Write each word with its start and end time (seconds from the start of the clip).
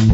Hi, 0.00 0.06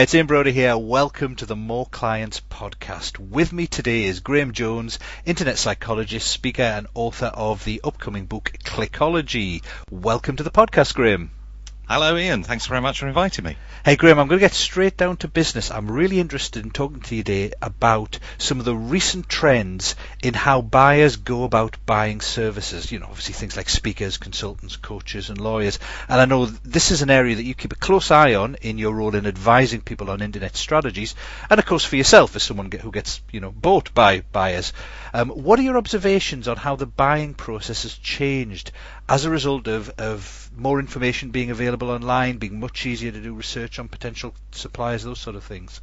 it's 0.00 0.14
Ian 0.14 0.26
Brodie 0.26 0.52
here. 0.52 0.78
Welcome 0.78 1.36
to 1.36 1.44
the 1.44 1.54
More 1.54 1.84
Clients 1.84 2.40
podcast. 2.40 3.18
With 3.18 3.52
me 3.52 3.66
today 3.66 4.04
is 4.04 4.20
Graham 4.20 4.52
Jones, 4.52 4.98
internet 5.26 5.58
psychologist, 5.58 6.28
speaker, 6.28 6.62
and 6.62 6.86
author 6.94 7.26
of 7.26 7.62
the 7.66 7.82
upcoming 7.84 8.24
book 8.24 8.54
Clickology. 8.64 9.62
Welcome 9.90 10.36
to 10.36 10.42
the 10.42 10.50
podcast, 10.50 10.94
Graham. 10.94 11.30
Hello, 11.90 12.18
Ian. 12.18 12.42
Thanks 12.42 12.66
very 12.66 12.82
much 12.82 13.00
for 13.00 13.08
inviting 13.08 13.46
me. 13.46 13.56
Hey, 13.82 13.96
Graham, 13.96 14.18
I'm 14.18 14.28
going 14.28 14.38
to 14.38 14.44
get 14.44 14.52
straight 14.52 14.98
down 14.98 15.16
to 15.18 15.26
business. 15.28 15.70
I'm 15.70 15.90
really 15.90 16.20
interested 16.20 16.62
in 16.62 16.70
talking 16.70 17.00
to 17.00 17.16
you 17.16 17.22
today 17.22 17.54
about 17.62 18.18
some 18.36 18.58
of 18.58 18.66
the 18.66 18.76
recent 18.76 19.26
trends 19.26 19.96
in 20.22 20.34
how 20.34 20.60
buyers 20.60 21.16
go 21.16 21.44
about 21.44 21.78
buying 21.86 22.20
services. 22.20 22.92
You 22.92 22.98
know, 22.98 23.06
obviously 23.06 23.32
things 23.32 23.56
like 23.56 23.70
speakers, 23.70 24.18
consultants, 24.18 24.76
coaches, 24.76 25.30
and 25.30 25.40
lawyers. 25.40 25.78
And 26.10 26.20
I 26.20 26.26
know 26.26 26.44
this 26.44 26.90
is 26.90 27.00
an 27.00 27.08
area 27.08 27.36
that 27.36 27.44
you 27.44 27.54
keep 27.54 27.72
a 27.72 27.76
close 27.76 28.10
eye 28.10 28.34
on 28.34 28.56
in 28.56 28.76
your 28.76 28.94
role 28.94 29.14
in 29.14 29.26
advising 29.26 29.80
people 29.80 30.10
on 30.10 30.20
internet 30.20 30.56
strategies, 30.56 31.14
and 31.48 31.58
of 31.58 31.64
course 31.64 31.86
for 31.86 31.96
yourself 31.96 32.36
as 32.36 32.42
someone 32.42 32.70
who 32.70 32.92
gets, 32.92 33.22
you 33.32 33.40
know, 33.40 33.50
bought 33.50 33.94
by 33.94 34.20
buyers. 34.30 34.74
Um, 35.14 35.30
what 35.30 35.58
are 35.58 35.62
your 35.62 35.78
observations 35.78 36.48
on 36.48 36.58
how 36.58 36.76
the 36.76 36.84
buying 36.84 37.32
process 37.32 37.84
has 37.84 37.94
changed 37.94 38.72
as 39.08 39.24
a 39.24 39.30
result 39.30 39.66
of, 39.68 39.88
of 39.98 40.50
more 40.56 40.78
information 40.78 41.30
being 41.30 41.50
available 41.50 41.90
online, 41.90 42.36
being 42.36 42.60
much 42.60 42.84
easier 42.84 43.10
to 43.10 43.20
do 43.20 43.32
research 43.34 43.78
on 43.78 43.88
potential 43.88 44.34
suppliers, 44.52 45.02
those 45.02 45.18
sort 45.18 45.36
of 45.36 45.44
things? 45.44 45.80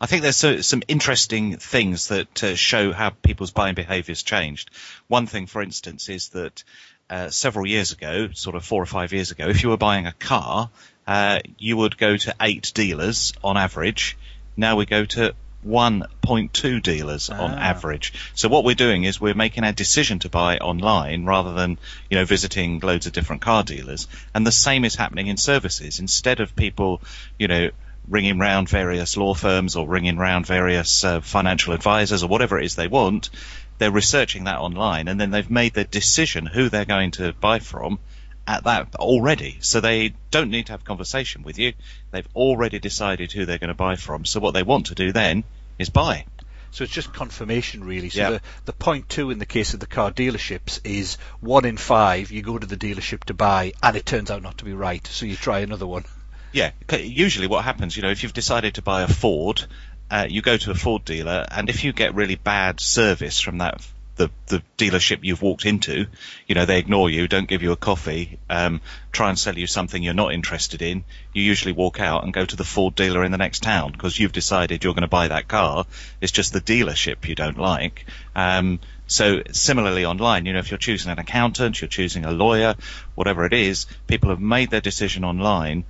I 0.00 0.06
think 0.06 0.22
there's 0.22 0.36
so, 0.36 0.60
some 0.60 0.82
interesting 0.88 1.56
things 1.56 2.08
that 2.08 2.44
uh, 2.44 2.54
show 2.54 2.92
how 2.92 3.10
people's 3.10 3.50
buying 3.50 3.74
behaviours 3.74 4.22
changed. 4.22 4.70
One 5.08 5.26
thing, 5.26 5.46
for 5.46 5.62
instance, 5.62 6.08
is 6.08 6.30
that 6.30 6.64
uh, 7.08 7.30
several 7.30 7.66
years 7.66 7.92
ago, 7.92 8.28
sort 8.32 8.56
of 8.56 8.64
four 8.64 8.82
or 8.82 8.86
five 8.86 9.12
years 9.12 9.30
ago, 9.30 9.48
if 9.48 9.62
you 9.62 9.70
were 9.70 9.76
buying 9.76 10.06
a 10.06 10.12
car, 10.12 10.70
uh, 11.06 11.40
you 11.58 11.76
would 11.76 11.96
go 11.96 12.16
to 12.16 12.34
eight 12.40 12.72
dealers 12.74 13.32
on 13.42 13.56
average. 13.56 14.18
Now 14.56 14.76
we 14.76 14.86
go 14.86 15.04
to 15.06 15.34
1.2 15.66 16.82
dealers 16.82 17.30
ah. 17.30 17.42
on 17.42 17.52
average. 17.52 18.12
So 18.34 18.48
what 18.48 18.64
we're 18.64 18.74
doing 18.74 19.04
is 19.04 19.20
we're 19.20 19.34
making 19.34 19.64
our 19.64 19.72
decision 19.72 20.18
to 20.20 20.28
buy 20.28 20.58
online 20.58 21.24
rather 21.24 21.52
than, 21.52 21.78
you 22.08 22.16
know, 22.16 22.24
visiting 22.24 22.80
loads 22.80 23.06
of 23.06 23.12
different 23.12 23.42
car 23.42 23.62
dealers. 23.62 24.08
And 24.34 24.46
the 24.46 24.52
same 24.52 24.84
is 24.84 24.94
happening 24.94 25.26
in 25.26 25.36
services. 25.36 25.98
Instead 25.98 26.40
of 26.40 26.56
people, 26.56 27.02
you 27.38 27.48
know, 27.48 27.70
ringing 28.08 28.38
round 28.38 28.68
various 28.68 29.16
law 29.16 29.34
firms 29.34 29.76
or 29.76 29.86
ringing 29.86 30.16
round 30.16 30.46
various 30.46 31.04
uh, 31.04 31.20
financial 31.20 31.74
advisors 31.74 32.22
or 32.22 32.28
whatever 32.28 32.58
it 32.58 32.64
is 32.64 32.74
they 32.74 32.88
want, 32.88 33.30
they're 33.78 33.90
researching 33.90 34.44
that 34.44 34.58
online 34.58 35.08
and 35.08 35.20
then 35.20 35.30
they've 35.30 35.50
made 35.50 35.74
their 35.74 35.84
decision 35.84 36.46
who 36.46 36.68
they're 36.68 36.84
going 36.84 37.12
to 37.12 37.32
buy 37.34 37.58
from 37.58 37.98
at 38.46 38.64
that 38.64 38.96
already. 38.96 39.58
So 39.60 39.80
they 39.80 40.14
don't 40.30 40.50
need 40.50 40.66
to 40.66 40.72
have 40.72 40.82
a 40.82 40.84
conversation 40.84 41.42
with 41.42 41.58
you. 41.58 41.72
They've 42.10 42.28
already 42.34 42.78
decided 42.78 43.32
who 43.32 43.46
they're 43.46 43.58
going 43.58 43.68
to 43.68 43.74
buy 43.74 43.96
from. 43.96 44.24
So 44.24 44.40
what 44.40 44.54
they 44.54 44.62
want 44.62 44.86
to 44.86 44.94
do 44.94 45.12
then 45.12 45.44
is 45.78 45.90
buy. 45.90 46.26
So 46.72 46.84
it's 46.84 46.92
just 46.92 47.12
confirmation, 47.12 47.82
really. 47.82 48.10
So 48.10 48.32
the, 48.32 48.40
the 48.66 48.72
point 48.72 49.08
two 49.08 49.30
in 49.30 49.38
the 49.38 49.46
case 49.46 49.74
of 49.74 49.80
the 49.80 49.86
car 49.86 50.12
dealerships 50.12 50.80
is 50.84 51.16
one 51.40 51.64
in 51.64 51.76
five 51.76 52.30
you 52.30 52.42
go 52.42 52.58
to 52.58 52.66
the 52.66 52.76
dealership 52.76 53.24
to 53.24 53.34
buy, 53.34 53.72
and 53.82 53.96
it 53.96 54.06
turns 54.06 54.30
out 54.30 54.42
not 54.42 54.58
to 54.58 54.64
be 54.64 54.72
right. 54.72 55.04
So 55.06 55.26
you 55.26 55.36
try 55.36 55.60
another 55.60 55.86
one. 55.86 56.04
Yeah, 56.52 56.70
usually 56.92 57.46
what 57.46 57.64
happens, 57.64 57.96
you 57.96 58.02
know, 58.02 58.10
if 58.10 58.22
you've 58.22 58.32
decided 58.32 58.74
to 58.74 58.82
buy 58.82 59.02
a 59.02 59.08
Ford, 59.08 59.64
uh, 60.10 60.26
you 60.28 60.42
go 60.42 60.56
to 60.56 60.70
a 60.72 60.74
Ford 60.74 61.04
dealer, 61.04 61.46
and 61.48 61.68
if 61.68 61.84
you 61.84 61.92
get 61.92 62.14
really 62.14 62.34
bad 62.34 62.80
service 62.80 63.40
from 63.40 63.58
that 63.58 63.86
the, 64.20 64.30
the 64.48 64.62
dealership 64.76 65.20
you've 65.22 65.40
walked 65.40 65.64
into, 65.64 66.06
you 66.46 66.54
know, 66.54 66.66
they 66.66 66.78
ignore 66.78 67.08
you, 67.08 67.26
don't 67.26 67.48
give 67.48 67.62
you 67.62 67.72
a 67.72 67.76
coffee, 67.76 68.38
um, 68.50 68.82
try 69.12 69.30
and 69.30 69.38
sell 69.38 69.56
you 69.56 69.66
something 69.66 70.02
you're 70.02 70.12
not 70.12 70.34
interested 70.34 70.82
in, 70.82 71.04
you 71.32 71.42
usually 71.42 71.72
walk 71.72 72.00
out 72.00 72.22
and 72.22 72.34
go 72.34 72.44
to 72.44 72.56
the 72.56 72.64
Ford 72.64 72.94
dealer 72.94 73.24
in 73.24 73.32
the 73.32 73.38
next 73.38 73.62
town 73.62 73.92
because 73.92 74.18
you've 74.20 74.32
decided 74.32 74.84
you're 74.84 74.92
going 74.92 75.02
to 75.02 75.08
buy 75.08 75.28
that 75.28 75.48
car. 75.48 75.86
It's 76.20 76.32
just 76.32 76.52
the 76.52 76.60
dealership 76.60 77.26
you 77.26 77.34
don't 77.34 77.56
like. 77.56 78.04
Um, 78.36 78.80
so 79.06 79.42
similarly 79.52 80.04
online, 80.04 80.44
you 80.44 80.52
know, 80.52 80.58
if 80.58 80.70
you're 80.70 80.78
choosing 80.78 81.10
an 81.10 81.18
accountant, 81.18 81.80
you're 81.80 81.88
choosing 81.88 82.26
a 82.26 82.30
lawyer, 82.30 82.74
whatever 83.14 83.46
it 83.46 83.54
is, 83.54 83.86
people 84.06 84.28
have 84.28 84.40
made 84.40 84.70
their 84.70 84.82
decision 84.82 85.24
online. 85.24 85.84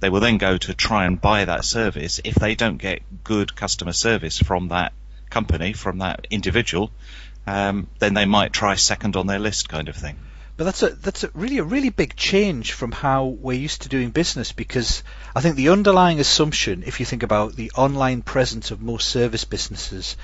They 0.00 0.10
will 0.10 0.20
then 0.20 0.38
go 0.38 0.58
to 0.58 0.74
try 0.74 1.06
and 1.06 1.20
buy 1.20 1.44
that 1.44 1.64
service. 1.64 2.20
If 2.24 2.34
they 2.34 2.56
don't 2.56 2.78
get 2.78 3.02
good 3.22 3.54
customer 3.54 3.92
service 3.92 4.38
from 4.38 4.68
that 4.68 4.92
company, 5.30 5.72
from 5.72 5.98
that 5.98 6.26
individual, 6.30 6.90
um, 7.46 7.86
then 7.98 8.14
they 8.14 8.24
might 8.24 8.52
try 8.52 8.74
second 8.74 9.16
on 9.16 9.26
their 9.26 9.38
list, 9.38 9.68
kind 9.68 9.88
of 9.88 9.96
thing. 9.96 10.16
But 10.56 10.64
that's 10.64 10.82
a 10.82 10.88
that's 10.88 11.22
a 11.22 11.30
really 11.34 11.58
a 11.58 11.64
really 11.64 11.90
big 11.90 12.16
change 12.16 12.72
from 12.72 12.90
how 12.90 13.26
we're 13.26 13.58
used 13.58 13.82
to 13.82 13.90
doing 13.90 14.10
business 14.10 14.52
because 14.52 15.02
I 15.34 15.42
think 15.42 15.56
the 15.56 15.68
underlying 15.68 16.18
assumption, 16.18 16.82
if 16.86 16.98
you 16.98 17.04
think 17.04 17.22
about 17.22 17.54
the 17.54 17.72
online 17.76 18.22
presence 18.22 18.70
of 18.70 18.80
most 18.80 19.08
service 19.08 19.44
businesses, 19.44 20.16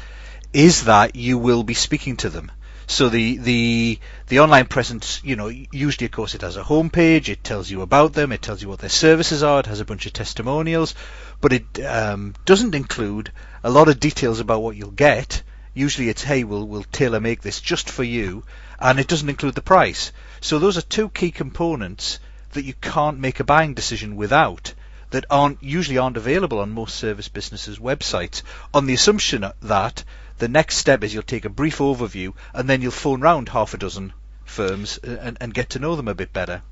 is 0.55 0.85
that 0.85 1.17
you 1.17 1.37
will 1.37 1.65
be 1.65 1.75
speaking 1.75 2.17
to 2.19 2.31
them. 2.31 2.51
So 2.87 3.11
the 3.11 3.37
the 3.37 3.99
the 4.29 4.41
online 4.41 4.67
presence, 4.67 5.21
you 5.23 5.37
know, 5.37 5.49
usually 5.49 6.07
of 6.07 6.13
course 6.13 6.35
it 6.35 6.41
has 6.41 6.57
a 6.57 6.63
homepage, 6.63 7.29
it 7.29 7.45
tells 7.45 7.71
you 7.71 7.83
about 7.83 8.15
them, 8.15 8.33
it 8.33 8.41
tells 8.41 8.63
you 8.63 8.71
what 8.71 8.79
their 8.79 8.89
services 8.89 9.43
are, 9.43 9.61
it 9.61 9.67
has 9.67 9.81
a 9.81 9.85
bunch 9.85 10.07
of 10.07 10.15
testimonials, 10.15 10.95
but 11.43 11.53
it 11.53 11.85
um, 11.85 12.35
doesn't 12.47 12.75
include 12.75 13.33
a 13.63 13.71
lot 13.71 13.89
of 13.89 14.01
details 14.01 14.41
about 14.41 14.63
what 14.63 14.77
you'll 14.77 14.91
get 14.91 15.43
Usually 15.75 16.09
it's, 16.09 16.23
hey, 16.23 16.45
we'll, 16.45 16.67
we'll 16.67 16.85
tailor 16.85 17.21
make 17.21 17.43
this 17.43 17.61
just 17.61 17.89
for 17.89 18.05
you, 18.05 18.45
and 18.79 19.01
it 19.01 19.09
doesn't 19.09 19.29
include 19.29 19.55
the 19.55 19.63
price. 19.63 20.13
So 20.41 20.59
those 20.59 20.77
are 20.77 20.83
two 20.83 21.09
key 21.09 21.31
components 21.31 22.19
that 22.53 22.65
you 22.65 22.75
can't 22.75 23.19
make 23.19 23.41
a 23.41 23.45
buying 23.45 23.75
decision 23.75 24.17
without 24.17 24.75
that 25.11 25.25
aren't 25.31 25.63
usually 25.63 25.99
aren't 25.99 26.17
available 26.17 26.59
on 26.59 26.71
most 26.71 26.97
service 26.97 27.29
businesses 27.29 27.79
websites 27.79 28.43
on 28.73 28.87
the 28.87 28.95
assumption 28.95 29.45
that 29.61 30.05
the 30.39 30.49
next 30.49 30.77
step 30.77 31.05
is 31.05 31.13
you'll 31.13 31.23
take 31.23 31.45
a 31.45 31.51
brief 31.51 31.79
overview 31.79 32.33
and 32.55 32.69
then 32.69 32.83
you'll 32.83 32.91
phone 32.91 33.21
round 33.21 33.49
half 33.51 33.75
a 33.75 33.79
dozen 33.79 34.13
firms 34.45 34.99
uh, 35.07 35.17
and, 35.21 35.37
and 35.41 35.55
get 35.55 35.71
to 35.71 35.79
know 35.79 35.97
them 35.97 36.09
a 36.09 36.15
bit 36.15 36.33
better. 36.33 36.63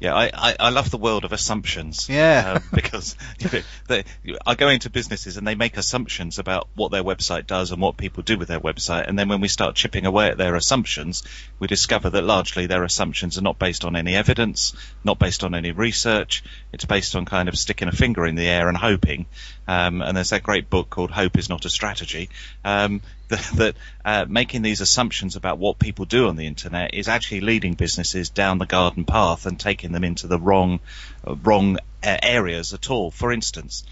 Yeah, 0.00 0.14
I, 0.14 0.30
I, 0.32 0.56
I, 0.60 0.68
love 0.70 0.90
the 0.90 0.98
world 0.98 1.24
of 1.24 1.32
assumptions. 1.32 2.08
Yeah. 2.08 2.54
Um, 2.54 2.62
because 2.72 3.16
you 3.40 3.48
know, 3.50 3.64
they, 3.88 4.04
I 4.46 4.54
go 4.54 4.68
into 4.68 4.90
businesses 4.90 5.36
and 5.36 5.46
they 5.46 5.56
make 5.56 5.76
assumptions 5.76 6.38
about 6.38 6.68
what 6.76 6.92
their 6.92 7.02
website 7.02 7.48
does 7.48 7.72
and 7.72 7.82
what 7.82 7.96
people 7.96 8.22
do 8.22 8.38
with 8.38 8.46
their 8.46 8.60
website. 8.60 9.08
And 9.08 9.18
then 9.18 9.28
when 9.28 9.40
we 9.40 9.48
start 9.48 9.74
chipping 9.74 10.06
away 10.06 10.28
at 10.28 10.38
their 10.38 10.54
assumptions, 10.54 11.24
we 11.58 11.66
discover 11.66 12.10
that 12.10 12.22
largely 12.22 12.66
their 12.66 12.84
assumptions 12.84 13.38
are 13.38 13.42
not 13.42 13.58
based 13.58 13.84
on 13.84 13.96
any 13.96 14.14
evidence, 14.14 14.72
not 15.02 15.18
based 15.18 15.42
on 15.42 15.56
any 15.56 15.72
research. 15.72 16.44
It's 16.72 16.84
based 16.84 17.16
on 17.16 17.24
kind 17.24 17.48
of 17.48 17.58
sticking 17.58 17.88
a 17.88 17.92
finger 17.92 18.24
in 18.24 18.36
the 18.36 18.46
air 18.46 18.68
and 18.68 18.76
hoping. 18.76 19.26
Um, 19.66 20.00
and 20.00 20.16
there's 20.16 20.30
that 20.30 20.44
great 20.44 20.70
book 20.70 20.90
called 20.90 21.10
Hope 21.10 21.36
is 21.36 21.48
Not 21.48 21.64
a 21.64 21.70
Strategy. 21.70 22.30
Um, 22.64 23.02
that, 23.38 23.50
that 23.56 23.76
uh, 24.04 24.24
making 24.28 24.62
these 24.62 24.80
assumptions 24.80 25.36
about 25.36 25.58
what 25.58 25.78
people 25.78 26.04
do 26.04 26.28
on 26.28 26.36
the 26.36 26.46
internet 26.46 26.94
is 26.94 27.08
actually 27.08 27.40
leading 27.40 27.74
businesses 27.74 28.30
down 28.30 28.58
the 28.58 28.66
garden 28.66 29.04
path 29.04 29.46
and 29.46 29.60
taking 29.60 29.92
them 29.92 30.04
into 30.04 30.26
the 30.26 30.38
wrong, 30.38 30.80
uh, 31.26 31.34
wrong 31.34 31.76
uh, 32.02 32.16
areas 32.22 32.72
at 32.72 32.90
all. 32.90 33.10
For 33.10 33.32
instance, 33.32 33.84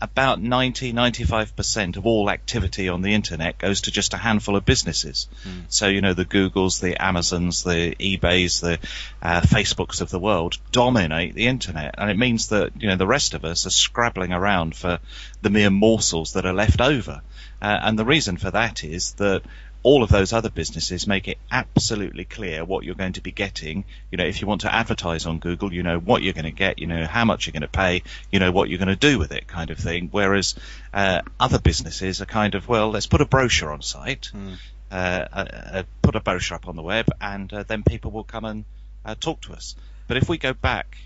about 0.00 0.40
90, 0.40 0.92
95% 0.92 1.96
of 1.96 2.04
all 2.04 2.28
activity 2.28 2.88
on 2.88 3.00
the 3.00 3.14
internet 3.14 3.56
goes 3.56 3.82
to 3.82 3.90
just 3.90 4.12
a 4.12 4.18
handful 4.18 4.54
of 4.54 4.64
businesses. 4.64 5.26
Mm. 5.44 5.64
So, 5.68 5.88
you 5.88 6.02
know, 6.02 6.12
the 6.12 6.26
Googles, 6.26 6.80
the 6.80 7.02
Amazons, 7.02 7.64
the 7.64 7.96
eBays, 7.98 8.60
the 8.60 8.78
uh, 9.22 9.40
Facebooks 9.40 10.02
of 10.02 10.10
the 10.10 10.18
world 10.18 10.58
dominate 10.70 11.34
the 11.34 11.46
internet. 11.46 11.94
And 11.96 12.10
it 12.10 12.18
means 12.18 12.48
that, 12.48 12.72
you 12.78 12.88
know, 12.88 12.96
the 12.96 13.06
rest 13.06 13.32
of 13.32 13.44
us 13.46 13.66
are 13.66 13.70
scrabbling 13.70 14.32
around 14.32 14.76
for 14.76 14.98
the 15.40 15.50
mere 15.50 15.70
morsels 15.70 16.34
that 16.34 16.44
are 16.44 16.52
left 16.52 16.82
over. 16.82 17.22
Uh, 17.60 17.78
and 17.82 17.98
the 17.98 18.04
reason 18.04 18.36
for 18.36 18.50
that 18.50 18.84
is 18.84 19.12
that 19.14 19.42
all 19.86 20.02
of 20.02 20.10
those 20.10 20.32
other 20.32 20.50
businesses 20.50 21.06
make 21.06 21.28
it 21.28 21.38
absolutely 21.48 22.24
clear 22.24 22.64
what 22.64 22.82
you're 22.82 22.96
going 22.96 23.12
to 23.12 23.20
be 23.20 23.30
getting. 23.30 23.84
You 24.10 24.18
know, 24.18 24.24
if 24.24 24.40
you 24.40 24.48
want 24.48 24.62
to 24.62 24.74
advertise 24.74 25.26
on 25.26 25.38
Google, 25.38 25.72
you 25.72 25.84
know 25.84 26.00
what 26.00 26.22
you're 26.22 26.32
going 26.32 26.44
to 26.44 26.50
get, 26.50 26.80
you 26.80 26.88
know 26.88 27.06
how 27.06 27.24
much 27.24 27.46
you're 27.46 27.52
going 27.52 27.62
to 27.62 27.68
pay, 27.68 28.02
you 28.32 28.40
know 28.40 28.50
what 28.50 28.68
you're 28.68 28.80
going 28.80 28.88
to 28.88 28.96
do 28.96 29.16
with 29.16 29.30
it, 29.30 29.46
kind 29.46 29.70
of 29.70 29.78
thing. 29.78 30.08
Whereas 30.10 30.56
uh, 30.92 31.22
other 31.38 31.60
businesses 31.60 32.20
are 32.20 32.26
kind 32.26 32.56
of, 32.56 32.66
well, 32.66 32.90
let's 32.90 33.06
put 33.06 33.20
a 33.20 33.26
brochure 33.26 33.70
on 33.70 33.80
site, 33.80 34.32
mm. 34.34 34.56
uh, 34.90 35.24
uh, 35.32 35.82
put 36.02 36.16
a 36.16 36.20
brochure 36.20 36.56
up 36.56 36.66
on 36.66 36.74
the 36.74 36.82
web, 36.82 37.06
and 37.20 37.52
uh, 37.52 37.62
then 37.62 37.84
people 37.84 38.10
will 38.10 38.24
come 38.24 38.44
and 38.44 38.64
uh, 39.04 39.14
talk 39.14 39.40
to 39.42 39.52
us. 39.52 39.76
But 40.08 40.16
if 40.16 40.28
we 40.28 40.36
go 40.36 40.52
back, 40.52 40.96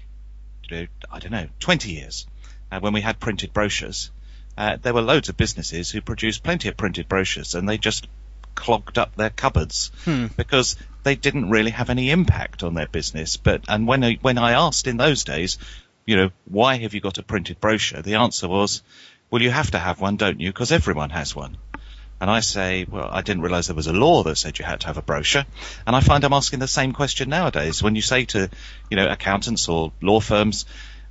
you 0.70 0.76
know, 0.78 0.86
I 1.12 1.18
don't 1.18 1.32
know, 1.32 1.48
20 1.60 1.90
years, 1.90 2.26
uh, 2.72 2.80
when 2.80 2.94
we 2.94 3.02
had 3.02 3.20
printed 3.20 3.52
brochures, 3.52 4.10
uh, 4.56 4.76
there 4.80 4.94
were 4.94 5.02
loads 5.02 5.28
of 5.28 5.36
businesses 5.36 5.90
who 5.90 6.00
produced 6.00 6.42
plenty 6.42 6.68
of 6.68 6.76
printed 6.76 7.08
brochures 7.08 7.54
and 7.54 7.68
they 7.68 7.78
just 7.78 8.08
clogged 8.54 8.98
up 8.98 9.16
their 9.16 9.30
cupboards 9.30 9.90
hmm. 10.04 10.26
because 10.36 10.76
they 11.02 11.14
didn't 11.14 11.50
really 11.50 11.70
have 11.70 11.90
any 11.90 12.10
impact 12.10 12.62
on 12.62 12.74
their 12.74 12.86
business. 12.86 13.36
But 13.36 13.64
and 13.68 13.86
when 13.86 14.04
I, 14.04 14.18
when 14.20 14.38
I 14.38 14.52
asked 14.52 14.86
in 14.86 14.96
those 14.96 15.24
days, 15.24 15.58
you 16.04 16.16
know, 16.16 16.30
why 16.44 16.76
have 16.76 16.94
you 16.94 17.00
got 17.00 17.18
a 17.18 17.22
printed 17.22 17.60
brochure? 17.60 18.02
The 18.02 18.16
answer 18.16 18.48
was, 18.48 18.82
well, 19.30 19.40
you 19.40 19.50
have 19.50 19.70
to 19.70 19.78
have 19.78 20.00
one, 20.00 20.16
don't 20.16 20.40
you? 20.40 20.50
Because 20.50 20.72
everyone 20.72 21.10
has 21.10 21.34
one. 21.34 21.56
and 22.20 22.30
I 22.30 22.40
say, 22.40 22.84
well, 22.88 23.08
I 23.10 23.22
didn't 23.22 23.42
realize 23.42 23.68
there 23.68 23.76
was 23.76 23.86
a 23.86 23.92
law 23.92 24.22
that 24.24 24.36
said 24.36 24.58
you 24.58 24.64
had 24.64 24.80
to 24.80 24.88
have 24.88 24.98
a 24.98 25.02
brochure. 25.02 25.46
And 25.86 25.96
I 25.96 26.00
find 26.00 26.22
I'm 26.24 26.34
asking 26.34 26.58
the 26.58 26.68
same 26.68 26.92
question 26.92 27.30
nowadays. 27.30 27.82
When 27.82 27.94
you 27.94 28.02
say 28.02 28.26
to, 28.26 28.50
you 28.90 28.96
know, 28.96 29.08
accountants 29.08 29.68
or 29.68 29.92
law 30.02 30.20
firms, 30.20 30.66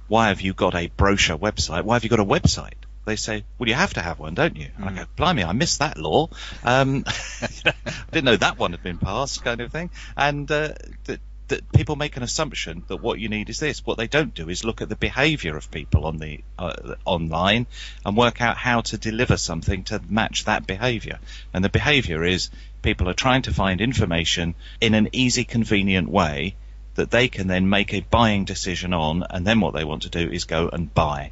why 0.07 0.27
have 0.27 0.41
you 0.41 0.53
got 0.53 0.75
a 0.75 0.87
brochure 0.87 1.37
website? 1.37 1.83
Why 1.83 1.95
have 1.95 2.03
you 2.03 2.09
got 2.09 2.19
a 2.19 2.25
website? 2.25 2.73
They 3.09 3.15
say, 3.15 3.43
well, 3.57 3.67
you 3.67 3.73
have 3.73 3.95
to 3.95 4.01
have 4.01 4.19
one, 4.19 4.35
don't 4.35 4.55
you? 4.55 4.67
Mm. 4.79 4.87
I 4.87 4.93
go, 4.93 5.05
blimey, 5.15 5.43
I 5.43 5.53
missed 5.53 5.79
that 5.79 5.97
law. 5.97 6.29
Um, 6.63 7.03
I 7.41 7.73
didn't 8.11 8.25
know 8.25 8.35
that 8.35 8.59
one 8.59 8.71
had 8.71 8.83
been 8.83 8.99
passed, 8.99 9.43
kind 9.43 9.61
of 9.61 9.71
thing. 9.71 9.89
And 10.15 10.49
uh, 10.51 10.73
th- 11.07 11.19
that 11.47 11.71
people 11.71 11.95
make 11.95 12.17
an 12.17 12.21
assumption 12.21 12.83
that 12.87 12.97
what 12.97 13.19
you 13.19 13.29
need 13.29 13.49
is 13.49 13.59
this. 13.59 13.83
What 13.83 13.97
they 13.97 14.05
don't 14.05 14.35
do 14.35 14.47
is 14.47 14.63
look 14.63 14.83
at 14.83 14.89
the 14.89 14.95
behaviour 14.95 15.57
of 15.57 15.71
people 15.71 16.05
on 16.05 16.17
the 16.17 16.41
uh, 16.59 16.93
online 17.03 17.65
and 18.05 18.15
work 18.15 18.41
out 18.41 18.57
how 18.57 18.81
to 18.81 18.97
deliver 18.99 19.37
something 19.37 19.85
to 19.85 19.99
match 20.07 20.45
that 20.45 20.67
behaviour. 20.67 21.17
And 21.51 21.65
the 21.65 21.69
behaviour 21.69 22.23
is 22.23 22.51
people 22.83 23.09
are 23.09 23.15
trying 23.15 23.41
to 23.43 23.53
find 23.53 23.81
information 23.81 24.53
in 24.79 24.93
an 24.93 25.09
easy, 25.13 25.45
convenient 25.45 26.09
way 26.09 26.55
that 26.93 27.09
they 27.09 27.27
can 27.27 27.47
then 27.47 27.67
make 27.69 27.91
a 27.93 28.01
buying 28.01 28.45
decision 28.45 28.93
on, 28.93 29.23
and 29.27 29.47
then 29.47 29.59
what 29.61 29.73
they 29.73 29.83
want 29.83 30.03
to 30.03 30.09
do 30.09 30.29
is 30.29 30.45
go 30.45 30.69
and 30.71 30.93
buy. 30.93 31.31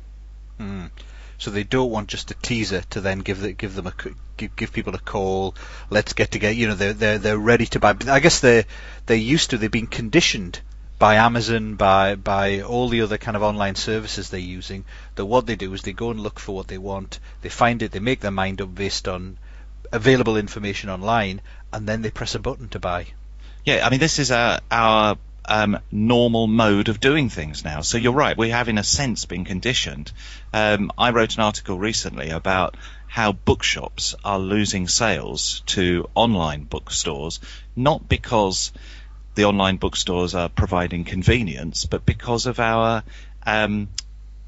Mm. 0.59 0.89
So 1.38 1.51
they 1.51 1.63
don't 1.63 1.92
want 1.92 2.10
just 2.10 2.31
a 2.31 2.36
teaser 2.36 2.81
to 2.92 3.01
then 3.01 3.19
give 3.19 3.42
the, 3.42 3.54
give 3.54 3.75
them 3.75 3.88
a 3.88 3.94
give, 4.38 4.56
give 4.56 4.74
people 4.74 4.95
a 4.95 5.00
call. 5.00 5.56
Let's 5.89 6.13
get 6.13 6.31
together. 6.31 6.54
You 6.54 6.69
know, 6.69 6.75
they're 6.75 6.94
they're 6.94 7.19
they're 7.19 7.38
ready 7.38 7.66
to 7.68 7.80
buy. 7.80 7.95
I 8.07 8.19
guess 8.19 8.39
they're 8.39 8.66
they're 9.06 9.18
used 9.18 9.51
to. 9.51 9.57
They've 9.57 9.69
been 9.69 9.88
conditioned 9.88 10.60
by 11.00 11.16
Amazon, 11.16 11.75
by 11.75 12.16
by 12.16 12.62
all 12.62 12.89
the 12.89 13.01
other 13.01 13.18
kind 13.18 13.38
of 13.38 13.44
online 13.44 13.75
services 13.75 14.30
they're 14.30 14.39
using. 14.39 14.86
That 15.16 15.25
what 15.25 15.45
they 15.45 15.56
do 15.56 15.74
is 15.74 15.84
they 15.84 15.94
go 15.94 16.12
and 16.12 16.19
look 16.19 16.39
for 16.39 16.56
what 16.56 16.68
they 16.68 16.78
want. 16.78 17.19
They 17.42 17.50
find 17.50 17.81
it. 17.84 17.92
They 17.92 18.00
make 18.00 18.22
their 18.22 18.31
mind 18.31 18.62
up 18.62 18.74
based 18.74 19.07
on 19.07 19.38
available 19.92 20.38
information 20.38 20.89
online, 20.89 21.42
and 21.72 21.88
then 21.88 22.01
they 22.01 22.12
press 22.12 22.36
a 22.36 22.39
button 22.39 22.69
to 22.69 22.80
buy. 22.80 23.07
Yeah, 23.63 23.86
I 23.86 23.89
mean, 23.89 24.00
this 24.00 24.18
is 24.18 24.31
uh, 24.31 24.60
our 24.72 25.12
our 25.12 25.18
um, 25.48 25.80
normal 25.92 26.48
mode 26.48 26.90
of 26.90 27.00
doing 27.00 27.30
things 27.30 27.64
now. 27.64 27.82
So 27.82 27.98
you're 27.98 28.14
right, 28.14 28.38
we 28.38 28.50
have 28.50 28.70
in 28.70 28.78
a 28.78 28.84
sense 28.84 29.26
been 29.26 29.46
conditioned. 29.46 30.12
Um, 30.54 30.92
I 30.98 31.12
wrote 31.12 31.36
an 31.36 31.44
article 31.44 31.78
recently 31.78 32.30
about 32.30 32.76
how 33.08 33.32
bookshops 33.32 34.16
are 34.24 34.40
losing 34.40 34.88
sales 34.88 35.62
to 35.68 36.10
online 36.14 36.64
bookstores, 36.64 37.40
not 37.76 38.08
because 38.08 38.72
the 39.36 39.46
online 39.46 39.78
bookstores 39.78 40.36
are 40.36 40.50
providing 40.50 41.06
convenience, 41.06 41.86
but 41.86 42.06
because 42.06 42.46
of 42.46 42.60
our 42.60 43.04
um, 43.46 43.88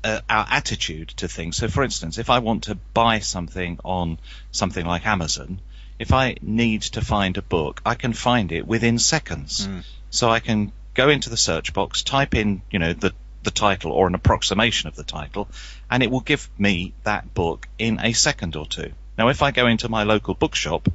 uh, 0.03 0.21
our 0.29 0.47
attitude 0.49 1.09
to 1.09 1.27
things. 1.27 1.57
So, 1.57 1.67
for 1.67 1.83
instance, 1.83 2.17
if 2.17 2.29
I 2.29 2.39
want 2.39 2.63
to 2.63 2.75
buy 2.93 3.19
something 3.19 3.79
on 3.83 4.17
something 4.51 4.85
like 4.85 5.05
Amazon, 5.05 5.59
if 5.99 6.13
I 6.13 6.37
need 6.41 6.81
to 6.83 7.01
find 7.01 7.37
a 7.37 7.41
book, 7.41 7.81
I 7.85 7.95
can 7.95 8.13
find 8.13 8.51
it 8.51 8.65
within 8.65 8.99
seconds. 8.99 9.67
Mm. 9.67 9.83
So 10.09 10.29
I 10.29 10.39
can 10.39 10.71
go 10.99 11.07
into 11.07 11.29
the 11.29 11.37
search 11.37 11.71
box, 11.73 12.03
type 12.03 12.35
in, 12.35 12.61
you 12.69 12.77
know, 12.77 12.91
the, 12.91 13.13
the 13.43 13.51
title 13.51 13.93
or 13.93 14.05
an 14.07 14.15
approximation 14.15 14.89
of 14.89 14.97
the 14.97 15.03
title, 15.03 15.47
and 15.89 16.03
it 16.03 16.11
will 16.11 16.19
give 16.19 16.49
me 16.57 16.93
that 17.03 17.33
book 17.33 17.69
in 17.77 18.01
a 18.01 18.11
second 18.11 18.57
or 18.57 18.65
two. 18.65 18.91
Now, 19.17 19.29
if 19.29 19.41
I 19.41 19.51
go 19.51 19.67
into 19.67 19.87
my 19.87 20.03
local 20.03 20.33
bookshop, 20.33 20.89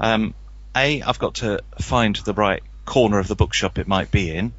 um, 0.00 0.34
A, 0.74 1.02
I've 1.02 1.18
got 1.18 1.34
to 1.36 1.60
find 1.78 2.16
the 2.16 2.32
right 2.32 2.62
corner 2.86 3.18
of 3.18 3.28
the 3.28 3.36
bookshop 3.36 3.78
it 3.78 3.86
might 3.86 4.10
be 4.10 4.34
in. 4.34 4.54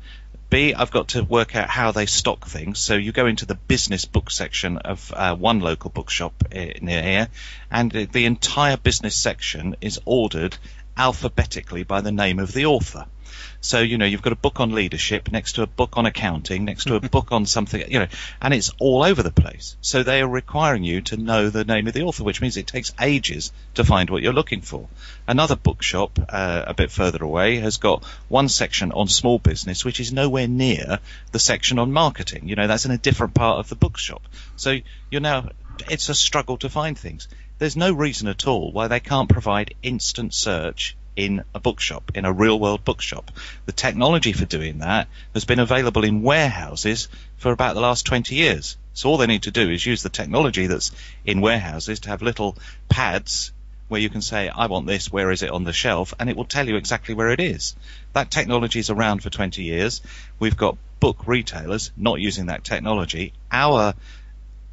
B, 0.52 0.76
I've 0.76 0.92
got 0.92 1.08
to 1.10 1.24
work 1.24 1.56
out 1.56 1.70
how 1.70 1.92
they 1.92 2.06
stock 2.06 2.46
things. 2.46 2.78
So 2.78 2.94
you 2.94 3.12
go 3.12 3.26
into 3.26 3.48
the 3.48 3.56
business 3.56 4.06
book 4.06 4.30
section 4.30 4.78
of 4.78 5.12
uh, 5.12 5.36
one 5.36 5.60
local 5.60 5.90
bookshop 5.90 6.36
eh, 6.52 6.74
near 6.84 7.02
here, 7.02 7.28
and 7.72 7.92
the 7.92 8.26
entire 8.26 8.78
business 8.78 9.16
section 9.16 9.76
is 9.82 10.00
ordered 10.06 10.56
alphabetically 10.96 11.84
by 11.84 12.02
the 12.02 12.12
name 12.12 12.38
of 12.38 12.54
the 12.54 12.68
author. 12.68 13.08
So, 13.62 13.82
you 13.82 13.98
know, 13.98 14.06
you've 14.06 14.22
got 14.22 14.34
a 14.34 14.38
book 14.38 14.60
on 14.60 14.74
leadership 14.74 15.32
next 15.32 15.54
to 15.54 15.64
a 15.64 15.68
book 15.68 15.98
on 15.98 16.06
accounting, 16.06 16.66
next 16.66 16.86
to 16.86 16.96
a 16.96 17.00
book 17.16 17.32
on 17.32 17.46
something, 17.46 17.84
you 17.92 18.00
know, 18.00 18.08
and 18.42 18.54
it's 18.54 18.72
all 18.80 19.04
over 19.04 19.24
the 19.24 19.32
place. 19.32 19.76
So 19.82 20.04
they 20.04 20.22
are 20.22 20.28
requiring 20.28 20.84
you 20.84 21.02
to 21.02 21.18
know 21.18 21.50
the 21.50 21.64
name 21.64 21.88
of 21.88 21.94
the 21.94 22.04
author, 22.04 22.24
which 22.24 22.42
means 22.42 22.58
it 22.58 22.68
takes 22.68 22.94
ages 23.00 23.52
to 23.76 23.84
find 23.84 24.10
what 24.10 24.22
you're 24.22 24.34
looking 24.34 24.62
for. 24.62 24.88
Another 25.28 25.56
bookshop, 25.56 26.20
uh, 26.30 26.64
a 26.68 26.74
bit 26.74 26.92
further 26.92 27.24
away, 27.24 27.58
has 27.58 27.78
got 27.78 28.04
one 28.28 28.50
section 28.50 28.92
on 28.92 29.08
small 29.08 29.40
business, 29.40 29.86
which 29.86 30.00
is 30.00 30.12
nowhere 30.12 30.48
near 30.48 31.00
the 31.32 31.40
section 31.40 31.80
on 31.80 31.92
marketing. 31.92 32.50
You 32.50 32.56
know, 32.56 32.68
that's 32.68 32.86
in 32.86 32.92
a 32.92 32.98
different 32.98 33.34
part 33.34 33.60
of 33.60 33.70
the 33.70 33.76
bookshop. 33.76 34.22
So 34.56 34.78
you're 35.10 35.22
now, 35.22 35.50
it's 35.90 36.10
a 36.10 36.16
struggle 36.16 36.58
to 36.58 36.70
find 36.70 36.98
things. 36.98 37.28
There's 37.60 37.78
no 37.78 37.92
reason 37.92 38.28
at 38.28 38.48
all 38.48 38.72
why 38.72 38.88
they 38.88 39.00
can't 39.00 39.30
provide 39.30 39.74
instant 39.82 40.34
search 40.34 40.96
in 41.18 41.44
a 41.54 41.60
bookshop, 41.60 42.12
in 42.16 42.24
a 42.24 42.32
real 42.32 42.58
world 42.58 42.86
bookshop. 42.86 43.32
The 43.66 43.72
technology 43.74 44.32
for 44.32 44.46
doing 44.46 44.78
that 44.78 45.10
has 45.34 45.44
been 45.44 45.60
available 45.60 46.06
in 46.06 46.22
warehouses 46.22 47.10
for 47.38 47.52
about 47.52 47.74
the 47.74 47.82
last 47.82 48.06
20 48.06 48.36
years. 48.36 48.78
So 48.94 49.10
all 49.10 49.18
they 49.18 49.28
need 49.28 49.44
to 49.44 49.52
do 49.52 49.70
is 49.70 49.86
use 49.86 50.04
the 50.04 50.10
technology 50.10 50.68
that's 50.68 50.92
in 51.26 51.42
warehouses 51.42 52.02
to 52.02 52.10
have 52.10 52.22
little 52.22 52.56
pads 52.88 53.52
where 53.88 54.00
you 54.00 54.10
can 54.10 54.22
say, 54.22 54.48
I 54.50 54.68
want 54.68 54.86
this, 54.86 55.12
where 55.12 55.32
is 55.32 55.42
it 55.42 55.50
on 55.50 55.64
the 55.64 55.74
shelf? 55.74 56.14
And 56.20 56.30
it 56.30 56.38
will 56.38 56.46
tell 56.46 56.68
you 56.68 56.76
exactly 56.76 57.16
where 57.16 57.32
it 57.32 57.40
is. 57.40 57.76
That 58.14 58.30
technology 58.30 58.80
is 58.80 58.90
around 58.90 59.24
for 59.24 59.30
20 59.30 59.64
years. 59.64 60.02
We've 60.40 60.58
got 60.58 60.78
book 61.00 61.26
retailers 61.26 61.92
not 61.98 62.20
using 62.20 62.48
that 62.48 62.64
technology. 62.64 63.34
Our 63.52 63.96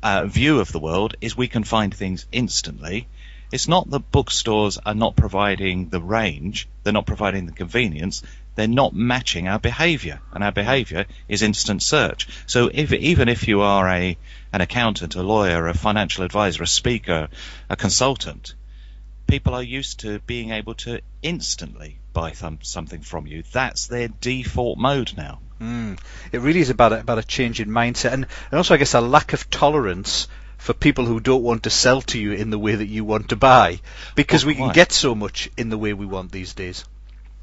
uh, 0.02 0.26
view 0.26 0.60
of 0.60 0.72
the 0.72 0.80
world 0.80 1.16
is 1.20 1.36
we 1.36 1.48
can 1.48 1.64
find 1.64 1.94
things 1.94 2.26
instantly 2.32 3.06
it's 3.54 3.68
not 3.68 3.88
that 3.88 4.10
bookstores 4.10 4.78
are 4.78 4.96
not 4.96 5.14
providing 5.14 5.88
the 5.88 6.00
range, 6.00 6.66
they're 6.82 6.92
not 6.92 7.06
providing 7.06 7.46
the 7.46 7.52
convenience, 7.52 8.20
they're 8.56 8.66
not 8.66 8.92
matching 8.92 9.46
our 9.46 9.60
behavior, 9.60 10.20
and 10.32 10.42
our 10.42 10.50
behavior 10.50 11.06
is 11.28 11.40
instant 11.40 11.80
search. 11.80 12.26
So 12.46 12.68
if, 12.74 12.92
even 12.92 13.28
if 13.28 13.46
you 13.46 13.60
are 13.60 13.88
a 13.88 14.18
an 14.52 14.60
accountant, 14.60 15.14
a 15.14 15.22
lawyer, 15.22 15.68
a 15.68 15.74
financial 15.74 16.24
advisor, 16.24 16.64
a 16.64 16.66
speaker, 16.66 17.28
a 17.70 17.76
consultant, 17.76 18.56
people 19.28 19.54
are 19.54 19.62
used 19.62 20.00
to 20.00 20.18
being 20.18 20.50
able 20.50 20.74
to 20.86 21.00
instantly 21.22 22.00
buy 22.12 22.30
th- 22.32 22.58
something 22.62 23.02
from 23.02 23.28
you. 23.28 23.44
That's 23.52 23.86
their 23.86 24.08
default 24.08 24.78
mode 24.78 25.12
now. 25.16 25.38
Mm. 25.60 26.00
It 26.32 26.40
really 26.40 26.60
is 26.60 26.70
about 26.70 26.92
a, 26.92 26.98
about 26.98 27.18
a 27.18 27.22
change 27.22 27.60
in 27.60 27.68
mindset, 27.68 28.14
and, 28.14 28.26
and 28.50 28.56
also 28.56 28.74
I 28.74 28.78
guess 28.78 28.94
a 28.94 29.00
lack 29.00 29.32
of 29.32 29.48
tolerance 29.48 30.26
for 30.64 30.72
people 30.72 31.04
who 31.04 31.20
don't 31.20 31.42
want 31.42 31.64
to 31.64 31.70
sell 31.70 32.00
to 32.00 32.18
you 32.18 32.32
in 32.32 32.48
the 32.48 32.58
way 32.58 32.74
that 32.74 32.86
you 32.86 33.04
want 33.04 33.28
to 33.28 33.36
buy 33.36 33.78
because 34.14 34.46
well, 34.46 34.54
we 34.54 34.56
can 34.56 34.72
get 34.72 34.92
so 34.92 35.14
much 35.14 35.50
in 35.58 35.68
the 35.68 35.76
way 35.76 35.92
we 35.92 36.06
want 36.06 36.32
these 36.32 36.54
days. 36.54 36.86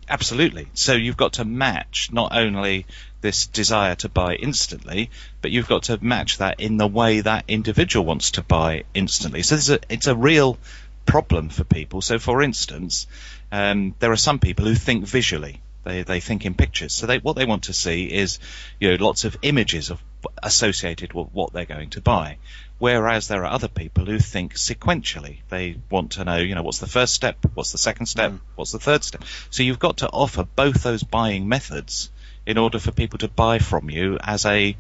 Absolutely. 0.10 0.68
So 0.74 0.94
you've 0.96 1.18
got 1.18 1.34
to 1.34 1.46
match 1.46 2.10
not 2.12 2.36
only 2.36 2.88
this 3.22 3.46
desire 3.46 3.94
to 3.98 4.10
buy 4.10 4.34
instantly, 4.34 5.12
but 5.40 5.52
you've 5.52 5.68
got 5.68 5.84
to 5.84 6.04
match 6.04 6.40
that 6.40 6.60
in 6.60 6.78
the 6.78 6.88
way 6.88 7.22
that 7.22 7.46
individual 7.48 8.08
wants 8.08 8.32
to 8.32 8.42
buy 8.42 8.86
instantly. 8.96 9.44
So 9.44 9.76
a, 9.76 9.80
it's 9.88 10.08
a 10.08 10.16
real 10.16 10.58
problem 11.06 11.50
for 11.50 11.64
people. 11.64 12.02
So 12.02 12.18
for 12.18 12.42
instance, 12.42 13.06
um, 13.52 13.94
there 14.00 14.12
are 14.12 14.18
some 14.18 14.40
people 14.40 14.66
who 14.66 14.74
think 14.74 15.06
visually. 15.06 15.61
They 15.84 16.04
they 16.04 16.20
think 16.20 16.46
in 16.46 16.54
pictures. 16.54 16.94
So 16.94 17.08
they 17.08 17.18
what 17.18 17.36
they 17.36 17.46
want 17.46 17.64
to 17.64 17.74
see 17.74 18.06
is 18.06 18.40
you 18.80 18.90
know 18.90 19.04
lots 19.04 19.26
of 19.26 19.38
images 19.42 19.90
of 19.90 20.02
associated 20.44 21.14
with 21.14 21.30
what 21.32 21.54
they're 21.54 21.66
going 21.66 21.90
to 21.92 22.02
buy. 22.02 22.38
Whereas 22.78 23.28
there 23.28 23.44
are 23.46 23.54
other 23.54 23.68
people 23.68 24.06
who 24.06 24.18
think 24.18 24.56
sequentially. 24.56 25.42
They 25.50 25.78
want 25.90 26.14
to 26.14 26.26
know, 26.26 26.38
you 26.38 26.56
know, 26.56 26.64
what's 26.64 26.80
the 26.80 26.88
first 26.88 27.14
step, 27.14 27.38
what's 27.54 27.72
the 27.72 27.78
second 27.78 28.08
step, 28.08 28.32
mm. 28.32 28.40
what's 28.56 28.72
the 28.72 28.80
third 28.80 29.04
step. 29.04 29.24
So 29.52 29.62
you've 29.62 29.78
got 29.78 29.98
to 29.98 30.10
offer 30.10 30.44
both 30.44 30.82
those 30.82 31.04
buying 31.04 31.48
methods 31.48 32.10
in 32.46 32.58
order 32.58 32.80
for 32.80 32.92
people 32.92 33.20
to 33.20 33.28
buy 33.28 33.60
from 33.60 33.90
you 33.92 34.18
as 34.20 34.46
a, 34.48 34.76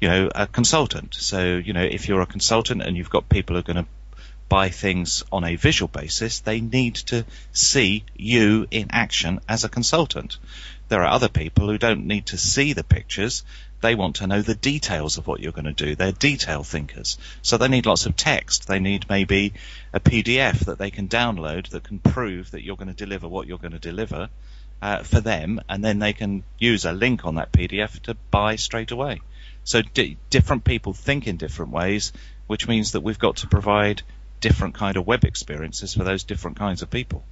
you 0.00 0.08
know, 0.08 0.28
a 0.34 0.46
consultant. 0.46 1.14
So, 1.14 1.56
you 1.56 1.72
know, 1.72 1.82
if 1.82 2.08
you're 2.08 2.20
a 2.20 2.26
consultant 2.26 2.82
and 2.82 2.94
you've 2.94 3.08
got 3.08 3.28
people 3.30 3.56
who 3.56 3.60
are 3.60 3.62
going 3.62 3.84
to 3.84 3.90
buy 4.48 4.68
things 4.68 5.24
on 5.32 5.44
a 5.44 5.56
visual 5.56 5.88
basis, 5.88 6.40
they 6.40 6.60
need 6.60 6.94
to 6.96 7.24
see 7.52 8.04
you 8.16 8.66
in 8.70 8.88
action 8.90 9.40
as 9.48 9.64
a 9.64 9.68
consultant. 9.68 10.38
There 10.88 11.02
are 11.02 11.12
other 11.12 11.28
people 11.28 11.68
who 11.68 11.78
don't 11.78 12.06
need 12.06 12.26
to 12.26 12.38
see 12.38 12.72
the 12.72 12.84
pictures. 12.84 13.42
They 13.80 13.94
want 13.94 14.16
to 14.16 14.26
know 14.26 14.42
the 14.42 14.54
details 14.54 15.18
of 15.18 15.26
what 15.26 15.40
you're 15.40 15.52
going 15.52 15.64
to 15.64 15.72
do. 15.72 15.94
They're 15.94 16.12
detail 16.12 16.62
thinkers. 16.62 17.18
So 17.42 17.58
they 17.58 17.68
need 17.68 17.86
lots 17.86 18.06
of 18.06 18.16
text. 18.16 18.68
They 18.68 18.78
need 18.78 19.08
maybe 19.08 19.54
a 19.92 20.00
PDF 20.00 20.66
that 20.66 20.78
they 20.78 20.90
can 20.90 21.08
download 21.08 21.68
that 21.70 21.84
can 21.84 21.98
prove 21.98 22.52
that 22.52 22.62
you're 22.62 22.76
going 22.76 22.88
to 22.88 22.94
deliver 22.94 23.28
what 23.28 23.46
you're 23.46 23.58
going 23.58 23.72
to 23.72 23.78
deliver 23.78 24.28
uh, 24.80 25.02
for 25.02 25.20
them, 25.20 25.60
and 25.68 25.84
then 25.84 25.98
they 25.98 26.12
can 26.12 26.44
use 26.58 26.84
a 26.84 26.92
link 26.92 27.24
on 27.24 27.36
that 27.36 27.52
PDF 27.52 27.98
to 28.02 28.14
buy 28.30 28.56
straight 28.56 28.90
away. 28.90 29.20
So 29.64 29.82
di- 29.82 30.16
different 30.30 30.64
people 30.64 30.92
think 30.92 31.26
in 31.26 31.36
different 31.36 31.72
ways, 31.72 32.12
which 32.46 32.68
means 32.68 32.92
that 32.92 33.00
we've 33.00 33.18
got 33.18 33.36
to 33.36 33.48
provide 33.48 34.02
different 34.40 34.74
kind 34.74 34.96
of 34.96 35.06
web 35.06 35.24
experiences 35.24 35.94
for 35.94 36.04
those 36.04 36.24
different 36.24 36.58
kinds 36.58 36.82
of 36.82 36.90
people. 36.90 37.24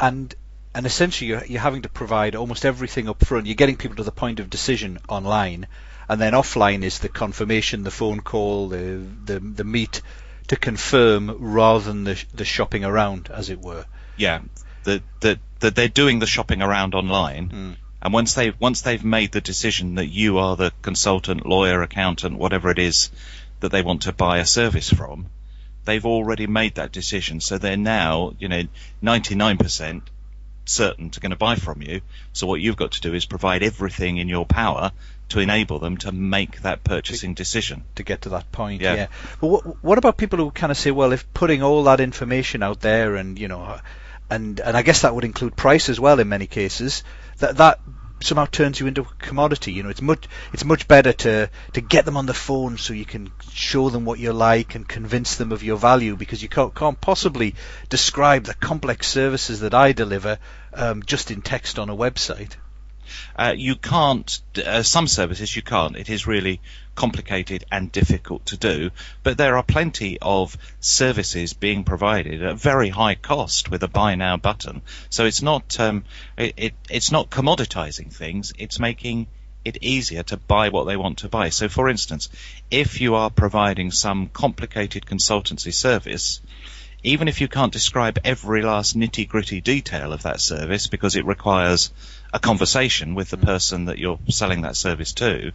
And 0.00 0.34
and 0.74 0.86
essentially 0.86 1.28
you're, 1.28 1.44
you're 1.44 1.60
having 1.60 1.82
to 1.82 1.88
provide 1.88 2.34
almost 2.34 2.64
everything 2.64 3.08
up 3.08 3.24
front. 3.24 3.46
You're 3.46 3.54
getting 3.56 3.76
people 3.76 3.96
to 3.96 4.04
the 4.04 4.12
point 4.12 4.40
of 4.40 4.48
decision 4.50 4.98
online, 5.08 5.66
and 6.08 6.20
then 6.20 6.32
offline 6.32 6.82
is 6.82 6.98
the 6.98 7.08
confirmation, 7.08 7.82
the 7.82 7.90
phone 7.90 8.20
call, 8.20 8.68
the 8.68 9.04
the, 9.24 9.38
the 9.38 9.64
meet 9.64 10.02
to 10.48 10.56
confirm 10.56 11.30
rather 11.38 11.84
than 11.84 12.04
the 12.04 12.22
the 12.34 12.44
shopping 12.44 12.84
around, 12.84 13.30
as 13.30 13.50
it 13.50 13.60
were. 13.60 13.84
Yeah, 14.16 14.40
that 14.84 15.02
that 15.20 15.38
that 15.60 15.74
they're 15.74 15.88
doing 15.88 16.18
the 16.18 16.26
shopping 16.26 16.62
around 16.62 16.94
online, 16.94 17.48
Mm. 17.50 17.76
and 18.02 18.14
once 18.14 18.34
they 18.34 18.50
once 18.58 18.80
they've 18.80 19.04
made 19.04 19.32
the 19.32 19.40
decision 19.40 19.96
that 19.96 20.08
you 20.08 20.38
are 20.38 20.56
the 20.56 20.72
consultant, 20.82 21.46
lawyer, 21.46 21.82
accountant, 21.82 22.38
whatever 22.38 22.70
it 22.70 22.78
is 22.78 23.10
that 23.60 23.70
they 23.70 23.82
want 23.82 24.02
to 24.02 24.12
buy 24.12 24.38
a 24.38 24.46
service 24.46 24.90
from, 24.90 25.26
they've 25.84 26.06
already 26.06 26.46
made 26.46 26.76
that 26.76 26.92
decision. 26.92 27.40
So 27.40 27.58
they're 27.58 27.76
now, 27.76 28.34
you 28.38 28.48
know, 28.48 28.62
99% 29.02 30.02
certain 30.64 31.10
to 31.10 31.20
going 31.20 31.30
to 31.30 31.36
buy 31.36 31.56
from 31.56 31.82
you. 31.82 32.00
So 32.32 32.46
what 32.46 32.60
you've 32.60 32.76
got 32.76 32.92
to 32.92 33.00
do 33.00 33.14
is 33.14 33.26
provide 33.26 33.62
everything 33.62 34.16
in 34.18 34.28
your 34.28 34.46
power 34.46 34.92
to 35.30 35.40
enable 35.40 35.78
them 35.78 35.96
to 35.98 36.12
make 36.12 36.62
that 36.62 36.84
purchasing 36.84 37.34
decision. 37.34 37.84
to 37.94 38.02
get 38.02 38.22
to 38.22 38.30
that 38.30 38.52
point. 38.52 38.82
Yeah. 38.82 38.94
Yeah. 38.94 39.06
But 39.40 39.46
what, 39.46 39.84
what 39.84 39.98
about 39.98 40.16
people 40.16 40.38
who 40.38 40.50
kind 40.50 40.70
of 40.70 40.76
say, 40.76 40.90
well, 40.90 41.12
if 41.12 41.32
putting 41.32 41.62
all 41.62 41.84
that 41.84 42.00
information 42.00 42.62
out 42.62 42.80
there, 42.80 43.16
and 43.16 43.38
you 43.38 43.48
know, 43.48 43.78
and 44.30 44.60
and 44.60 44.76
I 44.76 44.82
guess 44.82 45.02
that 45.02 45.14
would 45.14 45.24
include 45.24 45.56
price 45.56 45.88
as 45.88 45.98
well 45.98 46.20
in 46.20 46.28
many 46.28 46.46
cases, 46.46 47.02
that 47.38 47.56
that 47.56 47.80
somehow 48.26 48.46
turns 48.46 48.80
you 48.80 48.86
into 48.86 49.02
a 49.02 49.14
commodity. 49.18 49.72
You 49.72 49.82
know, 49.82 49.88
it's 49.90 50.02
much 50.02 50.26
it's 50.52 50.64
much 50.64 50.88
better 50.88 51.12
to 51.12 51.50
to 51.74 51.80
get 51.80 52.04
them 52.04 52.16
on 52.16 52.26
the 52.26 52.34
phone 52.34 52.78
so 52.78 52.92
you 52.92 53.04
can 53.04 53.30
show 53.52 53.90
them 53.90 54.04
what 54.04 54.18
you're 54.18 54.32
like 54.32 54.74
and 54.74 54.88
convince 54.88 55.36
them 55.36 55.52
of 55.52 55.62
your 55.62 55.76
value 55.76 56.16
because 56.16 56.42
you 56.42 56.48
can't, 56.48 56.74
can't 56.74 57.00
possibly 57.00 57.54
describe 57.88 58.44
the 58.44 58.54
complex 58.54 59.08
services 59.08 59.60
that 59.60 59.74
I 59.74 59.92
deliver 59.92 60.38
um, 60.74 61.02
just 61.02 61.30
in 61.30 61.42
text 61.42 61.78
on 61.78 61.90
a 61.90 61.96
website. 61.96 62.56
Uh, 63.36 63.54
you 63.56 63.76
can't, 63.76 64.40
uh, 64.64 64.82
some 64.82 65.06
services 65.06 65.54
you 65.54 65.62
can't. 65.62 65.96
It 65.96 66.08
is 66.08 66.26
really 66.26 66.60
complicated 66.94 67.64
and 67.72 67.90
difficult 67.90 68.46
to 68.46 68.56
do, 68.56 68.90
but 69.22 69.38
there 69.38 69.56
are 69.56 69.62
plenty 69.62 70.18
of 70.20 70.56
services 70.80 71.54
being 71.54 71.84
provided 71.84 72.42
at 72.42 72.56
very 72.56 72.90
high 72.90 73.14
cost 73.14 73.70
with 73.70 73.82
a 73.82 73.88
buy 73.88 74.14
now 74.14 74.36
button. 74.36 74.82
So 75.08 75.24
it's 75.24 75.42
not, 75.42 75.80
um, 75.80 76.04
it, 76.36 76.54
it, 76.56 76.74
it's 76.90 77.10
not 77.10 77.30
commoditizing 77.30 78.12
things, 78.12 78.52
it's 78.58 78.78
making 78.78 79.26
it 79.64 79.78
easier 79.80 80.22
to 80.24 80.36
buy 80.36 80.68
what 80.68 80.84
they 80.84 80.96
want 80.96 81.18
to 81.18 81.28
buy. 81.28 81.48
So 81.50 81.68
for 81.68 81.88
instance, 81.88 82.28
if 82.70 83.00
you 83.00 83.14
are 83.14 83.30
providing 83.30 83.90
some 83.90 84.28
complicated 84.28 85.06
consultancy 85.06 85.72
service, 85.72 86.40
even 87.04 87.28
if 87.28 87.40
you 87.40 87.48
can't 87.48 87.72
describe 87.72 88.18
every 88.24 88.62
last 88.62 88.96
nitty 88.96 89.28
gritty 89.28 89.60
detail 89.60 90.12
of 90.12 90.22
that 90.22 90.40
service 90.40 90.86
because 90.86 91.16
it 91.16 91.26
requires 91.26 91.92
a 92.32 92.38
conversation 92.38 93.14
with 93.14 93.30
the 93.30 93.36
person 93.36 93.86
that 93.86 93.98
you're 93.98 94.18
selling 94.28 94.62
that 94.62 94.76
service 94.76 95.12
to, 95.14 95.52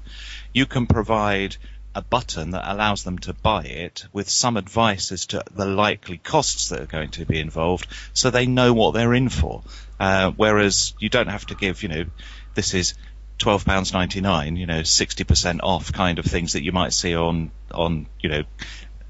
you 0.54 0.66
can 0.66 0.86
provide 0.86 1.58
a 1.96 2.02
button 2.02 2.52
that 2.52 2.72
allows 2.72 3.04
them 3.04 3.18
to 3.18 3.34
buy 3.34 3.64
it 3.64 4.06
with 4.14 4.30
some 4.30 4.56
advice 4.56 5.12
as 5.12 5.26
to 5.26 5.44
the 5.56 5.66
likely 5.66 6.18
costs 6.18 6.70
that 6.70 6.82
are 6.82 6.86
going 6.86 7.10
to 7.10 7.26
be 7.26 7.40
involved 7.40 7.88
so 8.14 8.30
they 8.30 8.46
know 8.46 8.72
what 8.74 8.94
they're 8.94 9.16
in 9.16 9.30
for. 9.30 9.64
Uh, 10.00 10.32
whereas 10.36 10.94
you 11.00 11.10
don't 11.10 11.30
have 11.30 11.48
to 11.48 11.56
give, 11.56 11.82
you 11.82 11.90
know, 11.90 12.06
this 12.54 12.76
is 12.76 12.94
£12.99, 13.40 14.58
you 14.58 14.68
know, 14.68 14.82
60% 14.82 15.60
off 15.64 15.92
kind 15.92 16.20
of 16.20 16.26
things 16.26 16.54
that 16.54 16.64
you 16.64 16.72
might 16.72 16.94
see 16.94 17.16
on, 17.16 17.50
on, 17.72 18.06
you 18.20 18.30
know, 18.30 18.44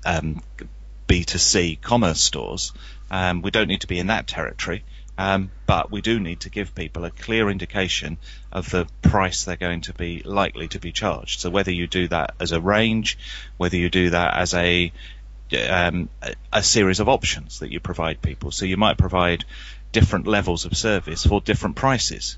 um, 0.05 0.41
B2C 1.09 1.81
commerce 1.81 2.21
stores. 2.21 2.71
Um, 3.11 3.41
we 3.41 3.51
don't 3.51 3.67
need 3.67 3.81
to 3.81 3.87
be 3.87 3.99
in 3.99 4.07
that 4.07 4.27
territory, 4.27 4.83
um, 5.17 5.49
but 5.65 5.91
we 5.91 6.01
do 6.01 6.19
need 6.19 6.41
to 6.41 6.49
give 6.49 6.75
people 6.75 7.03
a 7.05 7.11
clear 7.11 7.49
indication 7.49 8.17
of 8.51 8.69
the 8.69 8.87
price 9.01 9.45
they're 9.45 9.55
going 9.55 9.81
to 9.81 9.93
be 9.93 10.21
likely 10.23 10.67
to 10.69 10.79
be 10.79 10.91
charged. 10.91 11.39
So 11.39 11.49
whether 11.49 11.71
you 11.71 11.87
do 11.87 12.07
that 12.09 12.35
as 12.39 12.51
a 12.51 12.61
range, 12.61 13.17
whether 13.57 13.77
you 13.77 13.89
do 13.89 14.11
that 14.11 14.35
as 14.35 14.53
a 14.53 14.91
um, 15.69 16.09
a, 16.51 16.61
series 16.61 16.99
of 16.99 17.07
options 17.07 17.59
that 17.59 17.71
you 17.71 17.79
provide 17.79 18.21
people. 18.21 18.51
So 18.51 18.65
you 18.65 18.75
might 18.75 18.97
provide 18.97 19.45
different 19.93 20.27
levels 20.27 20.65
of 20.65 20.75
service 20.75 21.25
for 21.25 21.39
different 21.39 21.77
prices. 21.77 22.37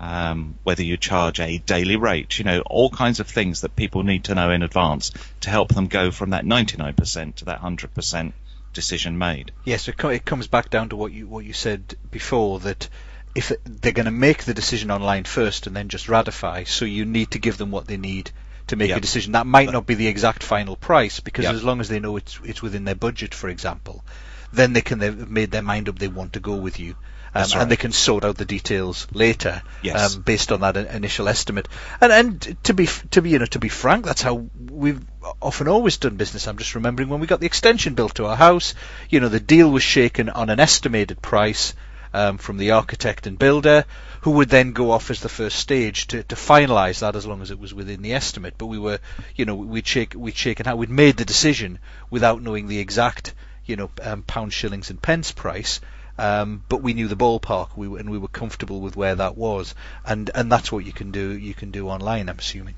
Um, 0.00 0.58
whether 0.62 0.82
you 0.82 0.96
charge 0.96 1.40
a 1.40 1.58
daily 1.58 1.96
rate, 1.96 2.38
you 2.38 2.44
know, 2.44 2.60
all 2.60 2.90
kinds 2.90 3.20
of 3.20 3.28
things 3.28 3.62
that 3.62 3.74
people 3.74 4.02
need 4.02 4.24
to 4.24 4.34
know 4.34 4.50
in 4.50 4.62
advance 4.62 5.12
to 5.40 5.50
help 5.50 5.74
them 5.74 5.86
go 5.86 6.10
from 6.10 6.30
that 6.30 6.44
99% 6.44 7.34
to 7.36 7.44
that 7.46 7.60
100% 7.60 8.32
decision 8.72 9.18
made. 9.18 9.52
Yes, 9.64 9.88
it, 9.88 9.96
co- 9.96 10.08
it 10.10 10.24
comes 10.24 10.46
back 10.46 10.70
down 10.70 10.88
to 10.90 10.96
what 10.96 11.12
you 11.12 11.26
what 11.26 11.44
you 11.44 11.52
said 11.52 11.96
before 12.10 12.60
that 12.60 12.88
if 13.34 13.52
they're 13.64 13.92
going 13.92 14.06
to 14.06 14.10
make 14.10 14.44
the 14.44 14.54
decision 14.54 14.90
online 14.90 15.24
first 15.24 15.66
and 15.66 15.76
then 15.76 15.88
just 15.88 16.08
ratify, 16.08 16.64
so 16.64 16.84
you 16.84 17.04
need 17.04 17.30
to 17.32 17.38
give 17.38 17.56
them 17.58 17.70
what 17.70 17.86
they 17.86 17.96
need 17.96 18.30
to 18.68 18.76
make 18.76 18.88
Yep. 18.88 18.98
a 18.98 19.00
decision. 19.00 19.32
That 19.32 19.46
might 19.46 19.70
not 19.70 19.86
be 19.86 19.94
the 19.94 20.06
exact 20.08 20.42
final 20.42 20.76
price 20.76 21.20
because 21.20 21.44
Yep. 21.44 21.54
as 21.54 21.64
long 21.64 21.80
as 21.80 21.88
they 21.88 22.00
know 22.00 22.16
it's 22.16 22.38
it's 22.44 22.62
within 22.62 22.84
their 22.84 22.94
budget, 22.94 23.34
for 23.34 23.48
example, 23.48 24.04
then 24.52 24.72
they 24.72 24.80
can 24.82 24.98
they've 24.98 25.28
made 25.30 25.50
their 25.50 25.62
mind 25.62 25.88
up 25.88 25.98
they 25.98 26.08
want 26.08 26.32
to 26.34 26.40
go 26.40 26.56
with 26.56 26.78
you. 26.80 26.94
Um, 27.34 27.42
right. 27.42 27.56
And 27.56 27.70
they 27.70 27.76
can 27.76 27.92
sort 27.92 28.24
out 28.24 28.36
the 28.36 28.44
details 28.44 29.06
later, 29.12 29.62
Yes. 29.82 30.16
um, 30.16 30.22
based 30.22 30.50
on 30.50 30.60
that 30.60 30.76
in- 30.76 30.86
initial 30.86 31.28
estimate. 31.28 31.68
And 32.00 32.12
and 32.12 32.56
to 32.64 32.74
be 32.74 32.84
f- 32.84 33.04
to 33.10 33.22
be 33.22 33.30
you 33.30 33.38
know 33.38 33.46
to 33.46 33.58
be 33.58 33.68
frank, 33.68 34.04
that's 34.06 34.22
how 34.22 34.46
we've 34.70 35.00
often 35.42 35.68
always 35.68 35.98
done 35.98 36.16
business. 36.16 36.48
I'm 36.48 36.56
just 36.58 36.74
remembering 36.74 37.08
when 37.10 37.20
we 37.20 37.26
got 37.26 37.40
the 37.40 37.46
extension 37.46 37.94
built 37.94 38.14
to 38.16 38.26
our 38.26 38.36
house. 38.36 38.74
You 39.10 39.20
know, 39.20 39.28
the 39.28 39.40
deal 39.40 39.70
was 39.70 39.82
shaken 39.82 40.28
on 40.30 40.48
an 40.50 40.58
estimated 40.58 41.20
price 41.20 41.74
um, 42.14 42.38
from 42.38 42.56
the 42.56 42.70
architect 42.70 43.26
and 43.26 43.38
builder, 43.38 43.84
who 44.22 44.30
would 44.32 44.48
then 44.48 44.72
go 44.72 44.90
off 44.90 45.10
as 45.10 45.20
the 45.20 45.28
first 45.28 45.58
stage 45.58 46.06
to, 46.08 46.22
to 46.22 46.34
finalise 46.34 47.00
that 47.00 47.14
as 47.14 47.26
long 47.26 47.42
as 47.42 47.50
it 47.50 47.58
was 47.58 47.74
within 47.74 48.00
the 48.00 48.14
estimate. 48.14 48.54
But 48.56 48.66
we 48.66 48.78
were, 48.78 48.98
you 49.36 49.44
know, 49.44 49.54
we'd 49.54 49.86
shake 49.86 50.14
we'd 50.16 50.34
shaken 50.36 50.66
out. 50.66 50.78
We'd 50.78 50.88
made 50.90 51.18
the 51.18 51.26
decision 51.26 51.78
without 52.08 52.40
knowing 52.40 52.66
the 52.68 52.78
exact, 52.78 53.34
you 53.66 53.76
know, 53.76 53.90
um, 54.02 54.22
pound, 54.22 54.54
shillings, 54.54 54.88
and 54.88 55.00
pence 55.00 55.30
price. 55.32 55.80
Um, 56.18 56.64
but 56.68 56.82
we 56.82 56.94
knew 56.94 57.06
the 57.06 57.16
ballpark, 57.16 57.76
we 57.76 57.86
and 57.86 58.10
we 58.10 58.18
were 58.18 58.28
comfortable 58.28 58.80
with 58.80 58.96
where 58.96 59.14
that 59.14 59.36
was, 59.36 59.74
and 60.04 60.30
and 60.34 60.50
that's 60.50 60.72
what 60.72 60.84
you 60.84 60.92
can 60.92 61.12
do. 61.12 61.38
You 61.38 61.54
can 61.54 61.70
do 61.70 61.88
online, 61.88 62.28
I'm 62.28 62.38
assuming. 62.38 62.74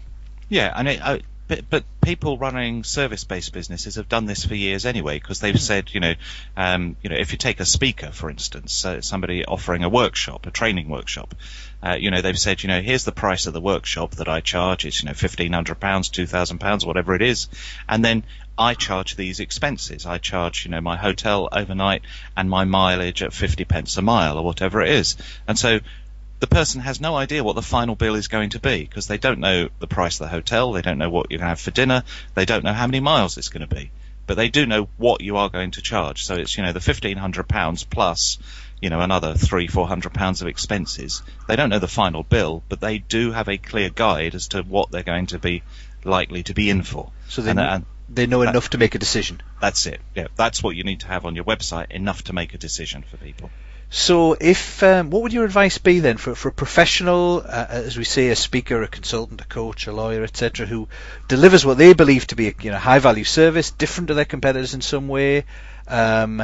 Yeah, 0.48 0.72
and 0.74 0.88
it, 0.88 1.24
but, 1.50 1.68
but 1.68 1.84
people 2.00 2.38
running 2.38 2.84
service-based 2.84 3.52
businesses 3.52 3.96
have 3.96 4.08
done 4.08 4.24
this 4.24 4.44
for 4.44 4.54
years 4.54 4.86
anyway, 4.86 5.18
because 5.18 5.40
they've 5.40 5.60
said, 5.60 5.92
you 5.92 5.98
know, 5.98 6.14
um, 6.56 6.94
you 7.02 7.10
know, 7.10 7.16
if 7.16 7.32
you 7.32 7.38
take 7.38 7.58
a 7.58 7.64
speaker, 7.64 8.12
for 8.12 8.30
instance, 8.30 8.84
uh, 8.84 9.00
somebody 9.00 9.44
offering 9.44 9.82
a 9.82 9.88
workshop, 9.88 10.46
a 10.46 10.52
training 10.52 10.88
workshop, 10.88 11.34
uh, 11.82 11.96
you 11.98 12.12
know, 12.12 12.20
they've 12.20 12.38
said, 12.38 12.62
you 12.62 12.68
know, 12.68 12.80
here's 12.80 13.02
the 13.02 13.10
price 13.10 13.46
of 13.46 13.52
the 13.52 13.60
workshop 13.60 14.12
that 14.12 14.28
I 14.28 14.40
charge. 14.40 14.86
It's, 14.86 15.02
you 15.02 15.08
know, 15.08 15.14
fifteen 15.14 15.52
hundred 15.52 15.80
pounds, 15.80 16.08
two 16.08 16.26
thousand 16.26 16.58
pounds, 16.58 16.86
whatever 16.86 17.16
it 17.16 17.22
is, 17.22 17.48
and 17.88 18.04
then 18.04 18.22
I 18.56 18.74
charge 18.74 19.16
these 19.16 19.40
expenses. 19.40 20.06
I 20.06 20.18
charge, 20.18 20.66
you 20.66 20.70
know, 20.70 20.80
my 20.80 20.96
hotel 20.96 21.48
overnight 21.50 22.02
and 22.36 22.48
my 22.48 22.64
mileage 22.64 23.22
at 23.22 23.32
50 23.32 23.64
pence 23.64 23.96
a 23.96 24.02
mile 24.02 24.36
or 24.36 24.44
whatever 24.44 24.82
it 24.82 24.90
is. 24.90 25.16
And 25.48 25.58
so 25.58 25.80
the 26.40 26.46
person 26.46 26.80
has 26.80 27.00
no 27.00 27.16
idea 27.16 27.44
what 27.44 27.54
the 27.54 27.62
final 27.62 27.94
bill 27.94 28.14
is 28.14 28.28
going 28.28 28.50
to 28.50 28.58
be 28.58 28.80
because 28.84 29.06
they 29.06 29.18
don't 29.18 29.38
know 29.40 29.68
the 29.78 29.86
price 29.86 30.20
of 30.20 30.24
the 30.26 30.30
hotel, 30.30 30.72
they 30.72 30.82
don't 30.82 30.98
know 30.98 31.10
what 31.10 31.26
you're 31.30 31.38
going 31.38 31.46
to 31.46 31.50
have 31.50 31.60
for 31.60 31.70
dinner, 31.70 32.02
they 32.34 32.44
don't 32.46 32.64
know 32.64 32.72
how 32.72 32.86
many 32.86 33.00
miles 33.00 33.36
it's 33.38 33.50
going 33.50 33.66
to 33.68 33.74
be. 33.74 33.90
But 34.26 34.36
they 34.36 34.48
do 34.48 34.64
know 34.64 34.88
what 34.96 35.20
you 35.22 35.36
are 35.38 35.48
going 35.50 35.72
to 35.72 35.82
charge. 35.82 36.24
So 36.24 36.36
it's, 36.36 36.56
you 36.56 36.62
know, 36.62 36.72
the 36.72 36.78
£1,500 36.80 37.90
plus, 37.90 38.38
you 38.80 38.88
know, 38.88 39.00
another 39.00 39.34
three, 39.34 39.66
four 39.66 39.88
hundred 39.88 40.14
pounds 40.14 40.40
of 40.40 40.46
expenses. 40.48 41.22
They 41.48 41.56
don't 41.56 41.68
know 41.68 41.80
the 41.80 41.88
final 41.88 42.22
bill, 42.22 42.62
but 42.68 42.80
they 42.80 42.98
do 42.98 43.32
have 43.32 43.48
a 43.48 43.58
clear 43.58 43.90
guide 43.90 44.34
as 44.36 44.48
to 44.48 44.62
what 44.62 44.90
they're 44.92 45.02
going 45.02 45.26
to 45.26 45.38
be 45.40 45.62
likely 46.04 46.44
to 46.44 46.54
be 46.54 46.70
in 46.70 46.82
for. 46.82 47.10
So 47.28 47.42
they 47.42 47.50
And, 47.50 47.60
and 47.60 47.86
they 48.08 48.26
know 48.26 48.40
that- 48.44 48.50
enough 48.50 48.70
to 48.70 48.78
make 48.78 48.94
a 48.94 48.98
decision. 48.98 49.42
that's 49.60 49.84
it. 49.86 50.00
Yeah, 50.14 50.28
that's 50.36 50.62
what 50.62 50.76
you 50.76 50.84
need 50.84 51.00
to 51.00 51.08
have 51.08 51.26
on 51.26 51.34
your 51.34 51.44
website, 51.44 51.90
enough 51.90 52.24
to 52.24 52.32
make 52.32 52.54
a 52.54 52.58
decision 52.58 53.02
for 53.02 53.16
people. 53.16 53.50
So, 53.92 54.36
if 54.40 54.84
um, 54.84 55.10
what 55.10 55.22
would 55.22 55.32
your 55.32 55.44
advice 55.44 55.78
be 55.78 55.98
then 55.98 56.16
for 56.16 56.36
for 56.36 56.50
a 56.50 56.52
professional, 56.52 57.42
uh, 57.44 57.66
as 57.70 57.98
we 57.98 58.04
say, 58.04 58.28
a 58.28 58.36
speaker, 58.36 58.80
a 58.84 58.86
consultant, 58.86 59.40
a 59.40 59.44
coach, 59.44 59.88
a 59.88 59.92
lawyer, 59.92 60.22
etc., 60.22 60.64
who 60.64 60.86
delivers 61.26 61.66
what 61.66 61.76
they 61.76 61.92
believe 61.92 62.28
to 62.28 62.36
be 62.36 62.46
a 62.46 62.54
you 62.62 62.70
know 62.70 62.78
high 62.78 63.00
value 63.00 63.24
service, 63.24 63.72
different 63.72 64.06
to 64.06 64.14
their 64.14 64.24
competitors 64.24 64.74
in 64.74 64.80
some 64.80 65.08
way, 65.08 65.44
um, 65.88 66.40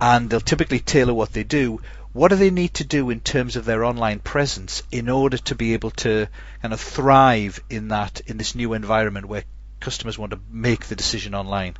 and 0.00 0.30
they'll 0.30 0.40
typically 0.40 0.80
tailor 0.80 1.12
what 1.12 1.34
they 1.34 1.44
do. 1.44 1.82
What 2.14 2.28
do 2.28 2.36
they 2.36 2.50
need 2.50 2.72
to 2.74 2.84
do 2.84 3.10
in 3.10 3.20
terms 3.20 3.56
of 3.56 3.66
their 3.66 3.84
online 3.84 4.20
presence 4.20 4.82
in 4.90 5.10
order 5.10 5.36
to 5.36 5.54
be 5.54 5.74
able 5.74 5.90
to 5.90 6.28
kind 6.62 6.72
of 6.72 6.80
thrive 6.80 7.60
in 7.68 7.88
that 7.88 8.22
in 8.24 8.38
this 8.38 8.54
new 8.54 8.72
environment 8.72 9.28
where 9.28 9.44
customers 9.80 10.16
want 10.16 10.32
to 10.32 10.40
make 10.50 10.86
the 10.86 10.96
decision 10.96 11.34
online? 11.34 11.74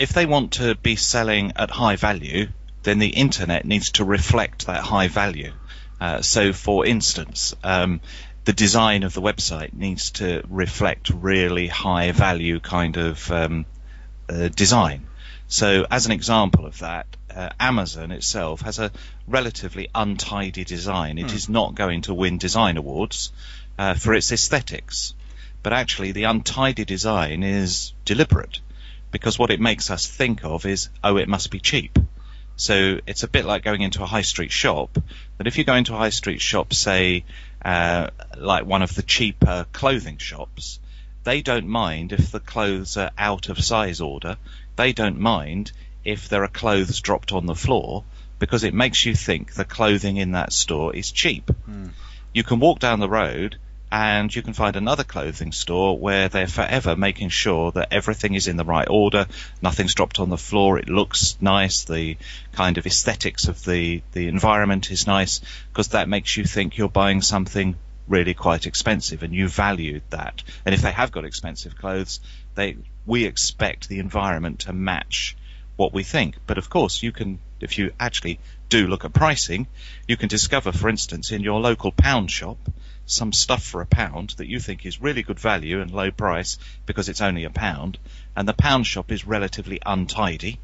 if 0.00 0.14
they 0.14 0.24
want 0.24 0.52
to 0.52 0.74
be 0.76 0.96
selling 0.96 1.52
at 1.56 1.70
high 1.70 1.96
value, 1.96 2.48
then 2.82 2.98
the 2.98 3.08
internet 3.08 3.64
needs 3.64 3.92
to 3.92 4.04
reflect 4.04 4.66
that 4.66 4.82
high 4.82 5.08
value. 5.08 5.52
Uh, 6.00 6.22
so, 6.22 6.52
for 6.52 6.86
instance, 6.86 7.54
um, 7.62 8.00
the 8.44 8.52
design 8.52 9.02
of 9.02 9.12
the 9.12 9.20
website 9.20 9.74
needs 9.74 10.12
to 10.12 10.42
reflect 10.48 11.10
really 11.10 11.66
high 11.66 12.12
value 12.12 12.58
kind 12.58 12.96
of 12.96 13.30
um, 13.30 13.66
uh, 14.28 14.48
design. 14.48 15.06
So, 15.48 15.86
as 15.90 16.06
an 16.06 16.12
example 16.12 16.64
of 16.64 16.78
that, 16.78 17.06
uh, 17.34 17.50
Amazon 17.58 18.12
itself 18.12 18.62
has 18.62 18.78
a 18.78 18.90
relatively 19.26 19.88
untidy 19.94 20.64
design. 20.64 21.18
It 21.18 21.32
is 21.32 21.48
not 21.48 21.74
going 21.74 22.02
to 22.02 22.14
win 22.14 22.38
design 22.38 22.76
awards 22.76 23.32
uh, 23.78 23.94
for 23.94 24.14
its 24.14 24.32
aesthetics, 24.32 25.14
but 25.62 25.72
actually 25.72 26.12
the 26.12 26.24
untidy 26.24 26.84
design 26.84 27.42
is 27.42 27.92
deliberate 28.04 28.60
because 29.10 29.38
what 29.38 29.50
it 29.50 29.60
makes 29.60 29.90
us 29.90 30.06
think 30.06 30.44
of 30.44 30.66
is, 30.66 30.88
oh, 31.02 31.16
it 31.16 31.28
must 31.28 31.50
be 31.50 31.60
cheap. 31.60 31.98
So 32.60 33.00
it's 33.06 33.22
a 33.22 33.28
bit 33.28 33.46
like 33.46 33.64
going 33.64 33.80
into 33.80 34.02
a 34.02 34.06
high 34.06 34.20
street 34.20 34.52
shop. 34.52 34.98
But 35.38 35.46
if 35.46 35.56
you 35.56 35.64
go 35.64 35.76
into 35.76 35.94
a 35.94 35.96
high 35.96 36.10
street 36.10 36.42
shop, 36.42 36.74
say, 36.74 37.24
uh, 37.64 38.10
like 38.36 38.66
one 38.66 38.82
of 38.82 38.94
the 38.94 39.02
cheaper 39.02 39.64
clothing 39.72 40.18
shops, 40.18 40.78
they 41.24 41.40
don't 41.40 41.68
mind 41.68 42.12
if 42.12 42.30
the 42.30 42.38
clothes 42.38 42.98
are 42.98 43.12
out 43.16 43.48
of 43.48 43.64
size 43.64 44.02
order. 44.02 44.36
They 44.76 44.92
don't 44.92 45.18
mind 45.18 45.72
if 46.04 46.28
there 46.28 46.44
are 46.44 46.48
clothes 46.48 47.00
dropped 47.00 47.32
on 47.32 47.46
the 47.46 47.54
floor 47.54 48.04
because 48.38 48.62
it 48.62 48.74
makes 48.74 49.06
you 49.06 49.14
think 49.14 49.54
the 49.54 49.64
clothing 49.64 50.18
in 50.18 50.32
that 50.32 50.52
store 50.52 50.94
is 50.94 51.10
cheap. 51.10 51.50
Mm. 51.66 51.92
You 52.34 52.44
can 52.44 52.60
walk 52.60 52.78
down 52.78 53.00
the 53.00 53.08
road 53.08 53.56
and 53.92 54.34
you 54.34 54.42
can 54.42 54.52
find 54.52 54.76
another 54.76 55.04
clothing 55.04 55.52
store 55.52 55.98
where 55.98 56.28
they're 56.28 56.46
forever 56.46 56.94
making 56.94 57.28
sure 57.28 57.72
that 57.72 57.92
everything 57.92 58.34
is 58.34 58.46
in 58.46 58.56
the 58.56 58.64
right 58.64 58.88
order, 58.88 59.26
nothing's 59.60 59.94
dropped 59.94 60.20
on 60.20 60.30
the 60.30 60.36
floor, 60.36 60.78
it 60.78 60.88
looks 60.88 61.36
nice, 61.40 61.84
the 61.84 62.16
kind 62.52 62.78
of 62.78 62.86
aesthetics 62.86 63.48
of 63.48 63.64
the, 63.64 64.02
the 64.12 64.28
environment 64.28 64.90
is 64.90 65.06
nice, 65.06 65.40
because 65.68 65.88
that 65.88 66.08
makes 66.08 66.36
you 66.36 66.44
think 66.44 66.76
you're 66.76 66.88
buying 66.88 67.20
something 67.20 67.76
really 68.06 68.34
quite 68.34 68.66
expensive 68.66 69.22
and 69.22 69.34
you 69.34 69.48
valued 69.48 70.02
that. 70.10 70.42
And 70.64 70.74
if 70.74 70.82
they 70.82 70.92
have 70.92 71.12
got 71.12 71.24
expensive 71.24 71.76
clothes, 71.76 72.20
they, 72.54 72.76
we 73.06 73.24
expect 73.24 73.88
the 73.88 73.98
environment 73.98 74.60
to 74.60 74.72
match 74.72 75.36
what 75.76 75.92
we 75.92 76.02
think. 76.02 76.36
But 76.46 76.58
of 76.58 76.68
course, 76.68 77.02
you 77.02 77.12
can, 77.12 77.38
if 77.60 77.78
you 77.78 77.92
actually 77.98 78.38
do 78.68 78.86
look 78.86 79.04
at 79.04 79.12
pricing, 79.12 79.66
you 80.06 80.16
can 80.16 80.28
discover, 80.28 80.72
for 80.72 80.88
instance, 80.88 81.32
in 81.32 81.42
your 81.42 81.60
local 81.60 81.92
pound 81.92 82.30
shop, 82.30 82.58
some 83.10 83.32
stuff 83.32 83.62
for 83.62 83.80
a 83.80 83.86
pound 83.86 84.30
that 84.38 84.48
you 84.48 84.60
think 84.60 84.86
is 84.86 85.00
really 85.00 85.22
good 85.22 85.38
value 85.38 85.80
and 85.80 85.90
low 85.90 86.10
price 86.10 86.58
because 86.86 87.08
it's 87.08 87.20
only 87.20 87.44
a 87.44 87.50
pound, 87.50 87.98
and 88.36 88.48
the 88.48 88.52
pound 88.52 88.86
shop 88.86 89.10
is 89.10 89.26
relatively 89.26 89.80
untidy. 89.84 90.58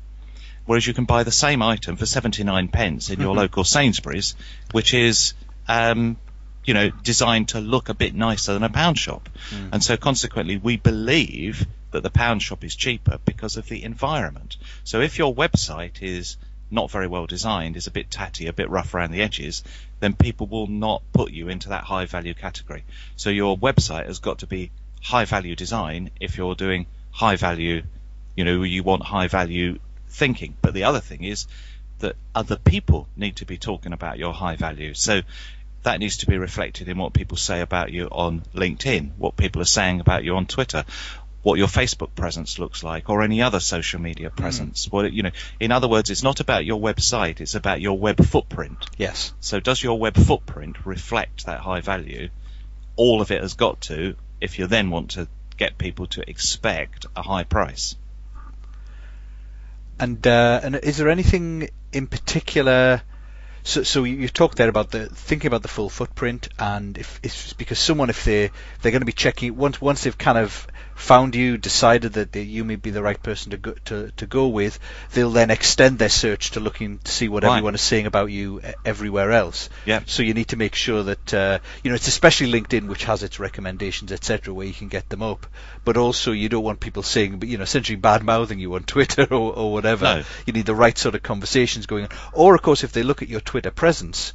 Whereas 0.65 0.87
you 0.87 0.95
can 0.95 1.05
buy 1.05 1.23
the 1.23 1.31
same 1.31 1.63
item 1.63 1.97
for 1.97 2.07
79 2.07 2.69
pence 2.69 3.11
in 3.11 3.21
your 3.21 3.31
mm-hmm. 3.31 3.39
local 3.39 3.65
Sainsbury's, 3.65 4.35
which 4.73 4.95
is, 4.95 5.35
um, 5.69 6.17
you 6.65 6.75
know, 6.75 6.91
designed 6.91 7.51
to 7.51 7.61
look 7.61 7.89
a 7.89 7.95
bit 7.95 8.15
nicer 8.15 8.53
than 8.53 8.65
a 8.65 8.69
pound 8.69 8.99
shop. 8.99 9.29
Mm. 9.51 9.69
And 9.75 9.85
so 9.85 9.97
consequently, 9.97 10.57
we 10.57 10.77
believe 10.77 11.67
that 11.93 12.03
the 12.03 12.11
pound 12.11 12.43
shop 12.43 12.65
is 12.65 12.75
cheaper 12.75 13.19
because 13.25 13.57
of 13.57 13.69
the 13.69 13.85
environment. 13.85 14.57
So 14.83 15.01
if 15.01 15.19
your 15.19 15.33
website 15.33 16.03
is 16.03 16.37
not 16.71 16.91
very 16.91 17.07
well 17.07 17.27
designed, 17.27 17.77
is 17.77 17.87
a 17.87 17.93
bit 17.93 18.11
tatty, 18.11 18.47
a 18.47 18.53
bit 18.53 18.71
rough 18.71 18.95
around 18.95 19.13
the 19.13 19.23
edges, 19.23 19.63
then 20.01 20.15
people 20.15 20.47
will 20.47 20.67
not 20.67 21.03
put 21.13 21.33
you 21.33 21.49
into 21.49 21.71
that 21.71 21.85
high 21.85 22.07
value 22.07 22.35
category. 22.35 22.85
So 23.17 23.31
your 23.31 23.57
website 23.57 24.07
has 24.07 24.19
got 24.19 24.41
to 24.41 24.47
be 24.47 24.71
high 25.03 25.25
value 25.25 25.55
design 25.55 26.11
if 26.21 26.37
you're 26.37 26.55
doing 26.55 26.87
high 27.13 27.37
value, 27.37 27.83
you 28.35 28.45
know, 28.45 28.63
you 28.63 28.83
want 28.83 29.03
high 29.03 29.29
value 29.29 29.79
thinking. 30.09 30.57
But 30.61 30.75
the 30.75 30.85
other 30.85 31.01
thing 31.01 31.25
is 31.25 31.47
that 32.01 32.17
other 32.35 32.57
people 32.57 33.09
need 33.17 33.37
to 33.37 33.47
be 33.47 33.57
talking 33.57 33.93
about 33.93 34.19
your 34.19 34.35
high 34.35 34.57
value. 34.57 34.95
So 34.95 35.23
that 35.83 36.01
needs 36.01 36.19
to 36.19 36.27
be 36.27 36.37
reflected 36.37 36.89
in 36.89 36.99
what 36.99 37.13
people 37.13 37.37
say 37.37 37.61
about 37.61 37.93
you 37.93 38.07
on 38.07 38.43
LinkedIn, 38.55 39.13
what 39.17 39.37
people 39.37 39.63
are 39.63 39.67
saying 39.67 40.01
about 40.01 40.25
you 40.25 40.35
on 40.37 40.47
Twitter, 40.47 40.85
what 41.47 41.61
your 41.61 41.69
Facebook 41.69 42.13
presence 42.17 42.59
looks 42.59 42.83
like 42.83 43.09
or 43.09 43.23
any 43.23 43.41
other 43.41 43.61
social 43.61 44.01
media 44.01 44.31
hmm. 44.31 44.35
presence. 44.35 44.87
Mm. 44.87 44.93
What 44.93 45.13
you 45.13 45.23
know, 45.23 45.31
in 45.61 45.71
other 45.71 45.87
words, 45.87 46.11
it's 46.11 46.25
not 46.25 46.41
about 46.41 46.65
your 46.65 46.81
website; 46.81 47.41
it's 47.41 47.55
about 47.55 47.81
your 47.81 47.97
web 47.97 48.17
footprint. 48.25 48.79
Yes. 48.97 49.33
So, 49.39 49.61
does 49.61 49.81
your 49.81 49.97
web 49.97 50.17
footprint 50.17 50.85
reflect 50.85 51.47
that 51.47 51.61
high 51.61 51.83
value? 51.83 52.31
All 52.97 53.21
of 53.21 53.31
it 53.31 53.43
has 53.43 53.55
got 53.55 53.81
to, 53.83 54.17
if 54.41 54.59
you 54.59 54.67
then 54.67 54.91
want 54.91 55.13
to 55.13 55.29
get 55.57 55.79
people 55.79 56.09
to 56.09 56.29
expect 56.29 57.07
a 57.15 57.23
high 57.23 57.45
price. 57.45 57.95
And 60.01 60.27
uh, 60.27 60.61
and 60.65 60.75
is 60.75 60.97
there 60.97 61.11
anything 61.11 61.71
in 61.93 62.09
particular? 62.09 63.03
So, 63.63 63.85
so 63.85 64.03
you 64.03 64.29
talked 64.29 64.57
there 64.59 64.69
about 64.69 64.91
the 64.91 65.07
thinking 65.07 65.47
about 65.47 65.63
the 65.63 65.69
full 65.69 65.91
footprint, 65.91 66.49
and 66.59 66.99
if 66.99 67.21
it's 67.23 67.53
because 67.53 67.79
someone, 67.79 68.11
if 68.11 68.25
they 68.25 68.51
they're 68.83 68.91
going 68.91 69.07
to 69.07 69.07
be 69.07 69.13
checking 69.13 69.57
once 69.57 69.81
once 69.81 70.03
they've 70.03 70.19
kind 70.19 70.39
of 70.39 70.67
found 70.97 71.35
you, 71.35 71.59
decided 71.59 72.15
that 72.15 72.35
you 72.35 72.65
may 72.65 72.77
be 72.77 72.91
the 72.91 73.03
right 73.03 73.23
person 73.23 73.51
to 73.51 73.59
go, 73.59 73.73
to, 73.85 74.11
to 74.17 74.27
go 74.27 74.49
with, 74.49 74.79
they'll 75.13 75.31
then 75.31 75.51
extend 75.51 75.99
their 75.99 76.09
search 76.09 76.53
to 76.53 76.61
looking 76.61 76.99
to 76.99 77.13
see 77.13 77.29
what 77.29 77.45
right. 77.45 77.51
everyone 77.51 77.75
is 77.75 77.83
saying 77.83 78.07
about 78.07 78.31
you 78.31 78.63
everywhere 78.85 79.31
else. 79.31 79.69
Yeah. 79.85 80.01
So 80.07 80.23
you 80.23 80.33
need 80.33 80.49
to 80.49 80.57
make 80.57 80.75
sure 80.75 81.03
that 81.03 81.35
uh, 81.35 81.59
you 81.85 81.91
know 81.91 81.95
it's 81.95 82.09
especially 82.09 82.51
LinkedIn 82.51 82.89
which 82.89 83.05
has 83.05 83.23
its 83.23 83.39
recommendations 83.39 84.11
etc. 84.11 84.55
where 84.55 84.67
you 84.67 84.73
can 84.73 84.89
get 84.89 85.09
them 85.11 85.23
up, 85.23 85.47
but 85.85 85.99
also 85.99 86.33
you 86.33 86.49
don't 86.49 86.65
want 86.65 86.81
people 86.81 87.03
saying 87.03 87.43
you 87.43 87.59
know 87.59 87.65
essentially 87.65 87.97
bad 87.97 88.25
mouthing 88.25 88.59
you 88.59 88.75
on 88.75 88.83
Twitter 88.83 89.25
or, 89.31 89.53
or 89.55 89.73
whatever. 89.73 90.05
No. 90.05 90.23
You 90.47 90.55
need 90.55 90.67
the 90.67 90.75
right 90.75 90.97
sort 90.97 91.15
of 91.15 91.23
conversations 91.23 91.87
going 91.87 92.05
on. 92.05 92.11
Or 92.33 92.55
of 92.55 92.63
course 92.63 92.85
if 92.85 92.93
they 92.93 93.03
look 93.03 93.23
at 93.23 93.29
your 93.29 93.41
Twitter 93.41 93.71
presence, 93.71 94.33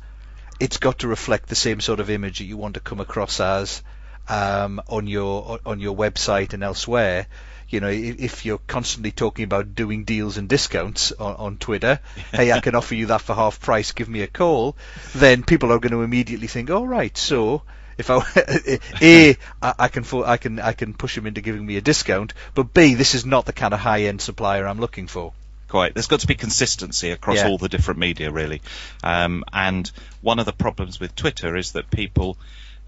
it's 0.60 0.78
got 0.78 1.00
to 1.00 1.08
reflect 1.08 1.50
the 1.50 1.56
same 1.56 1.80
sort 1.82 2.00
of 2.00 2.12
image 2.12 2.38
that 2.38 2.46
you 2.46 2.56
want 2.56 2.76
to 2.76 2.82
come 2.82 3.00
across 3.00 3.40
as 3.40 3.82
um, 4.28 4.82
on 4.88 5.08
your 5.08 5.60
on 5.66 5.80
your 5.80 5.96
website 5.96 6.54
and 6.54 6.64
elsewhere. 6.64 7.28
You 7.70 7.80
know, 7.80 7.88
if 7.90 8.46
you're 8.46 8.60
constantly 8.68 9.12
talking 9.12 9.46
about 9.46 9.76
doing 9.76 10.04
deals 10.04 10.38
and 10.38 10.50
discounts 10.50 11.14
on, 11.14 11.36
on 11.38 11.58
Twitter, 11.58 12.02
hey, 12.34 12.52
I 12.52 12.60
can 12.60 12.76
offer 12.76 12.96
you 12.96 13.08
that 13.08 13.22
for 13.22 13.34
half 13.34 13.62
price. 13.62 13.94
Give 13.94 14.10
me 14.10 14.22
a 14.24 14.28
call. 14.28 14.76
Then 15.16 15.44
people 15.44 15.72
are 15.72 15.80
going 15.80 15.94
to 15.94 16.02
immediately 16.02 16.48
think, 16.48 16.70
all 16.70 16.84
oh, 16.84 16.86
right, 16.86 17.16
so 17.16 17.62
if 17.98 18.10
I 18.10 18.22
a 19.02 19.38
I 19.62 19.88
can 19.88 20.04
I 20.24 20.38
can 20.38 20.60
I 20.60 20.74
can 20.74 20.94
push 20.94 21.16
them 21.16 21.28
into 21.28 21.42
giving 21.42 21.66
me 21.66 21.78
a 21.78 21.82
discount, 21.82 22.34
but 22.54 22.74
b 22.74 22.96
this 22.96 23.16
is 23.16 23.26
not 23.26 23.46
the 23.46 23.54
kind 23.54 23.74
of 23.74 23.80
high 23.80 24.04
end 24.04 24.22
supplier 24.22 24.68
I'm 24.68 24.80
looking 24.80 25.08
for. 25.08 25.34
Quite. 25.70 25.94
There's 25.94 26.08
got 26.08 26.20
to 26.20 26.28
be 26.28 26.36
consistency 26.36 27.12
across 27.12 27.38
yeah. 27.38 27.48
all 27.48 27.58
the 27.58 27.70
different 27.70 28.02
media, 28.02 28.30
really. 28.30 28.62
Um, 29.04 29.46
and 29.54 29.90
one 30.20 30.40
of 30.40 30.46
the 30.46 30.52
problems 30.52 31.00
with 31.00 31.16
Twitter 31.16 31.56
is 31.56 31.72
that 31.72 31.90
people 31.90 32.38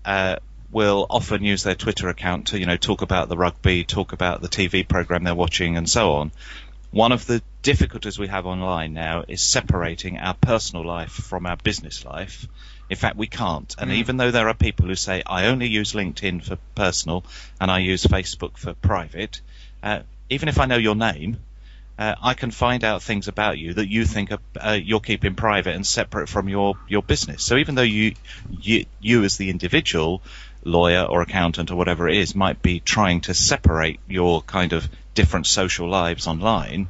uh, 0.04 0.36
will 0.73 1.05
often 1.09 1.43
use 1.43 1.63
their 1.63 1.75
Twitter 1.75 2.09
account 2.09 2.47
to, 2.47 2.59
you 2.59 2.65
know, 2.65 2.77
talk 2.77 3.01
about 3.01 3.29
the 3.29 3.38
rugby, 3.38 3.83
talk 3.83 4.12
about 4.12 4.41
the 4.41 4.49
TV 4.49 4.88
program 4.88 5.23
they're 5.23 5.36
watching, 5.36 5.77
and 5.77 5.89
so 5.89 6.13
on. 6.13 6.31
One 6.91 7.12
of 7.12 7.25
the 7.25 7.41
difficulties 7.63 8.19
we 8.19 8.27
have 8.27 8.45
online 8.45 8.93
now 8.93 9.23
is 9.27 9.41
separating 9.41 10.19
our 10.19 10.36
personal 10.36 10.86
life 10.86 11.12
from 11.12 11.45
our 11.45 11.57
business 11.57 12.05
life. 12.05 12.47
In 12.89 12.97
fact, 12.97 13.17
we 13.17 13.27
can't. 13.27 13.73
And 13.79 13.89
mm. 13.89 13.95
even 13.95 14.17
though 14.17 14.31
there 14.31 14.49
are 14.49 14.53
people 14.53 14.88
who 14.88 14.95
say, 14.95 15.23
I 15.25 15.47
only 15.47 15.67
use 15.67 15.93
LinkedIn 15.93 16.43
for 16.43 16.57
personal 16.75 17.23
and 17.59 17.71
I 17.71 17.79
use 17.79 18.05
Facebook 18.05 18.57
for 18.57 18.73
private, 18.73 19.41
uh, 19.81 20.01
even 20.29 20.49
if 20.49 20.59
I 20.59 20.65
know 20.65 20.77
your 20.77 20.95
name, 20.95 21.38
uh, 21.97 22.15
I 22.21 22.33
can 22.33 22.51
find 22.51 22.83
out 22.83 23.01
things 23.01 23.27
about 23.27 23.57
you 23.57 23.73
that 23.73 23.88
you 23.88 24.05
think 24.05 24.31
are, 24.31 24.39
uh, 24.59 24.71
you're 24.71 24.99
keeping 24.99 25.36
private 25.36 25.75
and 25.75 25.86
separate 25.86 26.27
from 26.27 26.49
your, 26.49 26.75
your 26.88 27.03
business. 27.03 27.43
So 27.43 27.57
even 27.57 27.75
though 27.75 27.81
you, 27.81 28.15
you, 28.51 28.86
you 28.99 29.23
as 29.23 29.38
the 29.38 29.49
individual 29.49 30.21
lawyer 30.65 31.04
or 31.04 31.21
accountant 31.21 31.71
or 31.71 31.76
whatever 31.76 32.08
it 32.08 32.17
is 32.17 32.36
might 32.36 32.62
be 32.62 32.80
trying 32.80 33.21
to 33.21 33.34
separate 33.34 33.99
your 34.08 34.41
kind 34.41 34.73
of 34.73 34.88
different 35.13 35.47
social 35.47 35.89
lives 35.89 36.28
online, 36.28 36.88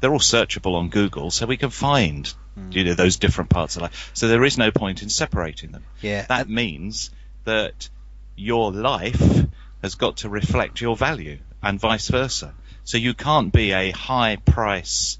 they're 0.00 0.12
all 0.12 0.18
searchable 0.18 0.74
on 0.74 0.88
Google, 0.88 1.30
so 1.30 1.46
we 1.46 1.56
can 1.56 1.70
find 1.70 2.32
mm. 2.58 2.74
you 2.74 2.84
know 2.84 2.94
those 2.94 3.16
different 3.16 3.50
parts 3.50 3.76
of 3.76 3.82
life. 3.82 4.10
So 4.14 4.28
there 4.28 4.44
is 4.44 4.58
no 4.58 4.70
point 4.70 5.02
in 5.02 5.08
separating 5.08 5.72
them. 5.72 5.84
Yeah, 6.00 6.26
that 6.28 6.48
means 6.48 7.10
that 7.44 7.88
your 8.36 8.72
life 8.72 9.46
has 9.82 9.94
got 9.94 10.18
to 10.18 10.28
reflect 10.28 10.80
your 10.80 10.96
value, 10.96 11.38
and 11.62 11.80
vice 11.80 12.08
versa. 12.08 12.54
So 12.84 12.98
you 12.98 13.14
can't 13.14 13.52
be 13.52 13.72
a 13.72 13.90
high 13.90 14.36
price 14.36 15.18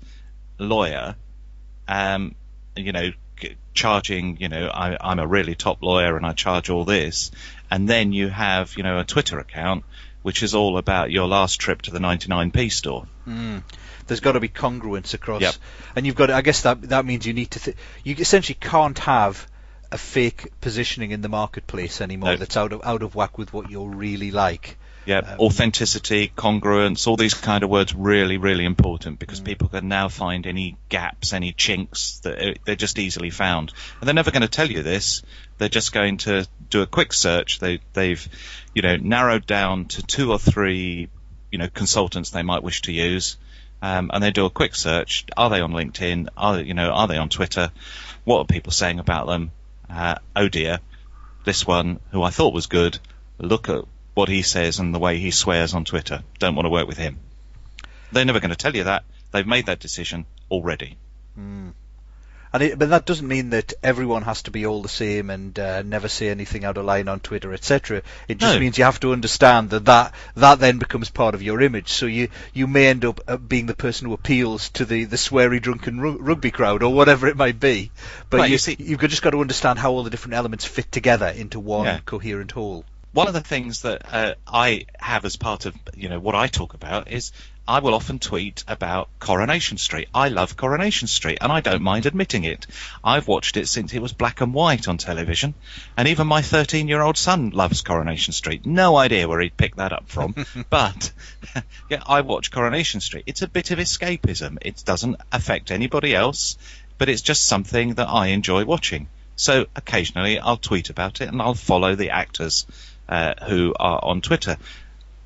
lawyer, 0.59 1.17
um, 1.89 2.35
you 2.77 2.93
know, 2.93 3.11
charging, 3.75 4.39
you 4.41 4.49
know, 4.49 4.67
I, 4.69 5.13
am 5.13 5.19
a 5.19 5.27
really 5.27 5.55
top 5.55 5.83
lawyer 5.83 6.17
and 6.17 6.27
I 6.27 6.33
charge 6.33 6.71
all 6.71 6.85
this, 6.85 7.31
and 7.71 7.89
then 7.89 8.13
you 8.13 8.29
have, 8.29 8.77
you 8.77 8.83
know, 8.83 8.99
a 8.99 9.05
Twitter 9.05 9.39
account 9.39 9.85
which 10.27 10.43
is 10.43 10.57
all 10.57 10.77
about 10.77 11.13
your 11.13 11.29
last 11.29 11.61
trip 11.61 11.83
to 11.83 11.93
the 11.93 12.01
99p 12.01 12.73
store. 12.73 13.07
Mm. 13.29 13.63
There's 14.09 14.19
got 14.19 14.33
to 14.33 14.41
be 14.41 14.49
congruence 14.49 15.15
across, 15.15 15.41
yep. 15.41 15.55
and 15.95 16.05
you've 16.05 16.17
got. 16.17 16.27
To, 16.27 16.35
I 16.35 16.43
guess 16.43 16.63
that 16.63 16.83
that 16.89 17.05
means 17.05 17.25
you 17.25 17.33
need 17.33 17.53
to. 17.53 17.61
Th- 17.61 17.77
you 18.03 18.17
essentially 18.19 18.59
can't 18.61 18.99
have 18.99 19.47
a 19.93 19.97
fake 19.97 20.51
positioning 20.61 21.13
in 21.13 21.21
the 21.21 21.29
marketplace 21.29 22.01
anymore 22.01 22.31
no. 22.31 22.37
that's 22.39 22.57
out 22.57 22.73
of 22.73 22.81
out 22.85 23.05
of 23.05 23.15
whack 23.15 23.39
with 23.39 23.53
what 23.53 23.71
you're 23.71 23.89
really 23.89 24.33
like. 24.33 24.77
Yeah, 25.07 25.19
um, 25.19 25.39
authenticity, 25.41 26.33
congruence, 26.37 27.07
all 27.07 27.17
these 27.17 27.35
kind 27.35 27.63
of 27.63 27.71
words 27.71 27.95
really, 27.95 28.39
really 28.39 28.65
important 28.65 29.21
because 29.21 29.41
mm. 29.41 29.45
people 29.45 29.69
can 29.69 29.89
now 29.89 30.09
find 30.09 30.47
any 30.47 30.77
gaps, 30.89 31.33
any 31.33 31.53
chinks 31.53 32.19
that 32.21 32.39
uh, 32.39 32.55
they're 32.65 32.75
just 32.75 32.99
easily 32.99 33.31
found. 33.31 33.73
And 34.01 34.09
they're 34.09 34.15
never 34.15 34.33
going 34.33 34.43
to 34.43 34.49
tell 34.49 34.69
you 34.69 34.83
this. 34.83 35.23
They're 35.59 35.69
just 35.69 35.93
going 35.93 36.19
to 36.19 36.47
do 36.71 36.83
a 36.83 36.87
quick 36.87 37.13
search. 37.13 37.61
They, 37.61 37.81
they've, 37.93 38.29
you 38.75 38.83
know, 38.83 38.97
narrowed 38.97 39.47
down 39.47 39.87
to 39.87 40.03
two 40.03 40.33
or 40.33 40.41
three, 40.41 41.09
you 41.53 41.59
know, 41.59 41.69
consultants 41.69 42.31
they 42.31 42.43
might 42.43 42.65
wish 42.65 42.83
to 42.83 42.93
use. 42.93 43.37
Um, 43.83 44.11
and 44.13 44.23
they 44.23 44.33
do 44.33 44.47
a 44.47 44.51
quick 44.51 44.75
search. 44.75 45.25
Are 45.37 45.51
they 45.51 45.61
on 45.61 45.73
LinkedIn? 45.73 46.29
Are 46.37 46.61
you 46.61 46.75
know? 46.75 46.91
Are 46.91 47.07
they 47.07 47.19
on 47.19 47.29
Twitter? 47.29 47.71
What 48.25 48.39
are 48.39 48.45
people 48.47 48.73
saying 48.73 48.99
about 48.99 49.27
them? 49.27 49.51
Uh, 49.89 50.17
oh 50.35 50.49
dear, 50.49 50.81
this 51.45 51.67
one 51.67 52.01
who 52.11 52.23
I 52.23 52.31
thought 52.31 52.55
was 52.55 52.67
good. 52.67 52.99
Look 53.39 53.69
at 53.69 53.85
what 54.17 54.31
he 54.31 54.41
says 54.41 54.79
and 54.79 54.95
the 54.95 54.99
way 54.99 55.19
he 55.19 55.31
swears 55.31 55.75
on 55.75 55.85
Twitter. 55.85 56.23
Don't 56.39 56.55
want 56.55 56.65
to 56.65 56.71
work 56.71 56.89
with 56.89 56.97
him. 56.97 57.19
They're 58.13 58.25
never 58.25 58.41
going 58.41 58.51
to 58.51 58.57
tell 58.57 58.75
you 58.75 58.85
that. 58.85 59.05
They've 59.31 59.47
made 59.47 59.67
that 59.67 59.79
decision 59.79 60.25
already. 60.51 60.97
Mm. 61.39 61.73
And 62.51 62.63
it, 62.63 62.79
but 62.79 62.89
that 62.89 63.05
doesn't 63.05 63.29
mean 63.29 63.51
that 63.51 63.75
everyone 63.83 64.23
has 64.23 64.41
to 64.45 64.51
be 64.51 64.65
all 64.65 64.81
the 64.81 64.89
same 64.89 65.29
and 65.29 65.59
uh, 65.59 65.83
never 65.83 66.09
say 66.09 66.31
anything 66.31 66.65
out 66.65 66.79
of 66.79 66.87
line 66.87 67.09
on 67.09 67.21
Twitter, 67.21 67.53
etc. 67.53 68.01
It 68.27 68.39
just 68.39 68.55
No. 68.55 68.59
means 68.61 68.79
you 68.79 68.85
have 68.85 69.01
to 69.01 69.13
understand 69.13 69.69
that, 69.71 69.85
that 69.85 70.15
that 70.37 70.61
then 70.61 70.79
becomes 70.79 71.11
part 71.11 71.35
of 71.35 71.43
your 71.43 71.61
image. 71.61 71.89
So 71.89 72.07
you 72.07 72.29
you 72.55 72.67
may 72.67 72.87
end 72.87 73.05
up 73.05 73.21
uh, 73.29 73.37
being 73.37 73.67
the 73.67 73.75
person 73.75 74.07
who 74.09 74.15
appeals 74.15 74.71
to 74.71 74.87
the 74.87 75.05
the 75.05 75.17
sweary 75.17 75.61
drunken 75.61 76.01
ru- 76.01 76.17
rugby 76.19 76.51
crowd 76.51 76.83
or 76.83 76.95
whatever 76.95 77.27
it 77.27 77.37
might 77.37 77.61
be. 77.61 77.91
But 78.31 78.39
Right, 78.39 78.47
you, 78.49 78.53
you 78.53 78.59
see- 78.59 78.77
you've 78.79 79.01
just 79.01 79.21
got 79.21 79.33
to 79.33 79.41
understand 79.43 79.79
how 79.79 79.91
all 79.93 80.05
the 80.05 80.11
different 80.11 80.35
elements 80.35 80.65
fit 80.65 80.91
together 80.91 81.27
into 81.29 81.61
one 81.61 81.85
Yeah. 81.85 81.99
coherent 82.07 82.53
whole. 82.53 82.87
One 83.17 83.29
of 83.29 83.33
the 83.33 83.41
things 83.41 83.81
that 83.81 84.03
uh, 84.13 84.35
I 84.47 84.85
have 84.99 85.25
as 85.25 85.37
part 85.37 85.65
of 85.65 85.75
you 85.97 86.11
know 86.11 86.21
what 86.21 86.35
I 86.35 86.49
talk 86.49 86.75
about 86.75 87.11
is 87.11 87.33
I 87.67 87.79
will 87.79 87.95
often 87.95 88.19
tweet 88.19 88.63
about 88.69 89.09
Coronation 89.21 89.79
Street. 89.79 90.09
I 90.15 90.29
love 90.29 90.59
Coronation 90.59 91.09
Street, 91.09 91.39
and 91.41 91.51
I 91.51 91.61
don't 91.61 91.81
mind 91.81 92.05
admitting 92.05 92.45
it. 92.45 92.67
I've 93.03 93.27
watched 93.27 93.57
it 93.57 93.69
since 93.69 93.95
it 93.95 94.03
was 94.03 94.13
black 94.13 94.43
and 94.43 94.53
white 94.53 94.87
on 94.87 94.99
television, 94.99 95.55
and 95.97 96.09
even 96.09 96.27
my 96.27 96.43
13-year-old 96.43 97.17
son 97.17 97.51
loves 97.51 97.81
Coronation 97.81 98.35
Street. 98.35 98.67
No 98.67 98.97
idea 98.97 99.27
where 99.27 99.41
he'd 99.41 99.57
picked 99.57 99.79
that 99.79 99.95
up 99.95 100.11
from, 100.11 100.35
but 100.71 101.11
yeah, 101.91 102.03
I 102.07 102.21
watch 102.21 102.51
Coronation 102.51 103.01
Street. 103.01 103.25
It's 103.27 103.41
a 103.41 103.49
bit 103.49 103.71
of 103.71 103.79
escapism. 103.79 104.59
It 104.61 104.83
doesn't 104.85 105.17
affect 105.33 105.71
anybody 105.71 106.15
else, 106.15 106.59
but 106.99 107.09
it's 107.09 107.23
just 107.23 107.47
something 107.47 107.95
that 107.95 108.11
I 108.11 108.27
enjoy 108.27 108.67
watching. 108.67 109.09
So 109.37 109.67
occasionally 109.75 110.39
I'll 110.39 110.57
tweet 110.57 110.89
about 110.89 111.21
it 111.21 111.29
and 111.29 111.43
I'll 111.43 111.55
follow 111.55 111.95
the 111.95 112.11
actors 112.11 112.67
uh, 113.09 113.35
who 113.47 113.75
are 113.79 114.01
on 114.03 114.21
Twitter. 114.21 114.57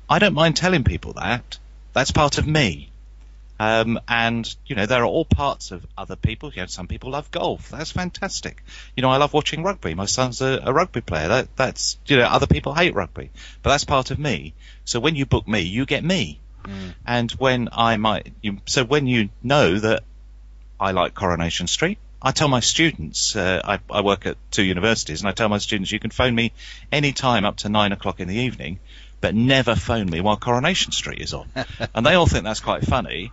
I 0.09 0.19
don't 0.19 0.33
mind 0.33 0.55
telling 0.55 0.83
people 0.83 1.13
that. 1.13 1.57
That's 1.93 2.11
part 2.11 2.37
of 2.37 2.47
me. 2.47 2.89
Um, 3.59 3.99
and 4.07 4.55
you 4.65 4.75
know 4.75 4.87
there 4.87 5.03
are 5.03 5.05
all 5.05 5.23
parts 5.23 5.69
of 5.69 5.85
other 5.95 6.15
people. 6.15 6.51
You 6.51 6.61
know, 6.61 6.65
some 6.65 6.87
people 6.87 7.11
love 7.11 7.29
golf. 7.29 7.69
That's 7.69 7.91
fantastic. 7.91 8.63
You 8.95 9.03
know, 9.03 9.11
I 9.11 9.17
love 9.17 9.33
watching 9.33 9.61
rugby. 9.61 9.93
My 9.93 10.07
son's 10.07 10.41
a, 10.41 10.61
a 10.63 10.73
rugby 10.73 11.01
player. 11.01 11.27
That, 11.27 11.55
that's 11.55 11.99
you 12.07 12.17
know, 12.17 12.23
other 12.23 12.47
people 12.47 12.73
hate 12.73 12.95
rugby, 12.95 13.29
but 13.61 13.69
that's 13.69 13.83
part 13.83 14.09
of 14.09 14.17
me. 14.17 14.55
So 14.83 14.99
when 14.99 15.15
you 15.15 15.27
book 15.27 15.47
me, 15.47 15.61
you 15.61 15.85
get 15.85 16.03
me. 16.03 16.39
And 17.05 17.31
when 17.33 17.69
I 17.71 17.97
might, 17.97 18.33
you, 18.41 18.57
so 18.65 18.83
when 18.83 19.05
you 19.05 19.29
know 19.43 19.77
that 19.77 20.03
I 20.79 20.91
like 20.91 21.13
Coronation 21.13 21.67
Street. 21.67 21.99
I 22.21 22.31
tell 22.31 22.47
my 22.47 22.59
students, 22.59 23.35
uh, 23.35 23.61
I, 23.63 23.79
I 23.89 24.01
work 24.01 24.25
at 24.25 24.37
two 24.51 24.63
universities, 24.63 25.21
and 25.21 25.29
I 25.29 25.31
tell 25.31 25.49
my 25.49 25.57
students, 25.57 25.91
you 25.91 25.99
can 25.99 26.11
phone 26.11 26.35
me 26.35 26.51
any 26.91 27.13
time 27.13 27.45
up 27.45 27.57
to 27.57 27.69
nine 27.69 27.91
o'clock 27.91 28.19
in 28.19 28.27
the 28.27 28.35
evening, 28.35 28.79
but 29.21 29.33
never 29.33 29.75
phone 29.75 30.07
me 30.07 30.21
while 30.21 30.37
Coronation 30.37 30.91
Street 30.91 31.19
is 31.19 31.33
on. 31.33 31.49
and 31.95 32.05
they 32.05 32.13
all 32.13 32.27
think 32.27 32.43
that's 32.43 32.59
quite 32.59 32.85
funny 32.85 33.31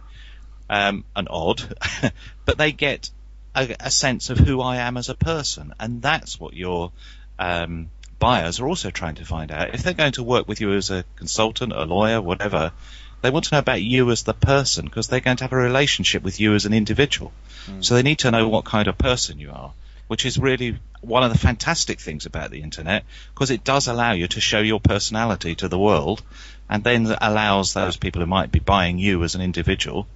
um, 0.70 1.04
and 1.14 1.28
odd, 1.30 1.62
but 2.46 2.56
they 2.56 2.72
get 2.72 3.10
a, 3.54 3.76
a 3.80 3.90
sense 3.90 4.30
of 4.30 4.38
who 4.38 4.60
I 4.60 4.76
am 4.76 4.96
as 4.96 5.10
a 5.10 5.14
person, 5.14 5.74
and 5.78 6.00
that's 6.00 6.40
what 6.40 6.54
your 6.54 6.92
um, 7.38 7.90
buyers 8.18 8.60
are 8.60 8.68
also 8.68 8.90
trying 8.90 9.16
to 9.16 9.24
find 9.24 9.50
out. 9.50 9.74
If 9.74 9.82
they're 9.82 9.92
going 9.92 10.12
to 10.12 10.22
work 10.22 10.48
with 10.48 10.60
you 10.60 10.72
as 10.72 10.90
a 10.90 11.04
consultant, 11.16 11.72
a 11.72 11.84
lawyer, 11.84 12.20
whatever, 12.20 12.72
they 13.20 13.30
want 13.30 13.46
to 13.46 13.54
know 13.54 13.58
about 13.58 13.82
you 13.82 14.10
as 14.10 14.22
the 14.22 14.34
person 14.34 14.84
because 14.84 15.08
they're 15.08 15.20
going 15.20 15.36
to 15.38 15.44
have 15.44 15.52
a 15.52 15.56
relationship 15.56 16.22
with 16.22 16.40
you 16.40 16.54
as 16.54 16.66
an 16.66 16.72
individual. 16.72 17.32
Hmm. 17.66 17.82
So 17.82 17.94
they 17.94 18.02
need 18.02 18.20
to 18.20 18.30
know 18.30 18.48
what 18.48 18.64
kind 18.64 18.88
of 18.88 18.96
person 18.96 19.38
you 19.38 19.50
are, 19.50 19.72
which 20.06 20.24
is 20.24 20.38
really 20.38 20.78
one 21.00 21.22
of 21.22 21.32
the 21.32 21.38
fantastic 21.38 22.00
things 22.00 22.26
about 22.26 22.50
the 22.50 22.62
internet 22.62 23.04
because 23.34 23.50
it 23.50 23.64
does 23.64 23.86
allow 23.86 24.12
you 24.12 24.26
to 24.28 24.40
show 24.40 24.60
your 24.60 24.80
personality 24.80 25.54
to 25.56 25.68
the 25.68 25.78
world 25.78 26.22
and 26.68 26.82
then 26.84 27.06
allows 27.20 27.72
those 27.72 27.96
people 27.96 28.20
who 28.20 28.26
might 28.26 28.52
be 28.52 28.58
buying 28.58 28.98
you 28.98 29.22
as 29.24 29.34
an 29.34 29.40
individual 29.40 30.06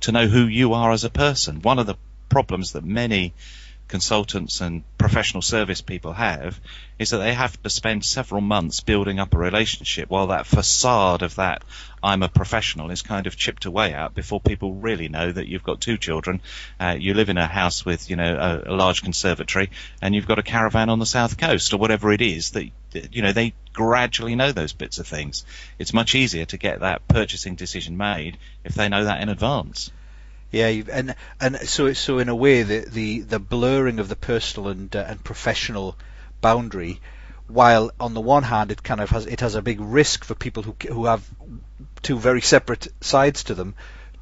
to 0.00 0.12
know 0.12 0.26
who 0.26 0.46
you 0.46 0.74
are 0.74 0.92
as 0.92 1.04
a 1.04 1.10
person. 1.10 1.62
One 1.62 1.78
of 1.78 1.86
the 1.86 1.96
problems 2.28 2.72
that 2.72 2.84
many 2.84 3.34
consultants 3.92 4.62
and 4.62 4.82
professional 4.96 5.42
service 5.42 5.82
people 5.82 6.14
have 6.14 6.58
is 6.98 7.10
that 7.10 7.18
they 7.18 7.34
have 7.34 7.62
to 7.62 7.68
spend 7.68 8.02
several 8.02 8.40
months 8.40 8.80
building 8.80 9.20
up 9.20 9.34
a 9.34 9.38
relationship 9.38 10.08
while 10.08 10.28
that 10.28 10.46
facade 10.46 11.20
of 11.20 11.34
that 11.34 11.62
I'm 12.02 12.22
a 12.22 12.30
professional 12.30 12.90
is 12.90 13.02
kind 13.02 13.26
of 13.26 13.36
chipped 13.36 13.66
away 13.66 13.92
at 13.92 14.14
before 14.14 14.40
people 14.40 14.72
really 14.72 15.10
know 15.10 15.30
that 15.30 15.46
you've 15.46 15.62
got 15.62 15.82
two 15.82 15.98
children, 15.98 16.40
uh, 16.80 16.96
you 16.98 17.12
live 17.12 17.28
in 17.28 17.36
a 17.36 17.46
house 17.46 17.84
with, 17.84 18.08
you 18.08 18.16
know, 18.16 18.34
a, 18.34 18.72
a 18.72 18.74
large 18.74 19.02
conservatory 19.02 19.68
and 20.00 20.14
you've 20.14 20.26
got 20.26 20.38
a 20.38 20.42
caravan 20.42 20.88
on 20.88 20.98
the 20.98 21.04
south 21.04 21.36
coast 21.36 21.74
or 21.74 21.76
whatever 21.76 22.10
it 22.12 22.22
is 22.22 22.52
that, 22.52 22.66
you 23.12 23.20
know, 23.20 23.32
they 23.32 23.52
gradually 23.74 24.36
know 24.36 24.52
those 24.52 24.72
bits 24.72 25.00
of 25.00 25.06
things. 25.06 25.44
It's 25.78 25.92
much 25.92 26.14
easier 26.14 26.46
to 26.46 26.56
get 26.56 26.80
that 26.80 27.06
purchasing 27.08 27.56
decision 27.56 27.98
made 27.98 28.38
if 28.64 28.74
they 28.74 28.88
know 28.88 29.04
that 29.04 29.20
in 29.20 29.28
advance. 29.28 29.90
Yeah, 30.52 30.66
and 30.66 31.14
and 31.40 31.56
so 31.66 31.94
so 31.94 32.18
in 32.18 32.28
a 32.28 32.36
way 32.36 32.62
the 32.62 32.80
the, 32.80 33.20
the 33.20 33.38
blurring 33.38 33.98
of 33.98 34.10
the 34.10 34.16
personal 34.16 34.68
and 34.68 34.94
uh, 34.94 35.06
and 35.08 35.24
professional 35.24 35.96
boundary, 36.42 37.00
while 37.46 37.90
on 37.98 38.12
the 38.12 38.20
one 38.20 38.42
hand 38.42 38.70
it 38.70 38.82
kind 38.82 39.00
of 39.00 39.08
has 39.08 39.24
it 39.24 39.40
has 39.40 39.54
a 39.54 39.62
big 39.62 39.80
risk 39.80 40.24
for 40.24 40.34
people 40.34 40.62
who 40.62 40.76
who 40.88 41.06
have 41.06 41.26
two 42.02 42.18
very 42.18 42.42
separate 42.42 42.88
sides 43.00 43.44
to 43.44 43.54
them, 43.54 43.74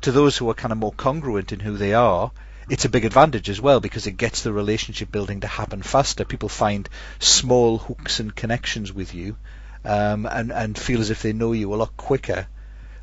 to 0.03 0.13
those 0.13 0.37
who 0.37 0.49
are 0.49 0.55
kind 0.55 0.71
of 0.71 0.79
more 0.79 0.93
congruent 0.93 1.51
in 1.51 1.59
who 1.59 1.77
they 1.77 1.95
are. 1.95 2.31
It's 2.69 2.85
a 2.85 2.89
big 2.89 3.05
advantage 3.05 3.51
as 3.51 3.61
well 3.61 3.81
because 3.81 4.07
it 4.07 4.17
gets 4.17 4.43
the 4.43 4.53
relationship 4.53 5.11
building 5.11 5.41
to 5.41 5.49
happen 5.49 5.83
faster. 5.83 6.25
People 6.25 6.49
find 6.49 6.89
small 7.19 7.79
hooks 7.79 8.21
and 8.21 8.33
connections 8.33 8.93
with 8.93 9.15
you, 9.15 9.37
um, 9.85 10.27
and 10.27 10.53
and 10.53 10.79
feel 10.79 11.01
as 11.01 11.11
if 11.11 11.23
they 11.23 11.33
know 11.33 11.51
you 11.51 11.75
a 11.75 11.81
lot 11.83 11.97
quicker 11.97 12.47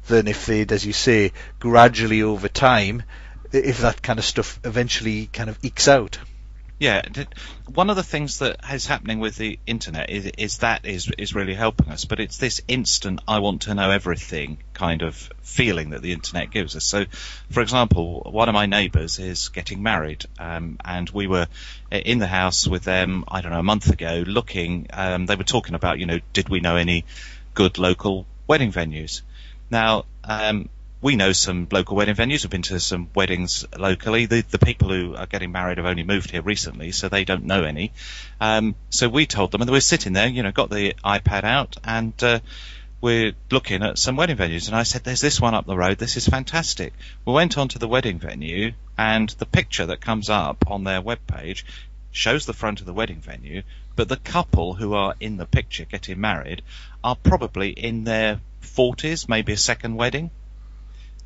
than 0.07 0.27
if 0.27 0.45
they'd, 0.45 0.71
as 0.71 0.85
you 0.85 0.93
say, 0.93 1.33
gradually 1.59 2.21
over 2.23 2.47
time, 2.47 3.03
if 3.51 3.79
that 3.79 4.01
kind 4.01 4.19
of 4.19 4.25
stuff 4.25 4.59
eventually 4.63 5.27
kind 5.27 5.49
of 5.49 5.57
ekes 5.63 5.87
out. 5.87 6.17
Yeah, 6.79 7.01
one 7.73 7.89
of 7.89 7.95
the 7.95 8.03
things 8.03 8.37
that 8.37 8.59
is 8.71 8.85
happening 8.85 9.19
with 9.19 9.35
the 9.35 9.57
internet 9.65 10.11
is, 10.11 10.27
is 10.37 10.57
that 10.59 10.85
is 10.85 11.11
is 11.17 11.33
really 11.33 11.55
helping 11.55 11.89
us, 11.89 12.05
but 12.05 12.19
it's 12.19 12.37
this 12.37 12.61
instant 12.67 13.19
I 13.27 13.39
want 13.39 13.63
to 13.63 13.73
know 13.73 13.89
everything 13.89 14.59
kind 14.75 15.01
of 15.01 15.15
feeling 15.41 15.89
that 15.89 16.03
the 16.03 16.11
internet 16.11 16.51
gives 16.51 16.75
us. 16.75 16.85
So, 16.85 17.05
for 17.49 17.61
example, 17.61 18.29
one 18.31 18.47
of 18.47 18.53
my 18.53 18.67
neighbours 18.67 19.17
is 19.17 19.49
getting 19.49 19.81
married, 19.81 20.25
um, 20.37 20.77
and 20.85 21.09
we 21.09 21.25
were 21.25 21.47
in 21.89 22.19
the 22.19 22.27
house 22.27 22.67
with 22.67 22.83
them. 22.83 23.23
I 23.27 23.41
don't 23.41 23.53
know 23.53 23.59
a 23.59 23.63
month 23.63 23.89
ago, 23.89 24.23
looking. 24.27 24.85
Um, 24.93 25.25
they 25.25 25.35
were 25.35 25.43
talking 25.43 25.73
about, 25.73 25.97
you 25.97 26.05
know, 26.05 26.19
did 26.31 26.47
we 26.47 26.59
know 26.59 26.75
any 26.75 27.05
good 27.55 27.79
local 27.79 28.27
wedding 28.45 28.71
venues? 28.71 29.23
Now, 29.69 30.06
um, 30.23 30.69
we 31.01 31.15
know 31.15 31.32
some 31.32 31.67
local 31.71 31.95
wedding 31.95 32.15
venues. 32.15 32.43
We've 32.43 32.49
been 32.49 32.63
to 32.63 32.80
some 32.80 33.10
weddings 33.13 33.65
locally. 33.77 34.25
The, 34.25 34.41
the 34.41 34.60
people 34.60 34.89
who 34.89 35.15
are 35.15 35.27
getting 35.27 35.51
married 35.51 35.77
have 35.77 35.86
only 35.86 36.03
moved 36.03 36.32
here 36.32 36.41
recently, 36.41 36.91
so 36.91 37.08
they 37.08 37.23
don't 37.23 37.45
know 37.45 37.63
any. 37.63 37.93
Um, 38.41 38.75
so 38.89 39.08
we 39.08 39.25
told 39.25 39.51
them, 39.51 39.62
and 39.62 39.69
we're 39.69 39.80
sitting 39.80 40.13
there, 40.13 40.27
you 40.27 40.43
know, 40.43 40.51
got 40.51 40.69
the 40.69 40.95
iPad 41.06 41.43
out, 41.43 41.77
and 41.84 42.13
uh, 42.23 42.39
we're 42.99 43.34
looking 43.51 43.84
at 43.84 43.99
some 43.99 44.15
wedding 44.15 44.38
venues. 44.38 44.67
And 44.67 44.75
I 44.75 44.84
said, 44.84 45.03
"There's 45.03 45.21
this 45.21 45.39
one 45.39 45.53
up 45.53 45.65
the 45.65 45.77
road. 45.77 45.99
This 45.99 46.17
is 46.17 46.27
fantastic." 46.27 46.93
We 47.25 47.34
went 47.34 47.58
on 47.58 47.67
to 47.69 47.80
the 47.80 47.88
wedding 47.88 48.17
venue, 48.17 48.73
and 48.97 49.30
the 49.30 49.45
picture 49.45 49.86
that 49.86 50.01
comes 50.01 50.30
up 50.30 50.69
on 50.69 50.84
their 50.84 51.01
webpage 51.01 51.63
shows 52.17 52.45
the 52.45 52.53
front 52.53 52.80
of 52.80 52.86
the 52.86 52.93
wedding 52.93 53.21
venue, 53.21 53.62
but 53.95 54.10
the 54.10 54.17
couple 54.17 54.73
who 54.73 54.93
are 54.93 55.15
in 55.19 55.38
the 55.38 55.45
picture 55.45 55.86
getting 55.86 56.19
married 56.19 56.62
are 57.03 57.15
probably 57.15 57.69
in 57.69 58.03
their 58.03 58.41
40s, 58.63 59.30
maybe 59.30 59.53
a 59.53 59.58
second 59.58 59.95
wedding. 59.95 60.32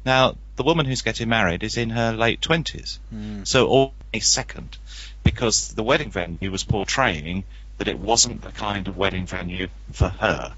Now, 0.06 0.36
the 0.58 0.63
woman 0.63 0.86
who's 0.86 1.01
getting 1.01 1.30
married 1.30 1.63
is 1.63 1.77
in 1.77 1.91
her 1.91 2.12
late 2.12 2.41
20s. 2.41 2.99
Hmm. 3.10 3.43
So, 3.45 3.67
all 3.67 3.93
a 4.13 4.19
second, 4.19 4.77
because 5.23 5.73
the 5.73 5.84
wedding 5.84 6.12
venue 6.12 6.51
was 6.51 6.63
portraying 6.63 7.45
that 7.77 7.88
it 7.88 7.97
wasn't 7.97 8.41
the 8.41 8.51
kind 8.51 8.88
of 8.88 8.97
wedding 8.97 9.25
venue 9.25 9.69
for 9.93 10.10
her. 10.10 10.54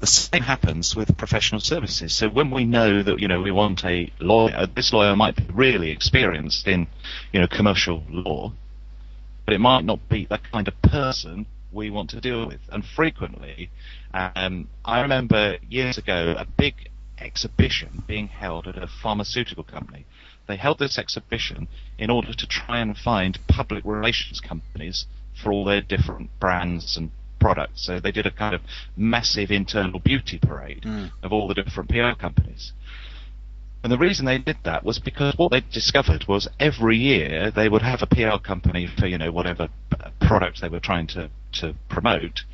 The 0.00 0.06
same 0.06 0.42
happens 0.42 0.96
with 0.96 1.16
professional 1.16 1.60
services. 1.60 2.12
So 2.12 2.28
when 2.28 2.50
we 2.50 2.64
know 2.64 3.02
that, 3.02 3.20
you 3.20 3.28
know, 3.28 3.40
we 3.40 3.50
want 3.50 3.84
a 3.84 4.10
lawyer, 4.18 4.66
this 4.66 4.92
lawyer 4.92 5.14
might 5.16 5.36
be 5.36 5.44
really 5.52 5.90
experienced 5.90 6.66
in, 6.66 6.86
you 7.32 7.40
know, 7.40 7.46
commercial 7.46 8.02
law, 8.10 8.52
but 9.44 9.54
it 9.54 9.60
might 9.60 9.84
not 9.84 10.08
be 10.08 10.26
the 10.26 10.38
kind 10.52 10.68
of 10.68 10.80
person 10.82 11.46
we 11.72 11.90
want 11.90 12.10
to 12.10 12.20
deal 12.20 12.46
with. 12.46 12.60
And 12.70 12.84
frequently, 12.84 13.70
um, 14.12 14.68
I 14.84 15.00
remember 15.00 15.58
years 15.68 15.98
ago 15.98 16.34
a 16.38 16.44
big 16.44 16.90
exhibition 17.18 18.04
being 18.06 18.28
held 18.28 18.66
at 18.66 18.76
a 18.76 18.86
pharmaceutical 18.86 19.64
company. 19.64 20.06
They 20.46 20.56
held 20.56 20.78
this 20.78 20.98
exhibition 20.98 21.68
in 21.98 22.10
order 22.10 22.32
to 22.32 22.46
try 22.46 22.80
and 22.80 22.96
find 22.96 23.38
public 23.48 23.84
relations 23.84 24.40
companies 24.40 25.06
for 25.42 25.52
all 25.52 25.64
their 25.64 25.80
different 25.80 26.30
brands 26.38 26.96
and 26.96 27.10
products. 27.40 27.84
So 27.86 28.00
they 28.00 28.12
did 28.12 28.26
a 28.26 28.30
kind 28.30 28.54
of 28.54 28.60
massive 28.96 29.50
internal 29.50 30.00
beauty 30.00 30.38
parade 30.38 30.84
of 31.22 31.32
all 31.32 31.48
the 31.48 31.54
different 31.54 31.90
PR 31.90 32.18
companies. 32.18 32.72
And 33.84 33.92
the 33.92 33.98
reason 33.98 34.24
they 34.24 34.38
did 34.38 34.56
that 34.62 34.82
was 34.82 34.98
because 34.98 35.34
what 35.36 35.50
they 35.50 35.60
discovered 35.60 36.26
was 36.26 36.48
every 36.58 36.96
year 36.96 37.50
they 37.50 37.68
would 37.68 37.82
have 37.82 38.00
a 38.00 38.06
PR 38.06 38.38
company 38.42 38.86
for, 38.86 39.06
you 39.06 39.18
know, 39.18 39.30
whatever 39.30 39.68
product 40.20 40.62
they 40.62 40.70
were 40.70 40.80
trying 40.80 41.06
to, 41.08 41.28
to 41.60 41.74
promote. 41.90 42.44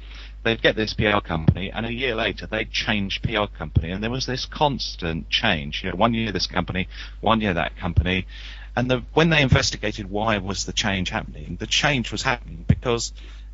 they'd 0.42 0.60
get 0.60 0.74
this 0.74 0.92
PR 0.92 1.20
company, 1.20 1.70
and 1.70 1.86
a 1.86 1.92
year 1.92 2.16
later 2.16 2.48
they'd 2.48 2.72
change 2.72 3.22
PR 3.22 3.46
company, 3.46 3.92
and 3.92 4.02
there 4.02 4.10
was 4.10 4.26
this 4.26 4.44
constant 4.44 5.30
change. 5.30 5.84
You 5.84 5.90
know, 5.90 5.96
one 5.96 6.14
year 6.14 6.32
this 6.32 6.48
company, 6.48 6.88
one 7.20 7.40
year 7.40 7.54
that 7.54 7.76
company, 7.76 8.26
and 8.74 8.90
the, 8.90 9.04
when 9.14 9.30
they 9.30 9.40
investigated 9.40 10.10
why 10.10 10.38
was 10.38 10.64
the 10.64 10.72
change 10.72 11.10
happening, 11.10 11.58
the 11.60 11.66
change 11.68 12.10
was 12.10 12.22
happening 12.22 12.64
because 12.66 13.12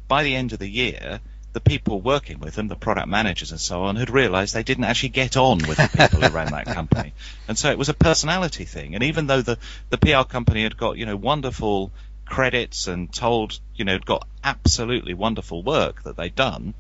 by 0.09 0.23
the 0.23 0.35
end 0.35 0.55
of 0.55 0.61
the 0.61 0.71
year, 0.71 1.21
the 1.57 1.61
people 1.63 2.03
working 2.03 2.39
with 2.39 2.55
them, 2.55 2.69
the 2.69 2.77
product 2.77 3.09
managers 3.09 3.51
and 3.51 3.59
so 3.59 3.85
on, 3.85 3.97
had 3.97 4.11
realised 4.11 4.55
they 4.55 4.63
didn't 4.63 4.85
actually 4.85 5.09
get 5.09 5.39
on 5.39 5.57
with 5.67 5.79
the 5.79 5.89
people 5.89 6.21
who 6.21 6.29
ran 6.29 6.53
that 6.53 6.67
company, 6.67 7.15
and 7.49 7.57
so 7.57 7.71
it 7.71 7.79
was 7.79 7.89
a 7.89 7.95
personality 7.95 8.67
thing. 8.67 8.95
And 8.95 9.03
even 9.03 9.27
though 9.27 9.41
the 9.41 9.57
the 9.89 9.97
PR 9.97 10.29
company 10.29 10.65
had 10.65 10.77
got 10.77 10.99
you 10.99 11.07
know 11.07 11.17
wonderful 11.17 11.93
credits 12.27 12.89
and 12.89 13.11
told, 13.11 13.59
you 13.75 13.87
know, 13.87 13.99
got 13.99 14.29
absolutely 14.45 15.15
wonderful 15.15 15.63
work 15.63 16.03
that 16.03 16.19
they'd 16.19 16.35
done, 16.35 16.75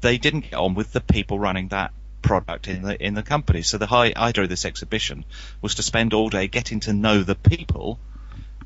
they 0.00 0.16
didn't 0.16 0.48
get 0.48 0.54
on 0.54 0.72
with 0.74 0.94
the 0.94 1.02
people 1.02 1.38
running 1.38 1.68
that 1.68 1.92
product 2.22 2.68
in 2.68 2.80
the 2.80 3.06
in 3.06 3.12
the 3.12 3.22
company. 3.22 3.60
So 3.60 3.76
the 3.76 3.86
high 3.86 4.14
idea 4.16 4.44
of 4.44 4.48
this 4.48 4.64
exhibition 4.64 5.26
was 5.60 5.74
to 5.74 5.82
spend 5.82 6.14
all 6.14 6.30
day 6.30 6.48
getting 6.48 6.80
to 6.80 6.94
know 6.94 7.22
the 7.22 7.34
people 7.34 7.98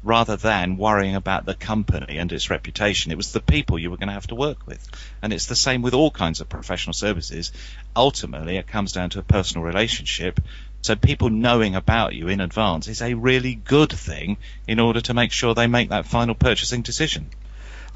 rather 0.05 0.37
than 0.37 0.77
worrying 0.77 1.17
about 1.17 1.47
the 1.47 1.55
company 1.55 2.19
and 2.19 2.31
its 2.31 2.51
reputation. 2.51 3.11
It 3.11 3.17
was 3.17 3.33
the 3.33 3.41
people 3.41 3.79
you 3.79 3.91
were 3.91 3.97
going 3.97 4.09
to 4.09 4.15
have 4.15 4.29
to 4.29 4.35
work 4.35 4.67
with. 4.67 4.87
And 5.23 5.33
it's 5.33 5.47
the 5.47 5.57
same 5.57 5.83
with 5.83 5.95
all 5.95 6.11
kinds 6.11 6.41
of 6.41 6.49
professional 6.49 6.93
services. 6.93 7.51
Ultimately, 7.97 8.59
it 8.59 8.69
comes 8.69 8.93
down 8.93 9.11
to 9.11 9.19
a 9.19 9.23
personal 9.23 9.65
relationship 9.65 10.41
so 10.85 10.95
people 10.97 11.31
knowing 11.31 11.77
about 11.77 12.15
you 12.15 12.29
in 12.29 12.43
advance 12.43 12.89
is 12.89 13.01
a 13.01 13.15
really 13.15 13.55
good 13.55 13.91
thing 13.91 14.37
in 14.69 14.79
order 14.79 15.01
to 15.01 15.15
make 15.15 15.33
sure 15.33 15.55
they 15.55 15.67
make 15.67 15.89
that 15.89 16.05
final 16.05 16.35
purchasing 16.35 16.83
decision. 16.83 17.31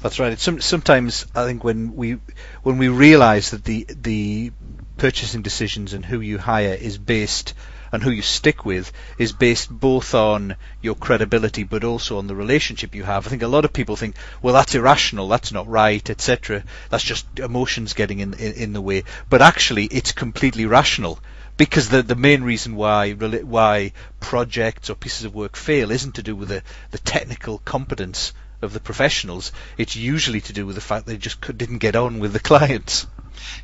That's 0.01 0.19
right. 0.19 0.39
Some, 0.39 0.59
sometimes 0.59 1.27
I 1.35 1.45
think 1.45 1.63
when 1.63 1.95
we 1.95 2.17
when 2.63 2.79
we 2.79 2.87
realise 2.87 3.51
that 3.51 3.63
the 3.63 3.85
the 3.89 4.51
purchasing 4.97 5.43
decisions 5.43 5.93
and 5.93 6.03
who 6.03 6.19
you 6.19 6.39
hire 6.39 6.73
is 6.73 6.97
based 6.97 7.53
and 7.91 8.03
who 8.03 8.11
you 8.11 8.21
stick 8.21 8.65
with 8.65 8.91
is 9.17 9.31
based 9.31 9.69
both 9.69 10.13
on 10.13 10.55
your 10.81 10.95
credibility 10.95 11.63
but 11.63 11.83
also 11.83 12.17
on 12.17 12.27
the 12.27 12.35
relationship 12.35 12.95
you 12.95 13.03
have. 13.03 13.25
I 13.25 13.29
think 13.29 13.41
a 13.41 13.47
lot 13.47 13.65
of 13.65 13.73
people 13.73 13.95
think, 13.95 14.15
well, 14.41 14.53
that's 14.53 14.75
irrational, 14.75 15.27
that's 15.27 15.51
not 15.51 15.67
right, 15.67 16.09
etc. 16.09 16.63
That's 16.89 17.03
just 17.03 17.25
emotions 17.39 17.93
getting 17.93 18.19
in, 18.19 18.33
in, 18.33 18.53
in 18.53 18.73
the 18.73 18.81
way. 18.81 19.03
But 19.29 19.41
actually, 19.41 19.85
it's 19.85 20.11
completely 20.11 20.65
rational 20.65 21.19
because 21.57 21.89
the 21.89 22.01
the 22.01 22.15
main 22.15 22.41
reason 22.43 22.75
why 22.75 23.11
why 23.11 23.91
projects 24.21 24.89
or 24.89 24.95
pieces 24.95 25.25
of 25.25 25.35
work 25.35 25.57
fail 25.57 25.91
isn't 25.91 26.15
to 26.15 26.23
do 26.23 26.35
with 26.35 26.49
the 26.49 26.63
the 26.91 26.97
technical 26.99 27.57
competence 27.59 28.33
of 28.61 28.73
the 28.73 28.79
professionals. 28.79 29.51
It's 29.77 29.95
usually 29.95 30.41
to 30.41 30.53
do 30.53 30.65
with 30.65 30.75
the 30.75 30.81
fact 30.81 31.05
they 31.05 31.17
just 31.17 31.41
didn't 31.57 31.79
get 31.79 31.95
on 31.95 32.19
with 32.19 32.33
the 32.33 32.39
clients. 32.51 33.07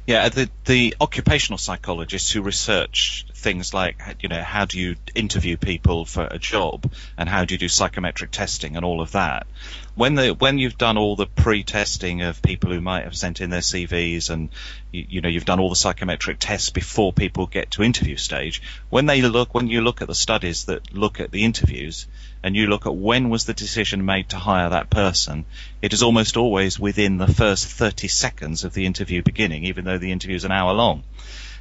Yeah, 0.07 0.29
the 0.29 0.49
the 0.65 0.95
occupational 1.01 1.57
psychologists 1.57 2.31
who 2.31 2.41
research 2.41 3.25
things 3.33 3.73
like 3.73 4.01
you 4.21 4.29
know 4.29 4.41
how 4.41 4.65
do 4.65 4.79
you 4.79 4.95
interview 5.13 5.57
people 5.57 6.05
for 6.05 6.25
a 6.29 6.39
job 6.39 6.91
and 7.17 7.27
how 7.27 7.45
do 7.45 7.53
you 7.53 7.57
do 7.57 7.67
psychometric 7.67 8.31
testing 8.31 8.75
and 8.77 8.85
all 8.85 9.01
of 9.01 9.11
that 9.11 9.47
when 9.95 10.15
the 10.15 10.29
when 10.29 10.57
you've 10.57 10.77
done 10.77 10.97
all 10.97 11.15
the 11.15 11.25
pre-testing 11.25 12.21
of 12.21 12.41
people 12.41 12.71
who 12.71 12.81
might 12.81 13.05
have 13.05 13.15
sent 13.15 13.39
in 13.39 13.49
their 13.49 13.61
CVs 13.61 14.29
and 14.29 14.49
you, 14.91 15.05
you, 15.09 15.21
know 15.21 15.29
you've 15.29 15.45
done 15.45 15.59
all 15.59 15.69
the 15.69 15.75
psychometric 15.75 16.37
tests 16.39 16.69
before 16.69 17.13
people 17.13 17.47
get 17.47 17.71
to 17.71 17.83
interview 17.83 18.17
stage 18.17 18.61
when 18.89 19.05
they 19.05 19.21
look 19.21 19.53
when 19.53 19.67
you 19.67 19.81
look 19.81 20.01
at 20.01 20.07
the 20.07 20.15
studies 20.15 20.65
that 20.65 20.93
look 20.93 21.19
at 21.19 21.31
the 21.31 21.43
interviews 21.45 22.07
and 22.43 22.55
you 22.55 22.67
look 22.67 22.85
at 22.85 22.95
when 22.95 23.29
was 23.29 23.45
the 23.45 23.53
decision 23.53 24.05
made 24.05 24.29
to 24.29 24.37
hire 24.37 24.69
that 24.69 24.89
person 24.89 25.45
it 25.81 25.93
is 25.93 26.03
almost 26.03 26.35
always 26.35 26.77
within 26.77 27.17
the 27.17 27.27
first 27.27 27.65
30 27.65 28.07
seconds 28.07 28.63
of 28.65 28.73
the 28.73 28.85
interview 28.85 29.21
beginning 29.21 29.63
even 29.63 29.85
though 29.85 29.97
the 29.97 30.11
interview 30.11 30.35
is 30.35 30.45
an 30.45 30.51
hour 30.51 30.73
long. 30.73 31.03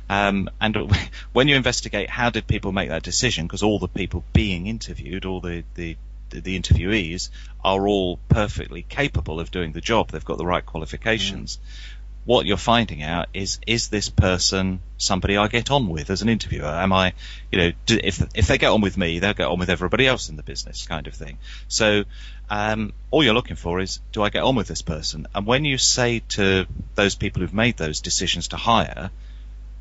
Um, 0.08 0.50
and 0.60 0.76
when 1.32 1.48
you 1.48 1.56
investigate 1.56 2.10
how 2.10 2.30
did 2.30 2.46
people 2.46 2.72
make 2.72 2.90
that 2.90 3.02
decision, 3.02 3.46
because 3.46 3.62
all 3.62 3.78
the 3.78 3.88
people 3.88 4.24
being 4.32 4.66
interviewed, 4.66 5.24
all 5.24 5.40
the, 5.40 5.64
the 5.74 5.96
the 6.30 6.58
interviewees 6.58 7.30
are 7.64 7.86
all 7.86 8.18
perfectly 8.28 8.82
capable 8.82 9.40
of 9.40 9.50
doing 9.50 9.72
the 9.72 9.80
job. 9.80 10.10
They've 10.10 10.24
got 10.24 10.38
the 10.38 10.46
right 10.46 10.64
qualifications. 10.64 11.56
Mm. 11.56 11.90
What 12.26 12.46
you're 12.46 12.56
finding 12.56 13.02
out 13.02 13.28
is, 13.34 13.58
is 13.66 13.88
this 13.88 14.08
person 14.08 14.80
somebody 14.96 15.36
I 15.36 15.48
get 15.48 15.70
on 15.70 15.88
with 15.88 16.08
as 16.08 16.22
an 16.22 16.30
interviewer? 16.30 16.66
Am 16.66 16.92
I, 16.92 17.12
you 17.52 17.58
know, 17.58 17.72
do, 17.84 17.98
if, 18.02 18.22
if 18.34 18.46
they 18.46 18.56
get 18.56 18.70
on 18.70 18.80
with 18.80 18.96
me, 18.96 19.18
they'll 19.18 19.34
get 19.34 19.46
on 19.46 19.58
with 19.58 19.68
everybody 19.68 20.06
else 20.06 20.30
in 20.30 20.36
the 20.36 20.42
business 20.42 20.86
kind 20.86 21.06
of 21.06 21.14
thing. 21.14 21.36
So, 21.68 22.04
um, 22.48 22.94
all 23.10 23.22
you're 23.22 23.34
looking 23.34 23.56
for 23.56 23.80
is, 23.80 24.00
do 24.12 24.22
I 24.22 24.30
get 24.30 24.42
on 24.42 24.54
with 24.54 24.68
this 24.68 24.82
person? 24.82 25.26
And 25.34 25.46
when 25.46 25.66
you 25.66 25.76
say 25.76 26.20
to 26.30 26.66
those 26.94 27.14
people 27.14 27.42
who've 27.42 27.52
made 27.52 27.76
those 27.76 28.00
decisions 28.00 28.48
to 28.48 28.56
hire, 28.56 29.10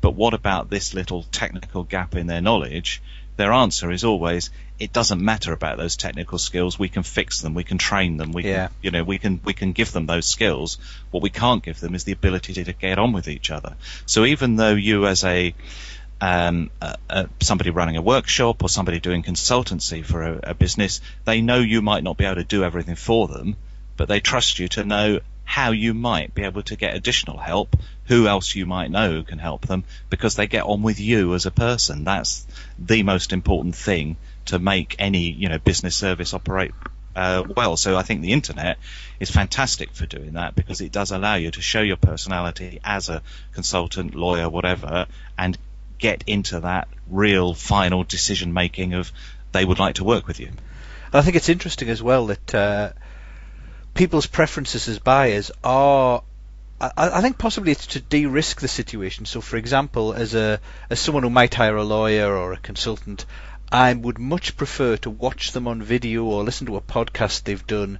but 0.02 0.14
what 0.14 0.34
about 0.34 0.68
this 0.68 0.92
little 0.92 1.22
technical 1.32 1.82
gap 1.82 2.14
in 2.14 2.26
their 2.26 2.42
knowledge? 2.42 3.00
Their 3.36 3.52
answer 3.52 3.90
is 3.90 4.04
always, 4.04 4.50
it 4.78 4.92
doesn't 4.92 5.20
matter 5.20 5.52
about 5.52 5.76
those 5.76 5.96
technical 5.96 6.38
skills. 6.38 6.78
We 6.78 6.88
can 6.88 7.02
fix 7.02 7.40
them. 7.40 7.54
We 7.54 7.64
can 7.64 7.78
train 7.78 8.16
them. 8.16 8.32
We 8.32 8.44
yeah. 8.44 8.68
can, 8.68 8.76
you 8.82 8.90
know, 8.90 9.04
we 9.04 9.18
can, 9.18 9.40
we 9.44 9.54
can 9.54 9.72
give 9.72 9.92
them 9.92 10.06
those 10.06 10.26
skills. 10.26 10.78
What 11.10 11.22
we 11.22 11.30
can't 11.30 11.62
give 11.62 11.80
them 11.80 11.94
is 11.94 12.04
the 12.04 12.12
ability 12.12 12.54
to, 12.54 12.64
to 12.64 12.72
get 12.72 12.98
on 12.98 13.12
with 13.12 13.28
each 13.28 13.50
other. 13.50 13.76
So 14.06 14.24
even 14.24 14.56
though 14.56 14.74
you 14.74 15.06
as 15.06 15.24
a, 15.24 15.54
um, 16.20 16.70
somebody 17.40 17.70
running 17.70 17.96
a 17.96 18.02
workshop 18.02 18.62
or 18.62 18.68
somebody 18.68 19.00
doing 19.00 19.22
consultancy 19.22 20.04
for 20.04 20.22
a, 20.22 20.40
a 20.50 20.54
business, 20.54 21.00
they 21.24 21.40
know 21.40 21.58
you 21.58 21.82
might 21.82 22.04
not 22.04 22.16
be 22.16 22.24
able 22.24 22.36
to 22.36 22.44
do 22.44 22.64
everything 22.64 22.96
for 22.96 23.28
them, 23.28 23.56
but 23.96 24.08
they 24.08 24.20
trust 24.20 24.58
you 24.58 24.68
to 24.68 24.84
know 24.84 25.20
how 25.44 25.72
you 25.72 25.92
might 25.92 26.34
be 26.34 26.42
able 26.42 26.62
to 26.62 26.76
get 26.76 26.94
additional 26.94 27.36
help, 27.36 27.76
who 28.06 28.26
else 28.26 28.54
you 28.54 28.66
might 28.66 28.90
know 28.90 29.22
can 29.22 29.38
help 29.38 29.66
them, 29.66 29.84
because 30.10 30.36
they 30.36 30.46
get 30.46 30.64
on 30.64 30.82
with 30.82 31.00
you 31.00 31.34
as 31.34 31.46
a 31.46 31.50
person. 31.50 32.04
That's 32.04 32.46
the 32.78 33.02
most 33.02 33.32
important 33.32 33.74
thing 33.74 34.16
to 34.46 34.58
make 34.58 34.96
any 34.98 35.30
you 35.30 35.48
know 35.48 35.58
business 35.58 35.96
service 35.96 36.34
operate 36.34 36.72
uh, 37.16 37.44
well. 37.56 37.76
So 37.76 37.96
I 37.96 38.02
think 38.02 38.22
the 38.22 38.32
internet 38.32 38.78
is 39.20 39.30
fantastic 39.30 39.92
for 39.92 40.06
doing 40.06 40.34
that 40.34 40.54
because 40.54 40.80
it 40.80 40.92
does 40.92 41.12
allow 41.12 41.36
you 41.36 41.50
to 41.50 41.62
show 41.62 41.80
your 41.80 41.96
personality 41.96 42.80
as 42.84 43.08
a 43.08 43.22
consultant, 43.52 44.14
lawyer, 44.14 44.48
whatever, 44.48 45.06
and 45.38 45.56
get 45.98 46.24
into 46.26 46.60
that 46.60 46.88
real 47.08 47.54
final 47.54 48.04
decision 48.04 48.52
making 48.52 48.94
of 48.94 49.12
they 49.52 49.64
would 49.64 49.78
like 49.78 49.96
to 49.96 50.04
work 50.04 50.26
with 50.26 50.40
you. 50.40 50.50
I 51.12 51.22
think 51.22 51.36
it's 51.36 51.48
interesting 51.48 51.88
as 51.88 52.02
well 52.02 52.26
that. 52.26 52.54
Uh, 52.54 52.92
people's 53.94 54.26
preferences 54.26 54.88
as 54.88 54.98
buyers 54.98 55.50
are 55.62 56.22
I, 56.80 57.20
think 57.20 57.38
possibly 57.38 57.72
it's 57.72 57.86
to 57.88 58.00
de-risk 58.00 58.60
the 58.60 58.68
situation. 58.68 59.26
So, 59.26 59.40
for 59.40 59.56
example, 59.56 60.12
as 60.12 60.34
a 60.34 60.60
as 60.90 61.00
someone 61.00 61.22
who 61.22 61.30
might 61.30 61.54
hire 61.54 61.76
a 61.76 61.84
lawyer 61.84 62.36
or 62.36 62.52
a 62.52 62.58
consultant, 62.58 63.26
I 63.70 63.92
would 63.92 64.18
much 64.18 64.56
prefer 64.56 64.96
to 64.98 65.10
watch 65.10 65.52
them 65.52 65.68
on 65.68 65.82
video 65.82 66.24
or 66.24 66.42
listen 66.42 66.66
to 66.66 66.76
a 66.76 66.80
podcast 66.80 67.44
they've 67.44 67.66
done 67.66 67.98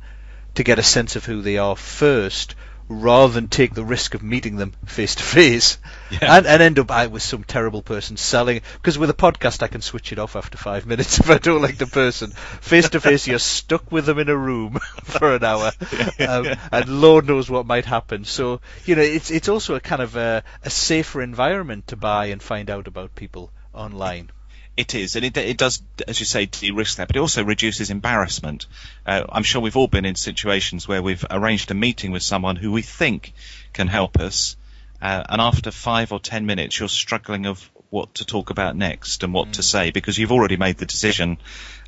to 0.54 0.64
get 0.64 0.78
a 0.78 0.82
sense 0.82 1.16
of 1.16 1.24
who 1.24 1.42
they 1.42 1.58
are 1.58 1.76
first, 1.76 2.54
rather 2.88 3.32
than 3.32 3.48
take 3.48 3.74
the 3.74 3.84
risk 3.84 4.14
of 4.14 4.22
meeting 4.22 4.56
them 4.56 4.72
face 4.84 5.14
to 5.14 5.22
face 5.22 5.78
and 6.20 6.46
end 6.46 6.78
up 6.78 6.90
out 6.90 7.10
with 7.10 7.22
some 7.22 7.42
terrible 7.42 7.82
person 7.82 8.16
selling. 8.16 8.60
Because 8.74 8.98
with 8.98 9.10
a 9.10 9.14
podcast, 9.14 9.62
I 9.62 9.68
can 9.68 9.80
switch 9.80 10.12
it 10.12 10.18
off 10.18 10.36
after 10.36 10.58
five 10.58 10.86
minutes 10.86 11.18
if 11.20 11.30
I 11.30 11.38
don't 11.38 11.62
like 11.62 11.78
the 11.78 11.86
person. 11.86 12.30
Face 12.30 12.90
to 12.90 13.00
face, 13.00 13.26
you're 13.26 13.38
stuck 13.38 13.90
with 13.90 14.06
them 14.06 14.18
in 14.18 14.28
a 14.28 14.36
room 14.36 14.78
for 15.04 15.34
an 15.34 15.44
hour, 15.44 15.72
um, 16.20 16.46
and 16.72 17.00
Lord 17.00 17.26
knows 17.26 17.50
what 17.50 17.66
might 17.66 17.86
happen. 17.86 18.24
So 18.24 18.60
you 18.84 18.96
know, 18.96 19.02
it's 19.02 19.30
it's 19.30 19.48
also 19.48 19.74
a 19.74 19.80
kind 19.80 20.02
of 20.02 20.16
a, 20.16 20.42
a 20.62 20.70
safer 20.70 21.22
environment 21.22 21.88
to 21.88 21.96
buy 21.96 22.26
and 22.26 22.42
find 22.42 22.70
out 22.70 22.86
about 22.86 23.14
people 23.14 23.50
online. 23.72 24.30
It 24.76 24.94
is, 24.96 25.14
and 25.14 25.24
it, 25.24 25.36
it 25.36 25.56
does, 25.56 25.82
as 26.08 26.18
you 26.18 26.26
say, 26.26 26.46
de-risk 26.46 26.96
that, 26.96 27.06
but 27.06 27.14
it 27.14 27.20
also 27.20 27.44
reduces 27.44 27.90
embarrassment. 27.90 28.66
Uh, 29.06 29.22
I'm 29.28 29.44
sure 29.44 29.62
we've 29.62 29.76
all 29.76 29.86
been 29.86 30.04
in 30.04 30.16
situations 30.16 30.88
where 30.88 31.00
we've 31.00 31.24
arranged 31.30 31.70
a 31.70 31.74
meeting 31.74 32.10
with 32.10 32.24
someone 32.24 32.56
who 32.56 32.72
we 32.72 32.82
think 32.82 33.34
can 33.72 33.86
help 33.86 34.18
us, 34.18 34.56
uh, 35.00 35.22
and 35.28 35.40
after 35.40 35.70
five 35.70 36.10
or 36.10 36.18
ten 36.18 36.44
minutes, 36.44 36.78
you're 36.78 36.88
struggling 36.88 37.46
of 37.46 37.70
what 37.90 38.14
to 38.14 38.24
talk 38.24 38.50
about 38.50 38.74
next 38.74 39.22
and 39.22 39.32
what 39.32 39.48
mm. 39.48 39.52
to 39.52 39.62
say 39.62 39.92
because 39.92 40.18
you've 40.18 40.32
already 40.32 40.56
made 40.56 40.78
the 40.78 40.86
decision. 40.86 41.38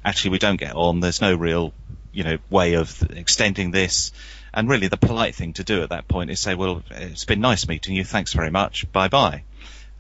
Actually, 0.05 0.31
we 0.31 0.39
don't 0.39 0.61
get 0.61 0.77
on. 0.77 1.01
There's 1.01 1.21
no 1.21 1.35
real, 1.35 1.75
you 2.13 2.23
know, 2.23 2.39
way 2.49 2.75
of 2.75 3.03
extending 3.11 3.73
this. 3.73 4.13
And 4.55 4.69
really, 4.69 4.87
the 4.87 4.97
polite 4.97 5.35
thing 5.35 5.55
to 5.55 5.65
do 5.65 5.83
at 5.83 5.89
that 5.89 6.07
point 6.07 6.31
is 6.31 6.39
say, 6.39 6.55
"Well, 6.55 6.85
it's 6.93 7.25
been 7.25 7.41
nice 7.41 7.67
meeting 7.67 7.97
you. 7.97 8.05
Thanks 8.05 8.33
very 8.33 8.51
much. 8.51 8.91
Bye 8.93 9.09
bye." 9.09 9.43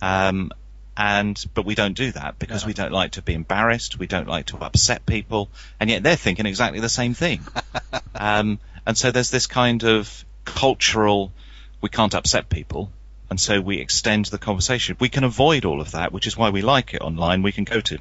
Um, 0.01 0.53
and 0.97 1.45
but 1.55 1.65
we 1.65 1.75
don't 1.75 1.95
do 1.95 2.11
that 2.13 2.39
because 2.39 2.65
no. 2.65 2.69
we 2.69 2.75
don't 2.75 2.93
like 2.93 3.13
to 3.13 3.23
be 3.23 3.35
embarrassed. 3.35 3.99
We 3.99 4.07
don't 4.07 4.29
like 4.29 4.47
to 4.47 4.59
upset 4.59 5.05
people, 5.05 5.51
and 5.79 5.91
yet 5.91 6.03
they're 6.03 6.17
thinking 6.17 6.47
exactly 6.47 6.81
the 6.81 6.89
same 6.89 7.15
thing. 7.15 7.41
um, 8.15 8.59
and 8.87 8.97
so 8.97 9.11
there's 9.11 9.31
this 9.31 9.47
kind 9.47 9.85
of 9.85 10.25
cultural 10.45 11.33
we 11.81 11.89
can't 11.89 12.15
upset 12.15 12.49
people, 12.49 12.91
and 13.29 13.39
so 13.39 13.61
we 13.61 13.79
extend 13.79 14.27
the 14.27 14.39
conversation. 14.39 14.97
We 14.99 15.09
can 15.09 15.25
avoid 15.25 15.65
all 15.65 15.81
of 15.81 15.93
that, 15.93 16.13
which 16.13 16.27
is 16.27 16.37
why 16.37 16.51
we 16.51 16.63
like 16.63 16.95
it 16.95 17.03
online. 17.03 17.43
We 17.43 17.53
can 17.53 17.65
go 17.65 17.81
to 17.81 17.99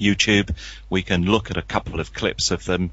YouTube, 0.00 0.54
we 0.88 1.02
can 1.02 1.24
look 1.24 1.50
at 1.50 1.56
a 1.56 1.62
couple 1.62 2.00
of 2.00 2.12
clips 2.12 2.50
of 2.50 2.64
them 2.64 2.90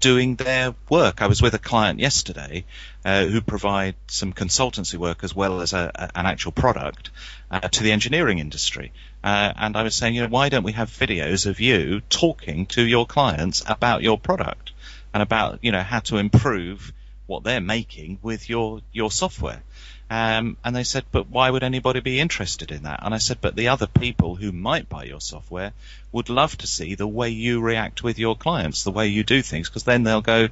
doing 0.00 0.36
their 0.36 0.74
work. 0.88 1.22
I 1.22 1.26
was 1.26 1.40
with 1.40 1.54
a 1.54 1.58
client 1.58 2.00
yesterday 2.00 2.64
uh, 3.04 3.24
who 3.26 3.40
provide 3.40 3.94
some 4.08 4.32
consultancy 4.32 4.96
work 4.96 5.24
as 5.24 5.34
well 5.34 5.60
as 5.60 5.72
a, 5.72 5.90
a, 5.94 6.18
an 6.18 6.26
actual 6.26 6.52
product 6.52 7.10
uh, 7.50 7.60
to 7.60 7.82
the 7.82 7.92
engineering 7.92 8.38
industry. 8.38 8.92
Uh, 9.24 9.52
and 9.56 9.76
I 9.76 9.82
was 9.82 9.94
saying, 9.94 10.14
you 10.14 10.22
know, 10.22 10.28
why 10.28 10.48
don't 10.48 10.64
we 10.64 10.72
have 10.72 10.90
videos 10.90 11.46
of 11.46 11.60
you 11.60 12.00
talking 12.08 12.66
to 12.66 12.82
your 12.82 13.06
clients 13.06 13.62
about 13.66 14.02
your 14.02 14.18
product 14.18 14.72
and 15.14 15.22
about, 15.22 15.60
you 15.62 15.72
know, 15.72 15.82
how 15.82 16.00
to 16.00 16.18
improve 16.18 16.92
what 17.26 17.42
they're 17.42 17.60
making 17.60 18.18
with 18.22 18.48
your, 18.48 18.80
your 18.92 19.10
software? 19.10 19.62
Um, 20.08 20.56
and 20.64 20.76
they 20.76 20.84
said, 20.84 21.04
but 21.10 21.28
why 21.28 21.50
would 21.50 21.64
anybody 21.64 21.98
be 22.00 22.20
interested 22.20 22.70
in 22.70 22.84
that? 22.84 23.00
And 23.02 23.12
I 23.12 23.18
said, 23.18 23.38
but 23.40 23.56
the 23.56 23.68
other 23.68 23.88
people 23.88 24.36
who 24.36 24.52
might 24.52 24.88
buy 24.88 25.04
your 25.04 25.20
software 25.20 25.72
would 26.12 26.28
love 26.28 26.56
to 26.58 26.66
see 26.66 26.94
the 26.94 27.08
way 27.08 27.30
you 27.30 27.60
react 27.60 28.04
with 28.04 28.18
your 28.18 28.36
clients, 28.36 28.84
the 28.84 28.92
way 28.92 29.08
you 29.08 29.24
do 29.24 29.42
things, 29.42 29.68
because 29.68 29.82
then 29.82 30.04
they'll 30.04 30.20
go, 30.20 30.48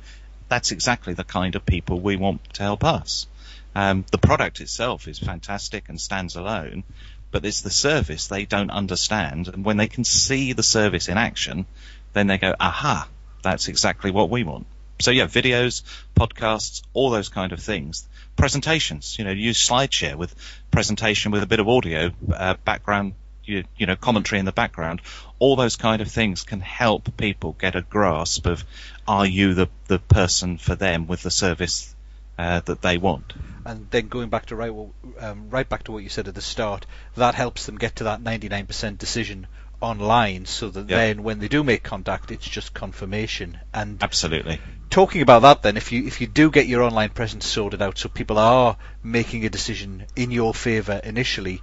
that's 0.49 0.73
exactly 0.73 1.15
the 1.15 1.25
kind 1.25 1.55
of 1.55 1.65
people 1.65 2.01
we 2.01 2.17
want 2.17 2.43
to 2.55 2.63
help 2.63 2.83
us. 2.83 3.29
Um, 3.77 4.05
the 4.11 4.19
product 4.19 4.61
itself 4.61 5.07
is 5.07 5.19
fantastic 5.19 5.89
and 5.89 6.01
stands 6.01 6.35
alone, 6.35 6.83
but 7.31 7.45
it's 7.45 7.63
the 7.63 7.71
service 7.71 8.27
they 8.27 8.45
don't 8.45 8.71
understand. 8.71 9.49
And 9.49 9.65
when 9.65 9.77
they 9.77 9.89
can 9.89 10.05
see 10.05 10.53
the 10.53 10.63
service 10.65 11.09
in 11.09 11.17
action, 11.17 11.67
then 12.13 12.27
they 12.27 12.39
go, 12.39 12.55
aha, 12.59 13.09
that's 13.43 13.69
exactly 13.69 14.11
what 14.11 14.31
we 14.31 14.43
want. 14.43 14.67
So 15.01 15.11
yeah, 15.11 15.27
videos, 15.27 15.83
podcasts, 16.17 16.83
all 16.93 17.11
those 17.11 17.29
kind 17.29 17.53
of 17.53 17.61
things 17.61 18.09
presentations. 18.37 19.19
You 19.19 19.25
know, 19.25 19.31
use 19.31 19.67
SlideShare 19.67 20.17
with 20.17 20.35
presentation 20.71 21.33
with 21.33 21.43
a 21.43 21.47
bit 21.47 21.61
of 21.61 21.69
audio 21.69 22.11
uh, 22.33 22.55
background, 22.65 23.15
you, 23.45 23.65
you, 23.77 23.87
know, 23.87 23.97
commentary 23.97 24.39
in 24.39 24.45
the 24.45 24.53
background. 24.53 25.01
All 25.39 25.57
those 25.57 25.77
kind 25.77 26.03
of 26.03 26.09
things 26.09 26.43
can 26.43 26.61
help 26.61 27.17
people 27.17 27.57
get 27.59 27.77
a 27.77 27.83
grasp 27.83 28.47
of 28.47 28.65
are 29.07 29.27
you 29.27 29.55
the 29.55 29.69
the 29.87 29.99
person 29.99 30.59
for 30.59 30.75
them 30.75 31.07
with 31.07 31.23
the 31.23 31.31
service 31.31 31.95
uh, 32.39 32.61
that 32.61 32.83
they 32.83 32.99
want. 32.99 33.33
And 33.65 33.89
then 33.91 34.09
going 34.09 34.29
back 34.29 34.47
to 34.47 34.57
right, 34.57 34.73
um, 35.21 35.51
right 35.51 35.69
back 35.69 35.85
to 35.85 35.93
what 35.93 36.03
you 36.03 36.09
said 36.09 36.29
at 36.29 36.35
the 36.35 36.43
start, 36.43 36.87
that 37.17 37.35
helps 37.35 37.67
them 37.67 37.77
get 37.77 37.97
to 37.97 38.05
that 38.05 38.23
99% 38.23 38.99
decision 38.99 39.47
online 39.81 40.47
so 40.47 40.71
that 40.71 40.89
yep. 40.89 40.89
then 40.89 41.23
when 41.23 41.39
they 41.41 41.49
do 41.49 41.63
make 41.63 41.83
contact 41.83 42.31
it's 42.31 42.49
just 42.49 42.73
confirmation 42.73 43.59
and 43.75 44.03
absolutely 44.03 44.59
talking 44.95 45.23
about 45.23 45.43
that 45.43 45.61
then 45.63 45.77
if 45.77 45.91
you 45.91 46.07
if 46.07 46.21
you 46.21 46.27
do 46.29 46.53
get 46.53 46.69
your 46.69 46.81
online 46.81 47.11
presence 47.11 47.45
sorted 47.45 47.83
out 47.83 47.99
so 47.99 48.09
people 48.09 48.39
are 48.39 48.77
making 49.03 49.45
a 49.45 49.49
decision 49.49 50.07
in 50.15 50.31
your 50.31 50.55
favor 50.55 51.01
initially 51.03 51.61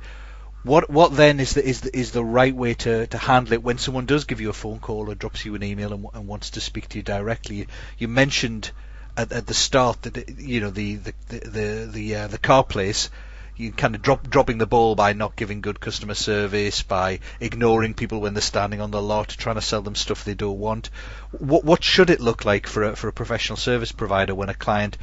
what 0.63 0.89
what 0.89 1.15
then 1.15 1.39
is 1.39 1.53
the 1.53 1.65
is 1.65 1.79
the, 1.79 1.97
is 1.97 2.11
the 2.11 2.25
right 2.25 2.53
way 2.53 2.73
to, 2.73 3.07
to 3.07 3.17
handle 3.17 3.53
it 3.53 3.63
when 3.63 3.77
someone 3.77 4.05
does 4.05 4.25
give 4.25 4.41
you 4.41 4.49
a 4.49 4.53
phone 4.61 4.79
call 4.79 5.09
or 5.09 5.15
drops 5.15 5.45
you 5.45 5.55
an 5.55 5.63
email 5.63 5.93
and, 5.93 6.05
and 6.13 6.27
wants 6.27 6.49
to 6.49 6.59
speak 6.59 6.89
to 6.89 6.97
you 6.97 7.03
directly? 7.03 7.67
You 7.97 8.09
mentioned 8.09 8.69
at, 9.15 9.31
at 9.31 9.47
the 9.47 9.53
start 9.53 10.01
that 10.01 10.37
you 10.37 10.59
know 10.59 10.69
the 10.69 10.95
the 10.97 11.13
the 11.29 11.39
the, 11.39 11.89
the, 11.89 12.15
uh, 12.15 12.27
the 12.27 12.37
car 12.37 12.65
place 12.65 13.09
you 13.55 13.71
kind 13.71 13.95
of 13.95 14.01
drop 14.01 14.29
dropping 14.29 14.57
the 14.57 14.65
ball 14.65 14.95
by 14.95 15.13
not 15.13 15.35
giving 15.35 15.61
good 15.61 15.79
customer 15.79 16.13
service, 16.13 16.83
by 16.83 17.19
ignoring 17.39 17.93
people 17.93 18.21
when 18.21 18.33
they're 18.33 18.41
standing 18.41 18.81
on 18.81 18.91
the 18.91 19.01
lot, 19.01 19.29
trying 19.29 19.55
to 19.55 19.61
sell 19.61 19.81
them 19.81 19.95
stuff 19.95 20.23
they 20.23 20.33
don't 20.33 20.59
want. 20.59 20.89
What 21.31 21.63
what 21.63 21.83
should 21.83 22.09
it 22.09 22.19
look 22.19 22.45
like 22.45 22.67
for 22.67 22.83
a, 22.83 22.95
for 22.95 23.07
a 23.07 23.13
professional 23.13 23.57
service 23.57 23.91
provider 23.91 24.35
when 24.35 24.49
a 24.49 24.53
client 24.53 24.97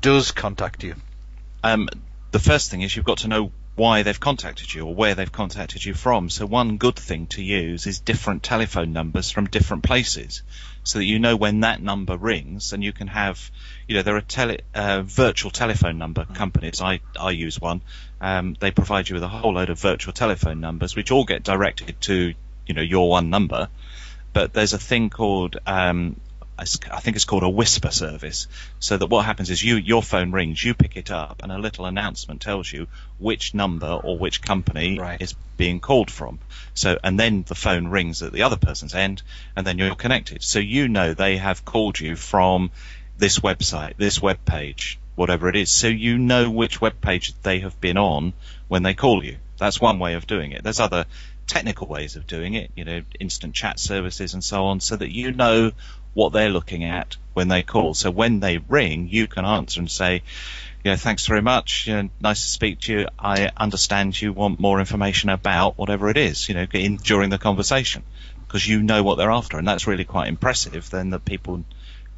does 0.00 0.30
contact 0.30 0.84
you? 0.84 0.94
Um, 1.62 1.88
the 2.30 2.38
first 2.38 2.70
thing 2.70 2.82
is 2.82 2.94
you've 2.94 3.04
got 3.04 3.18
to 3.18 3.28
know 3.28 3.52
why 3.76 4.02
they've 4.02 4.20
contacted 4.20 4.72
you 4.72 4.86
or 4.86 4.94
where 4.94 5.14
they've 5.14 5.32
contacted 5.32 5.84
you 5.84 5.94
from. 5.94 6.30
So 6.30 6.46
one 6.46 6.76
good 6.76 6.96
thing 6.96 7.26
to 7.28 7.42
use 7.42 7.86
is 7.86 7.98
different 7.98 8.42
telephone 8.42 8.92
numbers 8.92 9.30
from 9.30 9.46
different 9.46 9.82
places 9.82 10.42
so 10.84 10.98
that 10.98 11.04
you 11.04 11.18
know 11.18 11.34
when 11.34 11.60
that 11.60 11.82
number 11.82 12.16
rings 12.16 12.72
and 12.72 12.84
you 12.84 12.92
can 12.92 13.08
have, 13.08 13.50
you 13.88 13.96
know, 13.96 14.02
there 14.02 14.16
are 14.16 14.20
tele, 14.20 14.58
uh, 14.74 15.02
virtual 15.02 15.50
telephone 15.50 15.98
number 15.98 16.24
mm. 16.24 16.34
companies. 16.34 16.80
I, 16.80 17.00
I 17.18 17.30
use 17.30 17.60
one. 17.60 17.80
Um, 18.20 18.56
they 18.60 18.70
provide 18.70 19.08
you 19.08 19.14
with 19.14 19.22
a 19.22 19.28
whole 19.28 19.54
load 19.54 19.70
of 19.70 19.80
virtual 19.80 20.12
telephone 20.12 20.60
numbers 20.60 20.94
which 20.94 21.10
all 21.10 21.24
get 21.24 21.42
directed 21.42 22.00
to, 22.02 22.34
you 22.66 22.74
know, 22.74 22.82
your 22.82 23.08
one 23.08 23.30
number. 23.30 23.68
But 24.32 24.52
there's 24.52 24.72
a 24.72 24.78
thing 24.78 25.10
called 25.10 25.56
um, 25.66 26.20
I 26.56 26.64
think 26.64 27.16
it's 27.16 27.24
called 27.24 27.42
a 27.42 27.48
whisper 27.48 27.90
service. 27.90 28.46
So 28.78 28.96
that 28.96 29.06
what 29.06 29.24
happens 29.24 29.50
is 29.50 29.62
you, 29.62 29.76
your 29.76 30.02
phone 30.02 30.30
rings, 30.30 30.62
you 30.62 30.74
pick 30.74 30.96
it 30.96 31.10
up, 31.10 31.42
and 31.42 31.50
a 31.50 31.58
little 31.58 31.84
announcement 31.84 32.40
tells 32.40 32.72
you 32.72 32.86
which 33.18 33.54
number 33.54 33.88
or 33.88 34.16
which 34.16 34.40
company 34.40 34.98
right. 34.98 35.20
is 35.20 35.34
being 35.56 35.80
called 35.80 36.10
from. 36.10 36.38
So, 36.74 36.98
and 37.02 37.18
then 37.18 37.44
the 37.46 37.56
phone 37.56 37.88
rings 37.88 38.22
at 38.22 38.32
the 38.32 38.42
other 38.42 38.56
person's 38.56 38.94
end, 38.94 39.22
and 39.56 39.66
then 39.66 39.78
you're 39.78 39.96
connected. 39.96 40.42
So 40.42 40.60
you 40.60 40.88
know 40.88 41.14
they 41.14 41.38
have 41.38 41.64
called 41.64 41.98
you 41.98 42.14
from 42.14 42.70
this 43.18 43.40
website, 43.40 43.96
this 43.96 44.22
web 44.22 44.44
page, 44.44 44.98
whatever 45.16 45.48
it 45.48 45.56
is. 45.56 45.70
So 45.70 45.88
you 45.88 46.18
know 46.18 46.50
which 46.50 46.80
web 46.80 47.00
page 47.00 47.34
they 47.42 47.60
have 47.60 47.80
been 47.80 47.96
on 47.96 48.32
when 48.68 48.82
they 48.84 48.94
call 48.94 49.24
you. 49.24 49.38
That's 49.58 49.80
one 49.80 49.98
way 49.98 50.14
of 50.14 50.26
doing 50.26 50.52
it. 50.52 50.62
There's 50.62 50.80
other 50.80 51.06
technical 51.46 51.86
ways 51.86 52.16
of 52.16 52.26
doing 52.26 52.54
it, 52.54 52.70
you 52.74 52.84
know, 52.84 53.02
instant 53.20 53.54
chat 53.54 53.78
services 53.78 54.34
and 54.34 54.42
so 54.42 54.66
on, 54.66 54.80
so 54.80 54.96
that 54.96 55.12
you 55.12 55.32
know 55.32 55.72
what 56.14 56.32
they're 56.32 56.48
looking 56.48 56.84
at 56.84 57.16
when 57.34 57.48
they 57.48 57.62
call. 57.62 57.94
So 57.94 58.10
when 58.10 58.40
they 58.40 58.58
ring, 58.58 59.08
you 59.10 59.26
can 59.26 59.44
answer 59.44 59.80
and 59.80 59.90
say, 59.90 60.22
you 60.84 60.90
know, 60.90 60.96
thanks 60.96 61.26
very 61.26 61.42
much. 61.42 61.86
You 61.86 61.94
know, 61.94 62.10
nice 62.20 62.42
to 62.42 62.48
speak 62.48 62.80
to 62.80 62.92
you. 62.92 63.08
I 63.18 63.50
understand 63.56 64.20
you 64.20 64.32
want 64.32 64.60
more 64.60 64.80
information 64.80 65.30
about 65.30 65.78
whatever 65.78 66.10
it 66.10 66.16
is, 66.16 66.48
you 66.48 66.54
know, 66.54 66.66
in, 66.72 66.96
during 66.96 67.30
the 67.30 67.38
conversation 67.38 68.02
because 68.46 68.66
you 68.66 68.82
know 68.82 69.02
what 69.02 69.16
they're 69.16 69.30
after. 69.30 69.58
And 69.58 69.66
that's 69.66 69.86
really 69.86 70.04
quite 70.04 70.28
impressive 70.28 70.88
then 70.90 71.10
that 71.10 71.24
people, 71.24 71.64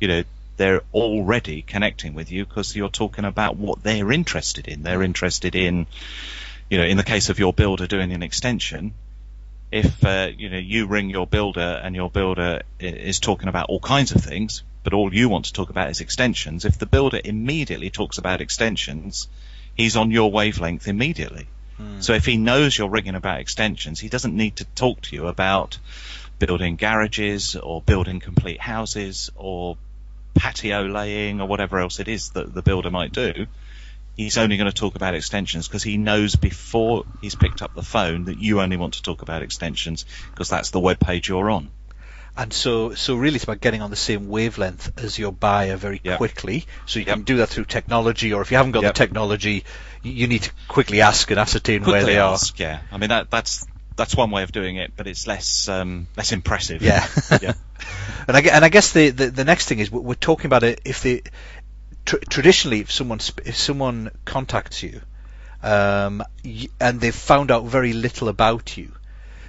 you 0.00 0.09
know, 0.09 0.22
they're 0.56 0.82
already 0.92 1.62
connecting 1.62 2.14
with 2.14 2.30
you 2.30 2.44
because 2.44 2.74
you're 2.74 2.88
talking 2.88 3.24
about 3.24 3.56
what 3.56 3.82
they're 3.82 4.12
interested 4.12 4.68
in. 4.68 4.82
They're 4.82 5.02
interested 5.02 5.54
in, 5.54 5.87
you 6.68 6.78
know, 6.78 6.85
in 6.85 6.96
the 6.96 7.04
case 7.04 7.28
of 7.28 7.38
your 7.38 7.52
builder 7.52 7.87
doing 7.87 8.12
an 8.12 8.22
extension, 8.22 8.94
if 9.70 10.05
uh, 10.05 10.31
you 10.37 10.48
know 10.48 10.59
you 10.59 10.87
ring 10.87 11.11
your 11.11 11.26
builder 11.26 11.81
and 11.83 11.94
your 11.94 12.11
builder 12.11 12.62
is 12.79 13.20
talking 13.20 13.48
about 13.48 13.68
all 13.68 13.81
kinds 13.81 14.12
of 14.12 14.22
things, 14.22 14.62
but 14.85 14.92
all 14.92 15.12
you 15.12 15.29
want 15.29 15.46
to 15.46 15.52
talk 15.52 15.70
about 15.70 15.90
is 15.90 16.00
extensions, 16.00 16.64
if 16.64 16.79
the 16.79 16.87
builder 16.87 17.20
immediately 17.24 17.90
talks 17.90 18.18
about 18.18 18.40
extensions, 18.40 19.29
he's 19.74 19.96
on 19.96 20.11
your 20.11 20.31
wavelength 20.31 20.88
immediately. 20.88 21.48
Hmm. 21.76 22.00
So 22.00 22.14
if 22.14 22.24
he 22.24 22.37
knows 22.37 22.79
you're 22.79 22.88
ringing 22.88 23.16
about 23.16 23.40
extensions, 23.40 24.00
he 24.00 24.09
doesn't 24.09 24.37
need 24.37 24.57
to 24.57 24.64
talk 24.64 25.02
to 25.02 25.16
you 25.16 25.26
about 25.26 25.79
building 26.38 26.76
garages 26.76 27.57
or 27.57 27.83
building 27.83 28.20
complete 28.20 28.61
houses 28.61 29.31
or 29.37 29.76
patio 30.35 30.85
laying 30.85 31.40
or 31.40 31.48
whatever 31.48 31.79
else 31.79 31.98
it 31.98 32.09
is 32.09 32.31
that 32.31 32.55
the 32.55 32.62
builder 32.62 32.90
might 32.90 33.12
do 33.12 33.46
he's 34.16 34.38
only 34.38 34.57
going 34.57 34.70
to 34.70 34.76
talk 34.76 34.96
about 34.96 35.14
extensions 35.14 35.68
because 35.68 35.83
he 35.83 35.98
knows 35.98 36.37
before 36.37 37.05
he's 37.20 37.35
picked 37.35 37.62
up 37.62 37.74
the 37.74 37.83
phone 37.83 38.24
that 38.24 38.38
you 38.38 38.61
only 38.61 38.76
want 38.76 38.94
to 38.94 39.02
talk 39.02 39.22
about 39.22 39.42
extensions 39.42 40.05
because 40.31 40.48
that's 40.48 40.70
the 40.70 40.81
web 40.81 40.98
page 40.98 41.29
you're 41.29 41.50
on. 41.50 41.70
And 42.38 42.52
so, 42.52 42.92
so 42.92 43.16
really, 43.16 43.37
it's 43.37 43.44
about 43.44 43.61
getting 43.61 43.81
on 43.81 43.88
the 43.88 43.96
same 43.96 44.29
wavelength 44.29 45.02
as 45.02 45.18
your 45.18 45.33
buyer 45.33 45.76
very 45.76 46.02
yep. 46.05 46.18
quickly. 46.18 46.66
So 46.85 46.98
you 46.98 47.07
yep. 47.07 47.14
can 47.14 47.24
do 47.24 47.38
that 47.38 47.48
through 47.48 47.64
technology, 47.64 48.35
or 48.35 48.42
if 48.42 48.50
you 48.50 48.59
haven't 48.59 48.72
got 48.72 48.83
yep. 48.83 48.94
the 48.94 48.98
technology, 48.98 49.64
you 50.02 50.26
need 50.26 50.42
to 50.42 50.50
quickly 50.68 51.00
ask 51.00 51.31
and 51.31 51.40
ascertain 51.40 51.83
quickly 51.83 51.92
where 51.92 52.05
they 52.05 52.18
ask, 52.18 52.61
are. 52.61 52.62
Yeah, 52.62 52.81
I 52.92 52.98
mean 52.98 53.09
that 53.09 53.31
that's 53.31 53.66
that's 53.96 54.14
one 54.14 54.31
way 54.31 54.42
of 54.42 54.52
doing 54.52 54.76
it, 54.76 54.92
but 54.96 55.07
it's 55.07 55.26
less 55.26 55.68
um, 55.68 56.09
less 56.14 56.33
impressive. 56.33 56.83
Yeah, 56.83 57.07
yeah. 57.40 57.55
and 58.29 58.37
I 58.37 58.40
and 58.40 58.64
I 58.64 58.68
guess 58.68 58.92
the, 58.92 59.11
the, 59.11 59.31
the 59.31 59.44
next 59.44 59.66
thing 59.66 59.79
is 59.79 59.90
we're 59.90 60.14
talking 60.14 60.46
about 60.46 60.62
it 60.62 60.83
if 60.85 61.02
the 61.02 61.22
tr- 62.07 62.16
traditionally, 62.31 62.81
if 62.81 62.90
someone 62.90 63.21
if 63.45 63.57
someone 63.57 64.11
contacts 64.25 64.83
you 64.83 65.03
um, 65.62 66.23
and 66.81 67.01
they've 67.01 67.14
found 67.14 67.51
out 67.51 67.64
very 67.64 67.92
little 67.92 68.29
about 68.29 68.77
you, 68.77 68.92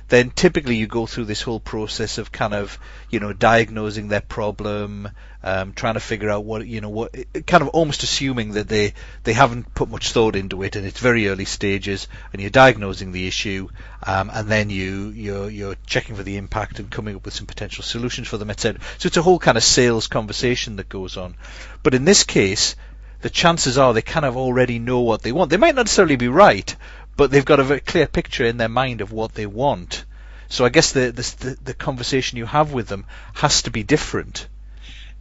then 0.09 0.29
typically 0.29 0.77
you 0.77 0.87
go 0.87 1.05
through 1.05 1.25
this 1.25 1.41
whole 1.41 1.59
process 1.59 2.17
of 2.17 2.31
kind 2.31 2.53
of, 2.53 2.79
you 3.09 3.19
know, 3.19 3.33
diagnosing 3.33 4.07
their 4.07 4.21
problem, 4.21 5.09
um, 5.43 5.73
trying 5.73 5.95
to 5.95 5.99
figure 5.99 6.29
out 6.29 6.45
what, 6.45 6.65
you 6.65 6.79
know, 6.79 6.89
what, 6.89 7.13
kind 7.45 7.61
of 7.61 7.69
almost 7.69 8.03
assuming 8.03 8.51
that 8.53 8.69
they, 8.69 8.93
they 9.23 9.33
haven't 9.33 9.73
put 9.73 9.89
much 9.89 10.11
thought 10.11 10.35
into 10.35 10.63
it 10.63 10.75
and 10.75 10.85
it's 10.85 10.99
very 10.99 11.27
early 11.27 11.45
stages 11.45 12.07
and 12.31 12.41
you're 12.41 12.49
diagnosing 12.49 13.11
the 13.11 13.27
issue, 13.27 13.67
um, 14.05 14.31
and 14.33 14.47
then 14.47 14.69
you, 14.69 15.09
you're, 15.09 15.49
you're 15.49 15.75
checking 15.85 16.15
for 16.15 16.23
the 16.23 16.37
impact 16.37 16.79
and 16.79 16.89
coming 16.89 17.15
up 17.15 17.25
with 17.25 17.33
some 17.33 17.45
potential 17.47 17.83
solutions 17.83 18.27
for 18.27 18.37
them, 18.37 18.49
etc. 18.49 18.79
So 18.97 19.07
it's 19.07 19.17
a 19.17 19.21
whole 19.21 19.39
kind 19.39 19.57
of 19.57 19.63
sales 19.63 20.07
conversation 20.07 20.77
that 20.77 20.87
goes 20.87 21.17
on. 21.17 21.35
But 21.83 21.93
in 21.93 22.05
this 22.05 22.23
case, 22.23 22.75
the 23.21 23.29
chances 23.29 23.77
are 23.77 23.93
they 23.93 24.01
kind 24.01 24.25
of 24.25 24.37
already 24.37 24.79
know 24.79 25.01
what 25.01 25.21
they 25.21 25.31
want. 25.31 25.49
They 25.49 25.57
might 25.57 25.75
not 25.75 25.85
necessarily 25.85 26.15
be 26.17 26.27
right, 26.27 26.75
but 27.17 27.31
they've 27.31 27.43
got 27.43 27.59
a 27.59 27.63
very 27.63 27.79
clear 27.81 28.07
picture 28.07 28.45
in 28.45 28.57
their 28.57 28.69
mind 28.69 29.01
of 29.01 29.11
what 29.11 29.33
they 29.33 29.45
want. 29.45 30.05
So 30.49 30.63
I 30.63 30.69
guess 30.69 30.93
the, 30.93 31.11
the 31.11 31.57
the 31.61 31.73
conversation 31.73 32.37
you 32.37 32.45
have 32.45 32.71
with 32.71 32.87
them 32.87 33.05
has 33.33 33.63
to 33.63 33.71
be 33.71 33.83
different. 33.83 34.47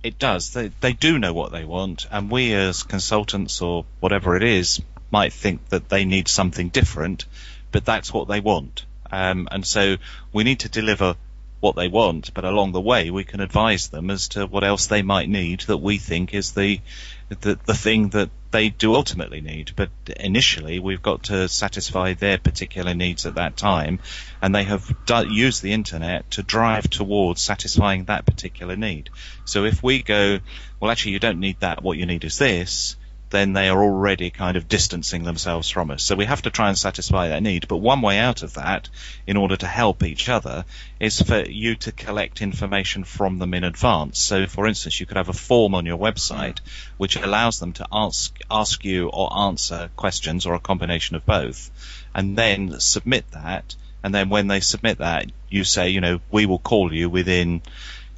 It 0.02 0.18
does. 0.20 0.52
They 0.52 0.70
they 0.80 0.92
do 0.92 1.18
know 1.18 1.32
what 1.32 1.50
they 1.50 1.64
want, 1.64 2.06
and 2.12 2.30
we 2.30 2.54
as 2.54 2.84
consultants 2.84 3.60
or 3.60 3.86
whatever 3.98 4.36
it 4.36 4.44
is 4.44 4.80
might 5.10 5.32
think 5.32 5.68
that 5.70 5.88
they 5.88 6.04
need 6.04 6.28
something 6.28 6.68
different, 6.68 7.24
but 7.72 7.84
that's 7.84 8.12
what 8.12 8.28
they 8.28 8.40
want. 8.40 8.84
Um, 9.10 9.48
and 9.50 9.66
so 9.66 9.96
we 10.32 10.44
need 10.44 10.60
to 10.60 10.68
deliver 10.68 11.16
what 11.60 11.76
they 11.76 11.88
want, 11.88 12.34
but 12.34 12.44
along 12.44 12.72
the 12.72 12.80
way 12.80 13.10
we 13.10 13.24
can 13.24 13.40
advise 13.40 13.88
them 13.88 14.10
as 14.10 14.28
to 14.28 14.46
what 14.46 14.64
else 14.64 14.86
they 14.86 15.02
might 15.02 15.28
need 15.28 15.60
that 15.62 15.78
we 15.78 15.98
think 15.98 16.34
is 16.34 16.52
the 16.52 16.80
the, 17.28 17.58
the 17.66 17.74
thing 17.74 18.10
that 18.10 18.30
they 18.50 18.68
do 18.68 18.94
ultimately 18.94 19.40
need. 19.40 19.72
But 19.76 19.90
initially, 20.16 20.78
we've 20.78 21.02
got 21.02 21.24
to 21.24 21.48
satisfy 21.48 22.14
their 22.14 22.38
particular 22.38 22.94
needs 22.94 23.26
at 23.26 23.34
that 23.34 23.56
time, 23.56 24.00
and 24.40 24.54
they 24.54 24.64
have 24.64 24.94
do- 25.06 25.28
used 25.28 25.62
the 25.62 25.72
internet 25.72 26.30
to 26.32 26.42
drive 26.42 26.88
towards 26.88 27.42
satisfying 27.42 28.04
that 28.04 28.26
particular 28.26 28.76
need. 28.76 29.10
So 29.44 29.64
if 29.64 29.82
we 29.82 30.02
go, 30.02 30.38
well, 30.80 30.90
actually, 30.90 31.12
you 31.12 31.18
don't 31.18 31.40
need 31.40 31.60
that. 31.60 31.82
What 31.82 31.98
you 31.98 32.06
need 32.06 32.24
is 32.24 32.38
this 32.38 32.96
then 33.30 33.52
they 33.52 33.68
are 33.68 33.82
already 33.82 34.30
kind 34.30 34.56
of 34.56 34.68
distancing 34.68 35.24
themselves 35.24 35.68
from 35.68 35.90
us. 35.90 36.04
So 36.04 36.14
we 36.14 36.26
have 36.26 36.42
to 36.42 36.50
try 36.50 36.68
and 36.68 36.78
satisfy 36.78 37.28
that 37.28 37.42
need. 37.42 37.66
But 37.66 37.78
one 37.78 38.00
way 38.00 38.18
out 38.18 38.42
of 38.42 38.54
that, 38.54 38.88
in 39.26 39.36
order 39.36 39.56
to 39.56 39.66
help 39.66 40.04
each 40.04 40.28
other, 40.28 40.64
is 41.00 41.20
for 41.20 41.40
you 41.40 41.74
to 41.76 41.92
collect 41.92 42.40
information 42.40 43.02
from 43.02 43.38
them 43.38 43.52
in 43.54 43.64
advance. 43.64 44.20
So 44.20 44.46
for 44.46 44.66
instance, 44.66 45.00
you 45.00 45.06
could 45.06 45.16
have 45.16 45.28
a 45.28 45.32
form 45.32 45.74
on 45.74 45.86
your 45.86 45.98
website 45.98 46.60
which 46.96 47.16
allows 47.16 47.58
them 47.58 47.72
to 47.74 47.86
ask, 47.90 48.38
ask 48.50 48.84
you 48.84 49.08
or 49.08 49.36
answer 49.36 49.90
questions 49.96 50.46
or 50.46 50.54
a 50.54 50.60
combination 50.60 51.16
of 51.16 51.26
both 51.26 51.70
and 52.14 52.38
then 52.38 52.78
submit 52.78 53.30
that. 53.32 53.74
And 54.04 54.14
then 54.14 54.28
when 54.28 54.46
they 54.46 54.60
submit 54.60 54.98
that, 54.98 55.26
you 55.48 55.64
say, 55.64 55.88
you 55.88 56.00
know, 56.00 56.20
we 56.30 56.46
will 56.46 56.60
call 56.60 56.92
you 56.92 57.10
within, 57.10 57.60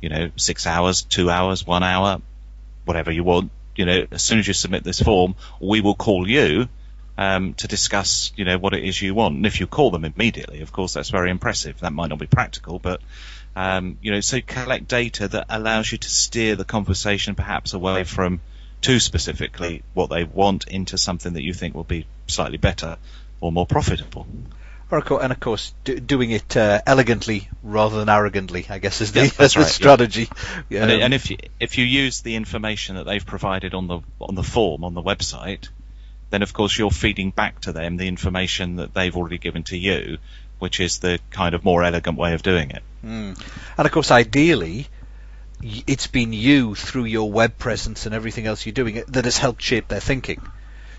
you 0.02 0.11
know, 0.11 0.30
six 0.36 0.66
hours, 0.66 1.00
two 1.02 1.30
hours, 1.30 1.66
one 1.66 1.82
hour, 1.82 2.20
whatever 2.84 3.11
you 3.11 3.24
want 3.24 3.50
you 3.79 3.87
know, 3.87 4.07
as 4.11 4.22
soon 4.22 4.41
as 4.41 4.49
you 4.49 4.55
submit 4.55 4.83
this 4.83 5.01
form, 5.01 5.37
we 5.61 5.81
will 5.81 5.95
call 5.95 6.29
you 6.29 6.68
um, 7.16 7.55
to 7.55 7.68
discuss, 7.68 8.33
you 8.37 8.45
know, 8.45 8.59
what 8.59 8.74
it 8.74 8.85
is 8.85 9.01
you 9.01 9.14
want. 9.14 9.37
And 9.37 9.47
if 9.47 9.61
you 9.61 9.68
call 9.68 9.93
them 9.93 10.05
immediately, 10.05 10.62
of 10.62 10.72
course, 10.72 10.95
that's 10.95 11.11
very 11.11 11.31
impressive. 11.31 11.79
That 11.79 11.93
might 11.93 12.09
not 12.09 12.18
be 12.18 12.26
practical, 12.26 12.81
but 12.81 13.01
um, 13.55 13.97
you 14.03 14.11
know, 14.11 14.20
so 14.20 14.41
collect 14.41 14.89
data 14.89 15.29
that 15.29 15.47
allows 15.49 15.93
you 15.93 15.99
to 15.99 16.11
steer 16.11 16.57
the 16.57 16.64
conversation 16.64 17.37
perhaps 17.37 17.72
away 17.72 18.03
from 18.03 18.41
too 18.81 18.99
specifically 18.99 19.83
what 19.95 20.11
they 20.11 20.24
want 20.24 20.66
into 20.66 20.99
something 20.99 21.35
that 21.35 21.43
you 21.43 21.55
think 21.55 21.76
will 21.76 21.85
be 21.85 22.07
slightly 22.26 22.59
better 22.59 22.99
or 23.41 23.53
more 23.53 23.66
profitable. 23.66 24.26
Or, 24.91 25.22
and 25.22 25.32
of 25.32 25.39
course, 25.41 25.74
do, 25.84 26.01
doing 26.01 26.30
it 26.30 26.57
uh, 26.57 26.80
elegantly 26.86 27.49
rather 27.62 27.99
than 27.99 28.09
arrogantly, 28.09 28.66
I 28.70 28.78
guess, 28.78 29.03
is 29.03 29.12
the, 29.12 29.24
yeah, 29.24 29.30
that's 29.36 29.55
the 29.55 29.61
right, 29.61 29.68
strategy. 29.68 30.30
Yeah. 30.70 30.84
And, 30.84 31.03
and, 31.03 31.14
if 31.14 31.30
you 31.30 31.36
if 31.61 31.76
you 31.76 31.84
use 31.84 32.22
the 32.22 32.36
information 32.36 32.97
that 32.97 33.05
they've 33.05 33.24
provided 33.24 33.74
on 33.74 33.86
the 33.86 34.01
on 34.20 34.34
the 34.34 34.43
form 34.43 34.84
on 34.84 34.95
the 34.95 35.03
website, 35.03 35.68
then 36.30 36.43
of 36.43 36.55
course 36.55 36.78
you're 36.78 36.91
feeding 36.91 37.30
back 37.30 37.61
to 37.62 37.72
them 37.72 37.99
the 37.99 38.09
information 38.09 38.76
that 38.76 38.95
they've 38.95 39.14
already 39.14 39.39
given 39.39 39.62
to 39.64 39.76
you, 39.76 40.18
which 40.59 40.80
is 40.80 41.01
the 41.01 41.18
kind 41.30 41.55
of 41.55 41.64
more 41.64 41.84
elegant 41.84 42.16
way 42.16 42.32
of 42.32 42.43
doing 42.43 42.70
it. 42.70 42.82
Mm. 43.05 43.39
And 43.76 43.86
of 43.86 43.93
course, 43.93 44.11
ideally, 44.11 44.89
it's 45.62 46.07
been 46.07 46.32
you 46.32 46.74
through 46.74 47.05
your 47.05 47.30
web 47.30 47.59
presence 47.59 48.07
and 48.07 48.14
everything 48.14 48.47
else 48.47 48.64
you're 48.64 48.72
doing 48.72 49.03
that 49.09 49.24
has 49.24 49.39
helped 49.39 49.62
shape 49.62 49.89
their 49.89 50.01
thinking. 50.01 50.41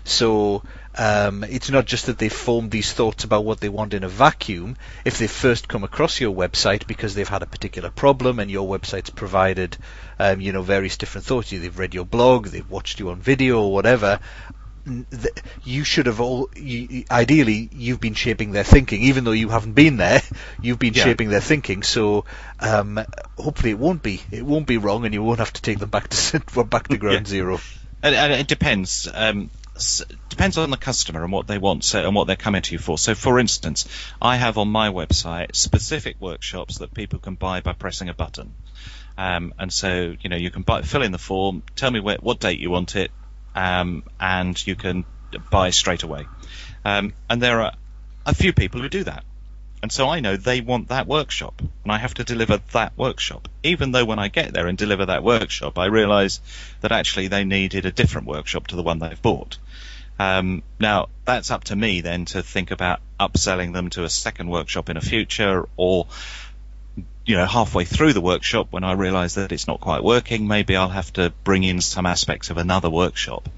So 0.04 0.62
um, 0.96 1.44
it's 1.44 1.70
not 1.70 1.86
just 1.86 2.06
that 2.06 2.18
they've 2.18 2.32
formed 2.32 2.70
these 2.70 2.92
thoughts 2.92 3.24
about 3.24 3.44
what 3.44 3.60
they 3.60 3.68
want 3.68 3.94
in 3.94 4.04
a 4.04 4.08
vacuum. 4.08 4.76
If 5.04 5.18
they've 5.18 5.30
first 5.30 5.68
come 5.68 5.84
across 5.84 6.20
your 6.20 6.34
website 6.34 6.86
because 6.86 7.14
they've 7.14 7.28
had 7.28 7.42
a 7.42 7.46
particular 7.46 7.90
problem 7.90 8.38
and 8.38 8.50
your 8.50 8.68
website's 8.68 9.10
provided, 9.10 9.76
um, 10.18 10.40
you 10.40 10.52
know, 10.52 10.62
various 10.62 10.96
different 10.96 11.26
thoughts. 11.26 11.50
They've 11.50 11.78
read 11.78 11.94
your 11.94 12.04
blog, 12.04 12.48
they've 12.48 12.68
watched 12.68 13.00
you 13.00 13.10
on 13.10 13.20
video 13.20 13.62
or 13.62 13.72
whatever. 13.72 14.20
You 15.62 15.84
should 15.84 16.06
have 16.06 16.20
all. 16.20 16.48
You, 16.56 17.04
ideally, 17.10 17.68
you've 17.72 18.00
been 18.00 18.14
shaping 18.14 18.52
their 18.52 18.64
thinking, 18.64 19.02
even 19.02 19.24
though 19.24 19.32
you 19.32 19.50
haven't 19.50 19.74
been 19.74 19.98
there. 19.98 20.22
You've 20.62 20.78
been 20.78 20.94
yeah. 20.94 21.04
shaping 21.04 21.28
their 21.28 21.40
thinking, 21.40 21.82
so 21.82 22.24
um, 22.58 22.98
hopefully 23.38 23.70
it 23.70 23.78
won't 23.78 24.02
be. 24.02 24.22
It 24.30 24.44
won't 24.44 24.66
be 24.66 24.78
wrong, 24.78 25.04
and 25.04 25.12
you 25.12 25.22
won't 25.22 25.38
have 25.38 25.52
to 25.52 25.62
take 25.62 25.78
them 25.78 25.90
back 25.90 26.08
to 26.08 26.40
back 26.64 26.88
to 26.88 26.96
ground 26.96 27.26
yeah. 27.26 27.30
zero. 27.30 27.60
And, 28.02 28.14
and, 28.14 28.32
it 28.32 28.48
depends. 28.48 29.06
Um, 29.12 29.50
depends 30.28 30.58
on 30.58 30.70
the 30.70 30.76
customer 30.76 31.22
and 31.22 31.32
what 31.32 31.46
they 31.46 31.58
want 31.58 31.84
so, 31.84 32.04
and 32.04 32.14
what 32.14 32.26
they're 32.26 32.36
coming 32.36 32.62
to 32.62 32.72
you 32.72 32.78
for. 32.78 32.98
So, 32.98 33.14
for 33.14 33.38
instance, 33.38 33.88
I 34.20 34.36
have 34.36 34.58
on 34.58 34.68
my 34.68 34.90
website 34.90 35.54
specific 35.54 36.16
workshops 36.20 36.78
that 36.78 36.94
people 36.94 37.18
can 37.18 37.34
buy 37.34 37.60
by 37.60 37.72
pressing 37.72 38.08
a 38.08 38.14
button. 38.14 38.54
Um, 39.16 39.52
and 39.58 39.72
so, 39.72 40.14
you 40.20 40.30
know, 40.30 40.36
you 40.36 40.50
can 40.50 40.62
buy, 40.62 40.82
fill 40.82 41.02
in 41.02 41.12
the 41.12 41.18
form, 41.18 41.62
tell 41.76 41.90
me 41.90 42.00
where, 42.00 42.18
what 42.20 42.40
date 42.40 42.58
you 42.58 42.70
want 42.70 42.96
it, 42.96 43.10
um, 43.54 44.04
and 44.18 44.66
you 44.66 44.76
can 44.76 45.04
buy 45.50 45.70
straight 45.70 46.02
away. 46.02 46.26
Um, 46.84 47.12
and 47.28 47.42
there 47.42 47.60
are 47.60 47.72
a 48.24 48.34
few 48.34 48.52
people 48.52 48.80
who 48.80 48.88
do 48.88 49.04
that. 49.04 49.24
And 49.82 49.90
so 49.90 50.08
I 50.08 50.20
know 50.20 50.36
they 50.36 50.60
want 50.60 50.88
that 50.88 51.06
workshop, 51.06 51.62
and 51.84 51.90
I 51.90 51.96
have 51.98 52.14
to 52.14 52.24
deliver 52.24 52.58
that 52.72 52.92
workshop. 52.98 53.48
Even 53.62 53.92
though 53.92 54.04
when 54.04 54.18
I 54.18 54.28
get 54.28 54.52
there 54.52 54.66
and 54.66 54.76
deliver 54.76 55.06
that 55.06 55.24
workshop, 55.24 55.78
I 55.78 55.86
realise 55.86 56.40
that 56.82 56.92
actually 56.92 57.28
they 57.28 57.44
needed 57.44 57.86
a 57.86 57.92
different 57.92 58.26
workshop 58.26 58.66
to 58.68 58.76
the 58.76 58.82
one 58.82 58.98
they've 58.98 59.22
bought. 59.22 59.56
Um, 60.18 60.62
now 60.78 61.08
that's 61.24 61.50
up 61.50 61.64
to 61.64 61.76
me 61.76 62.02
then 62.02 62.26
to 62.26 62.42
think 62.42 62.72
about 62.72 63.00
upselling 63.18 63.72
them 63.72 63.88
to 63.90 64.04
a 64.04 64.10
second 64.10 64.50
workshop 64.50 64.90
in 64.90 64.98
a 64.98 65.00
future, 65.00 65.66
or 65.78 66.08
you 67.24 67.36
know 67.36 67.46
halfway 67.46 67.86
through 67.86 68.12
the 68.12 68.20
workshop 68.20 68.66
when 68.70 68.84
I 68.84 68.92
realise 68.92 69.36
that 69.36 69.50
it's 69.50 69.66
not 69.66 69.80
quite 69.80 70.04
working, 70.04 70.46
maybe 70.46 70.76
I'll 70.76 70.88
have 70.90 71.10
to 71.14 71.32
bring 71.42 71.64
in 71.64 71.80
some 71.80 72.04
aspects 72.04 72.50
of 72.50 72.58
another 72.58 72.90
workshop. 72.90 73.48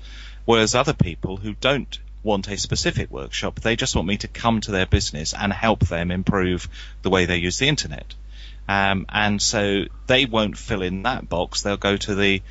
Whereas 0.45 0.77
other 0.77 0.93
people 0.93 1.37
who 1.37 1.55
don't 1.55 1.99
want 2.23 2.49
a 2.49 2.57
specific 2.57 3.11
workshop. 3.11 3.61
They 3.61 3.77
just 3.77 3.95
want 3.97 4.09
me 4.09 4.19
to 4.19 4.29
come 4.29 4.61
to 4.63 4.71
their 4.71 4.87
business 4.87 5.35
and 5.35 5.53
help 5.53 5.81
them 5.81 6.11
improve 6.11 6.69
the 7.03 7.11
way 7.11 7.27
they 7.27 7.37
use 7.37 7.59
the 7.59 7.69
internet. 7.69 8.15
Um, 8.69 9.07
and 9.09 9.43
so 9.43 9.85
they 10.07 10.25
won't 10.25 10.57
fill 10.57 10.83
in 10.83 11.03
that 11.03 11.29
box. 11.29 11.63
They'll 11.63 11.77
go 11.77 11.97
to 11.97 12.15
the, 12.15 12.43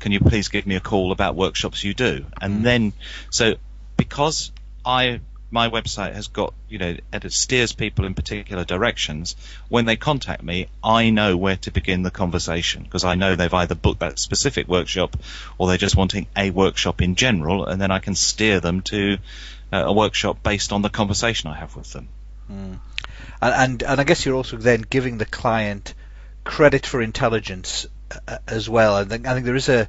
can 0.00 0.12
you 0.12 0.20
please 0.20 0.48
give 0.48 0.66
me 0.66 0.76
a 0.76 0.80
call 0.80 1.12
about 1.12 1.34
workshops 1.34 1.82
you 1.82 1.94
do? 1.94 2.26
And 2.40 2.60
mm. 2.60 2.62
then, 2.62 2.92
so 3.30 3.54
because 3.96 4.52
I 4.84 5.20
my 5.50 5.68
website 5.68 6.14
has 6.14 6.28
got, 6.28 6.54
you 6.68 6.78
know, 6.78 6.96
it 7.12 7.32
steers 7.32 7.72
people 7.72 8.04
in 8.04 8.14
particular 8.14 8.64
directions. 8.64 9.36
When 9.68 9.84
they 9.84 9.96
contact 9.96 10.42
me, 10.42 10.68
I 10.82 11.10
know 11.10 11.36
where 11.36 11.56
to 11.58 11.70
begin 11.70 12.02
the 12.02 12.10
conversation 12.10 12.82
because 12.82 13.04
I 13.04 13.14
know 13.14 13.36
they've 13.36 13.52
either 13.52 13.74
booked 13.74 14.00
that 14.00 14.18
specific 14.18 14.66
workshop 14.66 15.16
or 15.56 15.68
they're 15.68 15.76
just 15.76 15.96
wanting 15.96 16.26
a 16.36 16.50
workshop 16.50 17.00
in 17.00 17.14
general, 17.14 17.64
and 17.64 17.80
then 17.80 17.90
I 17.90 18.00
can 18.00 18.14
steer 18.14 18.60
them 18.60 18.82
to 18.82 19.18
uh, 19.72 19.84
a 19.86 19.92
workshop 19.92 20.42
based 20.42 20.72
on 20.72 20.82
the 20.82 20.90
conversation 20.90 21.50
I 21.50 21.56
have 21.56 21.76
with 21.76 21.92
them. 21.92 22.08
Mm. 22.50 22.78
And, 23.40 23.54
and, 23.54 23.82
and 23.82 24.00
I 24.00 24.04
guess 24.04 24.24
you're 24.24 24.36
also 24.36 24.56
then 24.56 24.82
giving 24.88 25.18
the 25.18 25.26
client 25.26 25.94
credit 26.44 26.86
for 26.86 27.02
intelligence 27.02 27.86
uh, 28.26 28.38
as 28.46 28.68
well. 28.68 28.94
I 28.94 29.04
think 29.04 29.26
I 29.26 29.34
think 29.34 29.46
there 29.46 29.56
is 29.56 29.68
a 29.68 29.88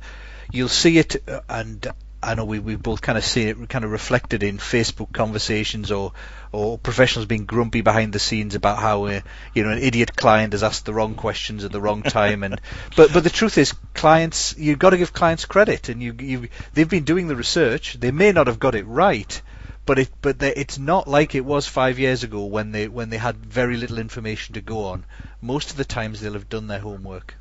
you'll 0.52 0.70
see 0.70 0.98
it, 0.98 1.28
uh, 1.28 1.42
and 1.50 1.86
I 2.28 2.36
know 2.36 2.44
we 2.44 2.60
we 2.60 2.76
both 2.76 3.02
kind 3.02 3.18
of 3.18 3.24
seen 3.24 3.48
it 3.48 3.70
kind 3.70 3.86
of 3.86 3.92
reflected 3.92 4.44
in 4.44 4.58
Facebook 4.58 5.14
conversations 5.14 5.92
or 5.92 6.12
or 6.52 6.78
professionals 6.78 7.26
being 7.26 7.46
grumpy 7.46 7.82
behind 7.82 8.12
the 8.12 8.20
scenes 8.20 8.54
about 8.54 8.80
how 8.80 9.06
uh, 9.06 9.22
you 9.54 9.64
know 9.64 9.70
an 9.70 9.80
idiot 9.80 10.16
client 10.16 10.52
has 10.52 10.62
asked 10.62 10.86
the 10.86 10.94
wrong 10.94 11.16
questions 11.16 11.64
at 11.64 11.72
the 11.72 11.80
wrong 11.80 12.04
time 12.04 12.44
and 12.44 12.60
but 12.98 13.14
but 13.14 13.24
the 13.24 13.30
truth 13.30 13.58
is 13.58 13.74
clients 13.94 14.56
you've 14.58 14.80
got 14.80 14.90
to 14.90 14.98
give 14.98 15.14
clients 15.14 15.46
credit 15.46 15.88
and 15.88 16.04
you 16.04 16.14
you 16.20 16.50
they've 16.74 16.90
been 16.90 17.06
doing 17.06 17.28
the 17.28 17.36
research 17.36 17.94
they 17.94 18.12
may 18.12 18.32
not 18.34 18.48
have 18.48 18.60
got 18.60 18.76
it 18.76 18.86
right 18.86 19.42
but 19.88 19.98
it 19.98 20.10
but 20.22 20.38
they, 20.38 20.54
it's 20.54 20.78
not 20.78 21.08
like 21.08 21.34
it 21.34 21.46
was 21.46 21.66
five 21.66 21.98
years 21.98 22.24
ago 22.24 22.46
when 22.46 22.72
they 22.74 22.88
when 22.88 23.10
they 23.10 23.18
had 23.18 23.38
very 23.38 23.78
little 23.78 23.98
information 23.98 24.54
to 24.56 24.62
go 24.62 24.88
on. 24.88 25.06
Most 25.42 25.72
of 25.72 25.78
the 25.78 25.86
times 25.86 26.20
they'll 26.20 26.34
have 26.34 26.50
done 26.50 26.68
their 26.68 26.80
homework. 26.80 27.36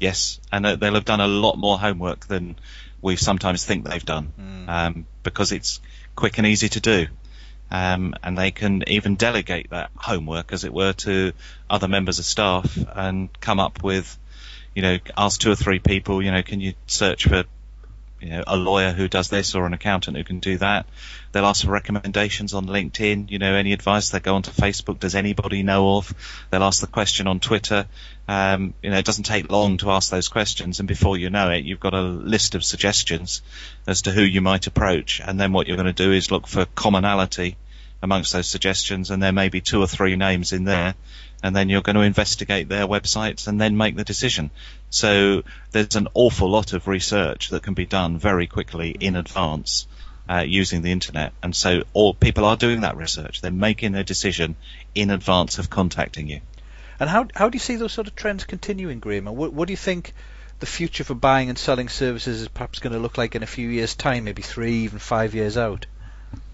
Yes 0.00 0.40
and 0.50 0.64
uh, 0.64 0.76
they'll 0.76 0.94
have 0.94 1.04
done 1.04 1.20
a 1.20 1.28
lot 1.28 1.56
more 1.56 1.78
homework 1.78 2.26
than 2.26 2.56
we 3.02 3.16
sometimes 3.16 3.64
think 3.64 3.84
they've 3.84 4.04
done 4.04 4.32
mm. 4.38 4.68
um, 4.68 5.06
because 5.22 5.52
it's 5.52 5.80
quick 6.14 6.38
and 6.38 6.46
easy 6.46 6.68
to 6.68 6.80
do. 6.80 7.06
Um, 7.72 8.14
and 8.22 8.36
they 8.36 8.50
can 8.50 8.82
even 8.88 9.14
delegate 9.14 9.70
that 9.70 9.90
homework, 9.94 10.52
as 10.52 10.64
it 10.64 10.72
were, 10.72 10.92
to 10.92 11.32
other 11.68 11.86
members 11.86 12.18
of 12.18 12.24
staff 12.24 12.76
and 12.94 13.28
come 13.40 13.60
up 13.60 13.84
with, 13.84 14.18
you 14.74 14.82
know, 14.82 14.98
ask 15.16 15.40
two 15.40 15.52
or 15.52 15.54
three 15.54 15.78
people, 15.78 16.20
you 16.20 16.32
know, 16.32 16.42
can 16.42 16.60
you 16.60 16.74
search 16.86 17.28
for 17.28 17.44
you 18.20 18.30
know, 18.30 18.44
a 18.46 18.56
lawyer 18.56 18.92
who 18.92 19.08
does 19.08 19.28
this 19.28 19.54
or 19.54 19.66
an 19.66 19.72
accountant 19.72 20.16
who 20.16 20.24
can 20.24 20.40
do 20.40 20.58
that. 20.58 20.86
They'll 21.32 21.46
ask 21.46 21.64
for 21.64 21.70
recommendations 21.70 22.54
on 22.54 22.66
LinkedIn, 22.66 23.30
you 23.30 23.38
know, 23.38 23.54
any 23.54 23.72
advice. 23.72 24.10
They 24.10 24.20
go 24.20 24.34
onto 24.34 24.50
Facebook. 24.50 24.98
Does 24.98 25.14
anybody 25.14 25.62
know 25.62 25.96
of? 25.96 26.12
They'll 26.50 26.64
ask 26.64 26.80
the 26.80 26.86
question 26.86 27.26
on 27.26 27.40
Twitter. 27.40 27.86
Um, 28.28 28.74
you 28.82 28.90
know, 28.90 28.98
it 28.98 29.04
doesn't 29.04 29.24
take 29.24 29.50
long 29.50 29.78
to 29.78 29.90
ask 29.90 30.10
those 30.10 30.28
questions, 30.28 30.78
and 30.78 30.88
before 30.88 31.16
you 31.16 31.30
know 31.30 31.50
it, 31.50 31.64
you've 31.64 31.80
got 31.80 31.94
a 31.94 32.02
list 32.02 32.54
of 32.54 32.64
suggestions 32.64 33.42
as 33.86 34.02
to 34.02 34.12
who 34.12 34.22
you 34.22 34.40
might 34.40 34.66
approach. 34.66 35.20
And 35.24 35.40
then 35.40 35.52
what 35.52 35.66
you're 35.66 35.76
going 35.76 35.86
to 35.86 35.92
do 35.92 36.12
is 36.12 36.30
look 36.30 36.46
for 36.46 36.66
commonality 36.66 37.56
amongst 38.02 38.32
those 38.32 38.46
suggestions, 38.46 39.10
and 39.10 39.22
there 39.22 39.32
may 39.32 39.48
be 39.48 39.60
two 39.60 39.80
or 39.80 39.86
three 39.86 40.16
names 40.16 40.52
in 40.52 40.64
there 40.64 40.94
and 41.42 41.54
then 41.54 41.68
you're 41.68 41.82
going 41.82 41.96
to 41.96 42.02
investigate 42.02 42.68
their 42.68 42.86
websites 42.86 43.48
and 43.48 43.60
then 43.60 43.76
make 43.76 43.96
the 43.96 44.04
decision. 44.04 44.50
So 44.90 45.42
there's 45.72 45.96
an 45.96 46.08
awful 46.14 46.50
lot 46.50 46.72
of 46.72 46.88
research 46.88 47.50
that 47.50 47.62
can 47.62 47.74
be 47.74 47.86
done 47.86 48.18
very 48.18 48.46
quickly 48.46 48.90
in 48.90 49.16
advance 49.16 49.86
uh, 50.28 50.44
using 50.46 50.82
the 50.82 50.92
internet, 50.92 51.32
and 51.42 51.56
so 51.56 51.82
all 51.92 52.14
people 52.14 52.44
are 52.44 52.56
doing 52.56 52.82
that 52.82 52.96
research. 52.96 53.40
They're 53.40 53.50
making 53.50 53.92
their 53.92 54.04
decision 54.04 54.54
in 54.94 55.10
advance 55.10 55.58
of 55.58 55.70
contacting 55.70 56.28
you. 56.28 56.40
And 57.00 57.10
how 57.10 57.26
how 57.34 57.48
do 57.48 57.56
you 57.56 57.60
see 57.60 57.76
those 57.76 57.92
sort 57.92 58.06
of 58.06 58.14
trends 58.14 58.44
continuing, 58.44 59.00
Graham? 59.00 59.24
What, 59.24 59.52
what 59.52 59.66
do 59.66 59.72
you 59.72 59.76
think 59.76 60.12
the 60.60 60.66
future 60.66 61.02
for 61.02 61.14
buying 61.14 61.48
and 61.48 61.58
selling 61.58 61.88
services 61.88 62.42
is 62.42 62.48
perhaps 62.48 62.78
going 62.78 62.92
to 62.92 62.98
look 62.98 63.18
like 63.18 63.34
in 63.34 63.42
a 63.42 63.46
few 63.46 63.68
years' 63.68 63.94
time, 63.94 64.24
maybe 64.24 64.42
three, 64.42 64.84
even 64.84 64.98
five 64.98 65.34
years 65.34 65.56
out? 65.56 65.86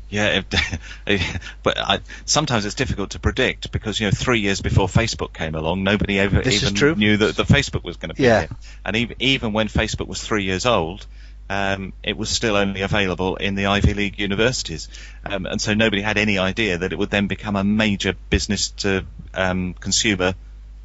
Yeah, 0.09 0.43
but 1.63 1.79
I, 1.79 2.01
sometimes 2.25 2.65
it's 2.65 2.77
difficult 2.77 3.11
to 3.11 3.19
predict 3.19 3.73
because 3.73 3.99
you 3.99 4.07
know 4.07 4.13
three 4.13 4.41
years 4.41 4.61
before 4.61 4.87
Facebook 4.87 5.33
came 5.33 5.55
along, 5.55 5.83
nobody 5.83 6.21
ever 6.21 6.43
This 6.43 6.63
even 6.63 6.99
knew 6.99 7.17
that, 7.17 7.37
that 7.37 7.47
Facebook 7.49 7.83
was 7.83 7.97
going 7.97 8.11
to 8.11 8.15
be 8.15 8.23
Yeah. 8.23 8.41
here. 8.41 8.49
And 8.85 8.97
even, 8.97 9.17
even 9.19 9.53
when 9.53 9.69
Facebook 9.69 10.07
was 10.07 10.23
three 10.23 10.45
years 10.45 10.65
old, 10.65 11.07
um, 11.51 11.93
it 12.03 12.17
was 12.17 12.29
still 12.29 12.57
only 12.57 12.83
available 12.83 13.37
in 13.37 13.57
the 13.57 13.67
Ivy 13.67 13.95
League 13.95 14.19
universities, 14.21 14.89
um, 15.25 15.47
and 15.47 15.61
so 15.61 15.75
nobody 15.75 16.03
had 16.03 16.19
any 16.19 16.39
idea 16.39 16.79
that 16.79 16.93
it 16.93 16.99
would 16.99 17.11
then 17.11 17.27
become 17.27 17.57
a 17.57 17.65
major 17.65 18.15
business 18.31 18.71
to 18.71 19.05
um, 19.35 19.75
consumer 19.75 20.35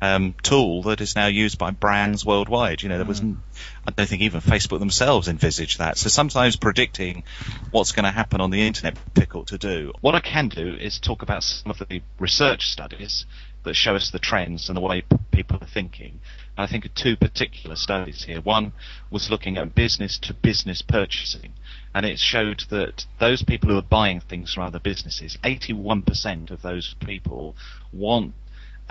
um, 0.01 0.33
tool 0.41 0.83
that 0.83 0.99
is 0.99 1.15
now 1.15 1.27
used 1.27 1.59
by 1.59 1.71
brands 1.71 2.25
worldwide. 2.25 2.81
You 2.81 2.89
know, 2.89 2.97
there 2.97 3.05
was, 3.05 3.21
n- 3.21 3.41
I 3.87 3.91
don't 3.91 4.09
think 4.09 4.23
even 4.23 4.41
Facebook 4.41 4.79
themselves 4.79 5.27
envisaged 5.27 5.77
that. 5.77 5.97
So 5.97 6.09
sometimes 6.09 6.55
predicting 6.55 7.23
what's 7.69 7.91
going 7.91 8.05
to 8.05 8.11
happen 8.11 8.41
on 8.41 8.49
the 8.49 8.65
internet 8.65 8.95
is 8.95 9.03
difficult 9.13 9.47
to 9.49 9.59
do. 9.59 9.93
What 10.01 10.15
I 10.15 10.19
can 10.19 10.49
do 10.49 10.75
is 10.75 10.99
talk 10.99 11.21
about 11.21 11.43
some 11.43 11.71
of 11.71 11.77
the 11.77 12.01
research 12.19 12.67
studies 12.67 13.25
that 13.63 13.75
show 13.75 13.95
us 13.95 14.09
the 14.09 14.17
trends 14.17 14.69
and 14.69 14.75
the 14.75 14.81
way 14.81 15.03
people 15.31 15.57
are 15.61 15.67
thinking. 15.67 16.19
And 16.57 16.65
I 16.65 16.67
think 16.67 16.85
of 16.85 16.95
two 16.95 17.15
particular 17.15 17.75
studies 17.75 18.23
here. 18.23 18.41
One 18.41 18.73
was 19.11 19.29
looking 19.29 19.57
at 19.57 19.75
business 19.75 20.17
to 20.19 20.33
business 20.33 20.81
purchasing. 20.81 21.53
And 21.93 22.05
it 22.07 22.17
showed 22.17 22.63
that 22.69 23.05
those 23.19 23.43
people 23.43 23.69
who 23.69 23.77
are 23.77 23.83
buying 23.83 24.21
things 24.21 24.53
from 24.53 24.63
other 24.63 24.79
businesses, 24.79 25.37
81% 25.43 26.49
of 26.49 26.63
those 26.63 26.95
people 26.99 27.55
want 27.93 28.33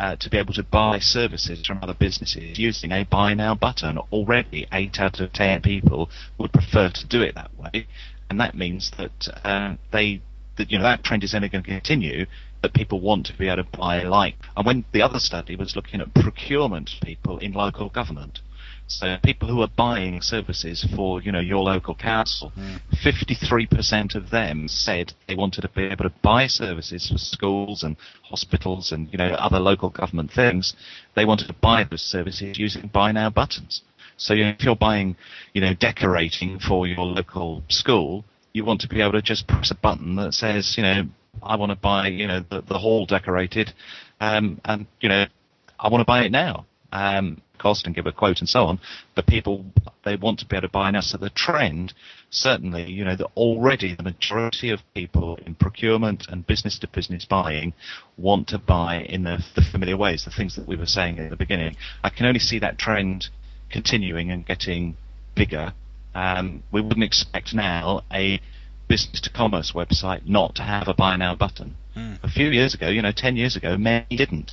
uh, 0.00 0.16
to 0.16 0.30
be 0.30 0.38
able 0.38 0.54
to 0.54 0.62
buy 0.62 0.98
services 0.98 1.66
from 1.66 1.78
other 1.82 1.92
businesses 1.92 2.58
using 2.58 2.90
a 2.90 3.04
buy 3.04 3.34
now 3.34 3.54
button. 3.54 3.98
Already, 4.10 4.66
8 4.72 4.98
out 4.98 5.20
of 5.20 5.30
10 5.30 5.60
people 5.60 6.08
would 6.38 6.52
prefer 6.54 6.88
to 6.88 7.06
do 7.06 7.20
it 7.20 7.34
that 7.34 7.50
way. 7.58 7.86
And 8.30 8.40
that 8.40 8.54
means 8.54 8.92
that 8.96 9.28
uh, 9.44 9.74
they, 9.92 10.22
that, 10.56 10.70
you 10.70 10.78
know, 10.78 10.84
that 10.84 11.04
trend 11.04 11.22
is 11.22 11.34
only 11.34 11.50
going 11.50 11.64
to 11.64 11.70
continue, 11.70 12.24
that 12.62 12.72
people 12.72 13.00
want 13.00 13.26
to 13.26 13.36
be 13.36 13.48
able 13.48 13.62
to 13.62 13.76
buy 13.76 14.02
like. 14.02 14.36
And 14.56 14.64
when 14.64 14.86
the 14.92 15.02
other 15.02 15.18
study 15.18 15.54
was 15.54 15.76
looking 15.76 16.00
at 16.00 16.14
procurement 16.14 16.92
people 17.02 17.36
in 17.36 17.52
local 17.52 17.90
government, 17.90 18.40
so 18.90 19.16
people 19.22 19.48
who 19.48 19.60
are 19.62 19.68
buying 19.76 20.20
services 20.20 20.86
for, 20.96 21.22
you 21.22 21.30
know, 21.30 21.40
your 21.40 21.62
local 21.62 21.94
council, 21.94 22.52
53% 23.04 24.14
of 24.16 24.30
them 24.30 24.66
said 24.66 25.12
they 25.28 25.36
wanted 25.36 25.62
to 25.62 25.68
be 25.68 25.84
able 25.84 26.04
to 26.04 26.12
buy 26.22 26.48
services 26.48 27.08
for 27.08 27.18
schools 27.18 27.84
and 27.84 27.96
hospitals 28.24 28.90
and, 28.90 29.08
you 29.12 29.18
know, 29.18 29.28
other 29.34 29.60
local 29.60 29.90
government 29.90 30.32
things. 30.32 30.74
They 31.14 31.24
wanted 31.24 31.46
to 31.46 31.54
buy 31.54 31.84
those 31.84 32.02
services 32.02 32.58
using 32.58 32.88
buy 32.88 33.12
now 33.12 33.30
buttons. 33.30 33.82
So 34.16 34.34
you 34.34 34.44
know, 34.44 34.50
if 34.50 34.64
you're 34.64 34.76
buying, 34.76 35.16
you 35.54 35.62
know, 35.62 35.72
decorating 35.72 36.58
for 36.58 36.86
your 36.86 37.06
local 37.06 37.62
school, 37.68 38.24
you 38.52 38.64
want 38.64 38.82
to 38.82 38.88
be 38.88 39.00
able 39.00 39.12
to 39.12 39.22
just 39.22 39.46
press 39.46 39.70
a 39.70 39.74
button 39.74 40.16
that 40.16 40.34
says, 40.34 40.74
you 40.76 40.82
know, 40.82 41.04
I 41.42 41.56
want 41.56 41.70
to 41.70 41.76
buy, 41.76 42.08
you 42.08 42.26
know, 42.26 42.44
the, 42.50 42.60
the 42.60 42.78
hall 42.78 43.06
decorated, 43.06 43.72
um, 44.20 44.60
and 44.64 44.86
you 45.00 45.08
know, 45.08 45.24
I 45.78 45.88
want 45.88 46.02
to 46.02 46.04
buy 46.04 46.24
it 46.24 46.32
now. 46.32 46.66
Um, 46.92 47.40
cost 47.60 47.86
and 47.86 47.94
give 47.94 48.06
a 48.06 48.12
quote 48.12 48.40
and 48.40 48.48
so 48.48 48.64
on, 48.64 48.80
but 49.14 49.26
people 49.26 49.64
they 50.04 50.16
want 50.16 50.38
to 50.40 50.46
be 50.46 50.56
able 50.56 50.68
to 50.68 50.72
buy 50.72 50.90
now. 50.90 51.00
So 51.00 51.18
the 51.18 51.30
trend, 51.30 51.92
certainly, 52.30 52.90
you 52.90 53.04
know, 53.04 53.16
that 53.16 53.26
already 53.36 53.94
the 53.94 54.02
majority 54.02 54.70
of 54.70 54.80
people 54.94 55.38
in 55.44 55.54
procurement 55.54 56.26
and 56.28 56.46
business 56.46 56.78
to 56.80 56.88
business 56.88 57.24
buying 57.24 57.74
want 58.16 58.48
to 58.48 58.58
buy 58.58 59.02
in 59.02 59.24
the, 59.24 59.44
the 59.54 59.62
familiar 59.62 59.96
ways, 59.96 60.24
the 60.24 60.30
things 60.30 60.56
that 60.56 60.66
we 60.66 60.76
were 60.76 60.86
saying 60.86 61.18
at 61.18 61.30
the 61.30 61.36
beginning. 61.36 61.76
I 62.02 62.10
can 62.10 62.26
only 62.26 62.40
see 62.40 62.58
that 62.60 62.78
trend 62.78 63.28
continuing 63.70 64.30
and 64.30 64.46
getting 64.46 64.96
bigger. 65.36 65.74
Um, 66.14 66.62
we 66.72 66.80
wouldn't 66.80 67.04
expect 67.04 67.54
now 67.54 68.02
a 68.12 68.40
business 68.88 69.20
to 69.20 69.30
commerce 69.30 69.72
website 69.72 70.26
not 70.26 70.56
to 70.56 70.62
have 70.62 70.88
a 70.88 70.94
buy 70.94 71.16
now 71.16 71.36
button. 71.36 71.76
A 72.22 72.28
few 72.28 72.48
years 72.48 72.74
ago, 72.74 72.88
you 72.88 73.02
know, 73.02 73.12
10 73.14 73.36
years 73.36 73.56
ago, 73.56 73.76
many 73.76 74.16
didn't. 74.16 74.52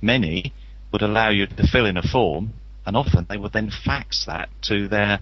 Many 0.00 0.52
would 0.94 1.02
allow 1.02 1.28
you 1.28 1.44
to 1.44 1.66
fill 1.66 1.86
in 1.86 1.96
a 1.96 2.02
form, 2.02 2.52
and 2.86 2.96
often 2.96 3.26
they 3.28 3.36
would 3.36 3.52
then 3.52 3.68
fax 3.68 4.26
that 4.26 4.48
to 4.62 4.86
their 4.86 5.18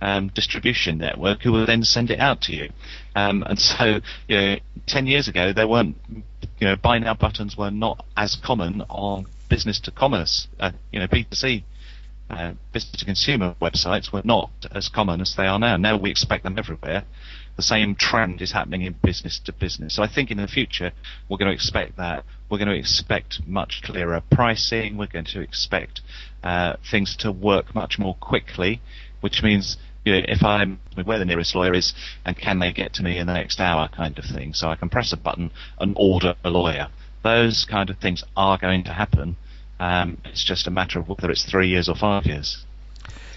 um, 0.00 0.28
distribution 0.34 0.96
network, 0.96 1.42
who 1.42 1.52
would 1.52 1.68
then 1.68 1.84
send 1.84 2.10
it 2.10 2.18
out 2.18 2.40
to 2.40 2.56
you. 2.56 2.70
Um, 3.14 3.42
and 3.42 3.58
so, 3.60 4.00
you 4.28 4.36
know, 4.36 4.56
10 4.86 5.06
years 5.06 5.28
ago, 5.28 5.52
there 5.52 5.68
weren't, 5.68 5.96
you 6.10 6.66
know, 6.66 6.74
buy 6.74 6.98
now 6.98 7.12
buttons 7.12 7.54
were 7.54 7.70
not 7.70 8.02
as 8.16 8.34
common 8.34 8.80
on 8.88 9.26
business 9.50 9.78
to 9.80 9.90
commerce, 9.90 10.48
uh, 10.58 10.70
you 10.90 11.00
know, 11.00 11.06
B2C 11.06 11.64
uh, 12.30 12.54
business 12.72 12.98
to 13.00 13.04
consumer 13.04 13.54
websites 13.60 14.10
were 14.10 14.22
not 14.24 14.50
as 14.72 14.88
common 14.88 15.20
as 15.20 15.34
they 15.36 15.46
are 15.46 15.58
now. 15.58 15.76
Now 15.76 15.98
we 15.98 16.10
expect 16.10 16.44
them 16.44 16.56
everywhere. 16.56 17.04
The 17.56 17.62
same 17.62 17.94
trend 17.94 18.40
is 18.40 18.52
happening 18.52 18.82
in 18.82 18.94
business 19.02 19.38
to 19.40 19.52
business. 19.52 19.94
So 19.94 20.02
I 20.02 20.06
think 20.08 20.30
in 20.30 20.38
the 20.38 20.48
future 20.48 20.92
we're 21.28 21.36
going 21.36 21.50
to 21.50 21.54
expect 21.54 21.96
that. 21.98 22.24
We're 22.48 22.58
going 22.58 22.68
to 22.68 22.76
expect 22.78 23.46
much 23.46 23.82
clearer 23.82 24.22
pricing. 24.30 24.96
We're 24.96 25.06
going 25.06 25.26
to 25.26 25.40
expect 25.40 26.00
uh, 26.42 26.76
things 26.90 27.16
to 27.16 27.30
work 27.30 27.74
much 27.74 27.98
more 27.98 28.14
quickly, 28.14 28.80
which 29.20 29.42
means 29.42 29.76
you 30.04 30.12
know, 30.14 30.22
if 30.26 30.42
I'm 30.42 30.80
where 31.04 31.18
the 31.18 31.26
nearest 31.26 31.54
lawyer 31.54 31.74
is 31.74 31.92
and 32.24 32.36
can 32.36 32.58
they 32.58 32.72
get 32.72 32.94
to 32.94 33.02
me 33.02 33.18
in 33.18 33.26
the 33.26 33.34
next 33.34 33.60
hour 33.60 33.88
kind 33.88 34.18
of 34.18 34.24
thing. 34.24 34.54
So 34.54 34.68
I 34.68 34.76
can 34.76 34.88
press 34.88 35.12
a 35.12 35.16
button 35.16 35.50
and 35.78 35.94
order 35.96 36.34
a 36.42 36.48
lawyer. 36.50 36.88
Those 37.22 37.66
kind 37.66 37.90
of 37.90 37.98
things 37.98 38.24
are 38.36 38.56
going 38.56 38.84
to 38.84 38.92
happen. 38.92 39.36
Um, 39.78 40.18
it's 40.24 40.42
just 40.42 40.66
a 40.66 40.70
matter 40.70 40.98
of 40.98 41.08
whether 41.08 41.30
it's 41.30 41.44
three 41.44 41.68
years 41.68 41.88
or 41.88 41.94
five 41.94 42.24
years 42.24 42.64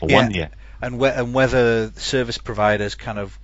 or 0.01 0.09
Yeah. 0.09 0.15
one 0.15 0.31
year. 0.33 0.49
and, 0.81 1.01
and 1.01 1.33
whether 1.33 1.91
service 1.97 2.37
providers 2.37 2.95
kind 2.95 3.19
of 3.19 3.37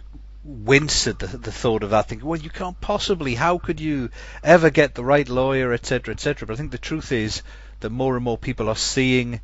wince 0.43 1.07
at 1.07 1.19
the, 1.19 1.27
the 1.27 1.51
thought 1.51 1.83
of 1.83 1.89
that, 1.89 2.07
thinking, 2.07 2.27
well, 2.27 2.39
you 2.39 2.49
can't 2.49 2.79
possibly, 2.79 3.35
how 3.35 3.57
could 3.57 3.79
you 3.79 4.09
ever 4.43 4.69
get 4.69 4.95
the 4.95 5.03
right 5.03 5.27
lawyer, 5.27 5.73
etc., 5.73 6.13
etc. 6.13 6.47
But 6.47 6.53
I 6.53 6.57
think 6.57 6.71
the 6.71 6.77
truth 6.77 7.11
is 7.11 7.43
that 7.81 7.89
more 7.89 8.15
and 8.15 8.23
more 8.23 8.37
people 8.37 8.69
are 8.69 8.75
seeing 8.75 9.41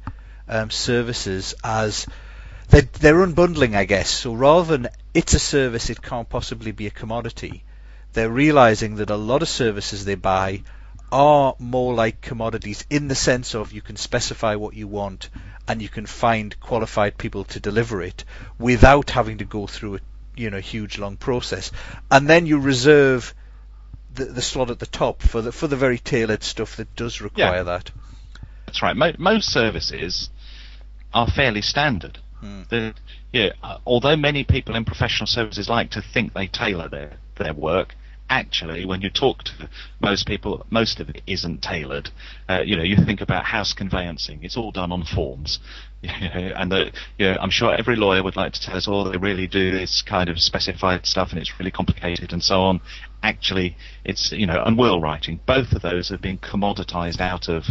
um, 0.48 0.70
services 0.70 1.54
as 1.64 2.08
they're, 2.70 2.82
they're 2.82 3.26
unbundling, 3.26 3.76
I 3.76 3.86
guess. 3.86 4.10
So 4.10 4.34
rather 4.34 4.78
than 4.78 4.88
it's 5.14 5.34
a 5.34 5.40
service, 5.40 5.90
it 5.90 6.02
can't 6.02 6.30
possibly 6.30 6.72
be 6.72 6.88
a 6.88 6.92
commodity. 6.92 7.64
They're 8.14 8.30
realizing 8.30 8.96
that 8.96 9.10
a 9.10 9.18
lot 9.18 9.42
of 9.42 9.50
services 9.50 10.06
they 10.06 10.16
buy 10.16 10.64
are 11.12 11.56
more 11.60 11.94
like 11.94 12.22
commodities 12.22 12.86
in 12.90 13.08
the 13.08 13.16
sense 13.16 13.54
of 13.54 13.72
you 13.72 13.82
can 13.82 13.96
specify 13.96 14.56
what 14.56 14.74
you 14.74 14.88
want 14.88 15.30
and 15.68 15.82
you 15.82 15.90
can 15.90 16.06
find 16.06 16.60
qualified 16.60 17.18
people 17.18 17.44
to 17.44 17.60
deliver 17.60 18.02
it 18.02 18.24
without 18.58 19.12
having 19.12 19.38
to 19.38 19.46
go 19.46 19.68
through 19.68 19.96
a 19.96 20.00
you 20.36 20.50
know 20.50 20.60
huge 20.60 20.98
long 20.98 21.18
process 21.18 21.72
and 22.12 22.28
then 22.28 22.46
you 22.46 22.60
reserve 22.60 23.34
the, 24.14 24.26
the 24.26 24.42
slot 24.42 24.70
at 24.70 24.80
the 24.80 24.86
top 24.86 25.22
for 25.22 25.42
the 25.42 25.52
for 25.52 25.68
the 25.68 25.76
very 25.76 25.98
tailored 26.00 26.44
stuff 26.44 26.78
that 26.78 26.96
does 26.96 27.22
require 27.22 27.58
Yeah. 27.58 27.64
that 27.64 27.92
That's 28.66 28.82
right. 28.82 28.96
Mo- 28.96 29.14
most 29.18 29.50
services 29.52 30.30
are 31.14 31.28
fairly 31.28 31.62
standard. 31.62 32.20
The, 32.70 32.94
yeah, 33.34 33.50
uh, 33.64 33.78
although 33.88 34.16
many 34.16 34.44
people 34.44 34.76
in 34.76 34.86
professional 34.86 35.26
services 35.26 35.68
like 35.68 35.92
to 35.92 36.02
think 36.02 36.34
they 36.34 36.46
tailor 36.48 36.90
their, 36.90 37.14
their 37.38 37.54
work, 37.56 37.96
actually, 38.30 38.86
when 38.86 39.02
you 39.02 39.10
talk 39.10 39.44
to 39.44 39.70
most 40.00 40.28
people, 40.28 40.66
most 40.70 41.00
of 41.00 41.10
it 41.10 41.22
isn't 41.28 41.62
tailored. 41.62 42.10
Uh, 42.50 42.62
you 42.62 42.76
know, 42.76 42.84
you 42.84 42.98
think 43.06 43.22
about 43.22 43.46
house 43.46 43.74
conveyancing; 43.74 44.40
it's 44.44 44.58
all 44.58 44.72
done 44.72 44.92
on 44.92 45.04
forms. 45.04 45.60
You 46.06 46.30
know, 46.30 46.54
and 46.56 46.72
the, 46.72 46.92
you 47.18 47.26
know, 47.26 47.38
I'm 47.42 47.50
sure 47.50 47.74
every 47.74 47.96
lawyer 47.96 48.22
would 48.22 48.36
like 48.36 48.54
to 48.54 48.62
tell 48.62 48.76
us, 48.76 48.86
oh, 48.88 49.10
they 49.10 49.18
really 49.18 49.48
do 49.48 49.72
this 49.72 50.04
kind 50.04 50.30
of 50.30 50.38
specified 50.40 51.08
stuff, 51.08 51.32
and 51.32 51.40
it's 51.40 51.58
really 51.58 51.72
complicated, 51.72 52.32
and 52.32 52.44
so 52.44 52.62
on. 52.62 52.80
Actually, 53.24 53.76
it's 54.04 54.32
you 54.32 54.46
know, 54.46 54.62
and 54.64 54.78
will 54.78 55.02
writing. 55.02 55.40
Both 55.48 55.72
of 55.72 55.82
those 55.82 56.10
have 56.10 56.22
been 56.22 56.38
commoditized 56.38 57.20
out 57.20 57.50
of 57.50 57.64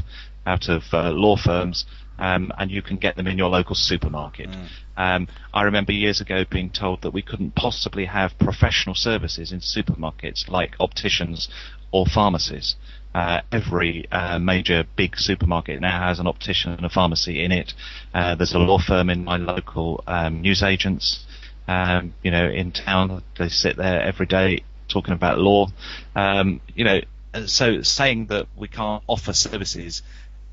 out 0.46 0.68
of 0.68 0.82
uh, 0.92 1.10
law 1.10 1.36
firms, 1.36 1.84
um, 2.18 2.52
and 2.58 2.70
you 2.70 2.82
can 2.82 2.96
get 2.96 3.16
them 3.16 3.26
in 3.26 3.38
your 3.38 3.48
local 3.48 3.74
supermarket. 3.74 4.48
Um, 4.96 5.28
I 5.52 5.62
remember 5.62 5.92
years 5.92 6.20
ago 6.20 6.44
being 6.48 6.70
told 6.70 7.02
that 7.02 7.12
we 7.12 7.22
couldn't 7.22 7.54
possibly 7.54 8.06
have 8.06 8.38
professional 8.38 8.94
services 8.94 9.52
in 9.52 9.60
supermarkets 9.60 10.48
like 10.48 10.76
opticians 10.78 11.48
or 11.90 12.06
pharmacies. 12.06 12.76
Uh, 13.14 13.40
every 13.52 14.10
uh, 14.10 14.38
major 14.40 14.84
big 14.96 15.16
supermarket 15.16 15.80
now 15.80 16.08
has 16.08 16.18
an 16.18 16.26
optician 16.26 16.72
and 16.72 16.84
a 16.84 16.88
pharmacy 16.88 17.44
in 17.44 17.52
it. 17.52 17.72
Uh, 18.12 18.34
there's 18.34 18.54
a 18.54 18.58
law 18.58 18.78
firm 18.78 19.08
in 19.08 19.24
my 19.24 19.36
local 19.36 20.02
um, 20.08 20.42
newsagents, 20.42 21.24
um, 21.68 22.12
you 22.24 22.30
know, 22.30 22.48
in 22.48 22.72
town. 22.72 23.22
They 23.38 23.48
sit 23.48 23.76
there 23.76 24.02
every 24.02 24.26
day 24.26 24.64
talking 24.88 25.14
about 25.14 25.38
law. 25.38 25.68
Um, 26.16 26.60
you 26.74 26.84
know, 26.84 27.00
uh, 27.32 27.46
so 27.46 27.82
saying 27.82 28.26
that 28.26 28.46
we 28.56 28.66
can't 28.66 29.02
offer 29.06 29.32
services 29.32 30.02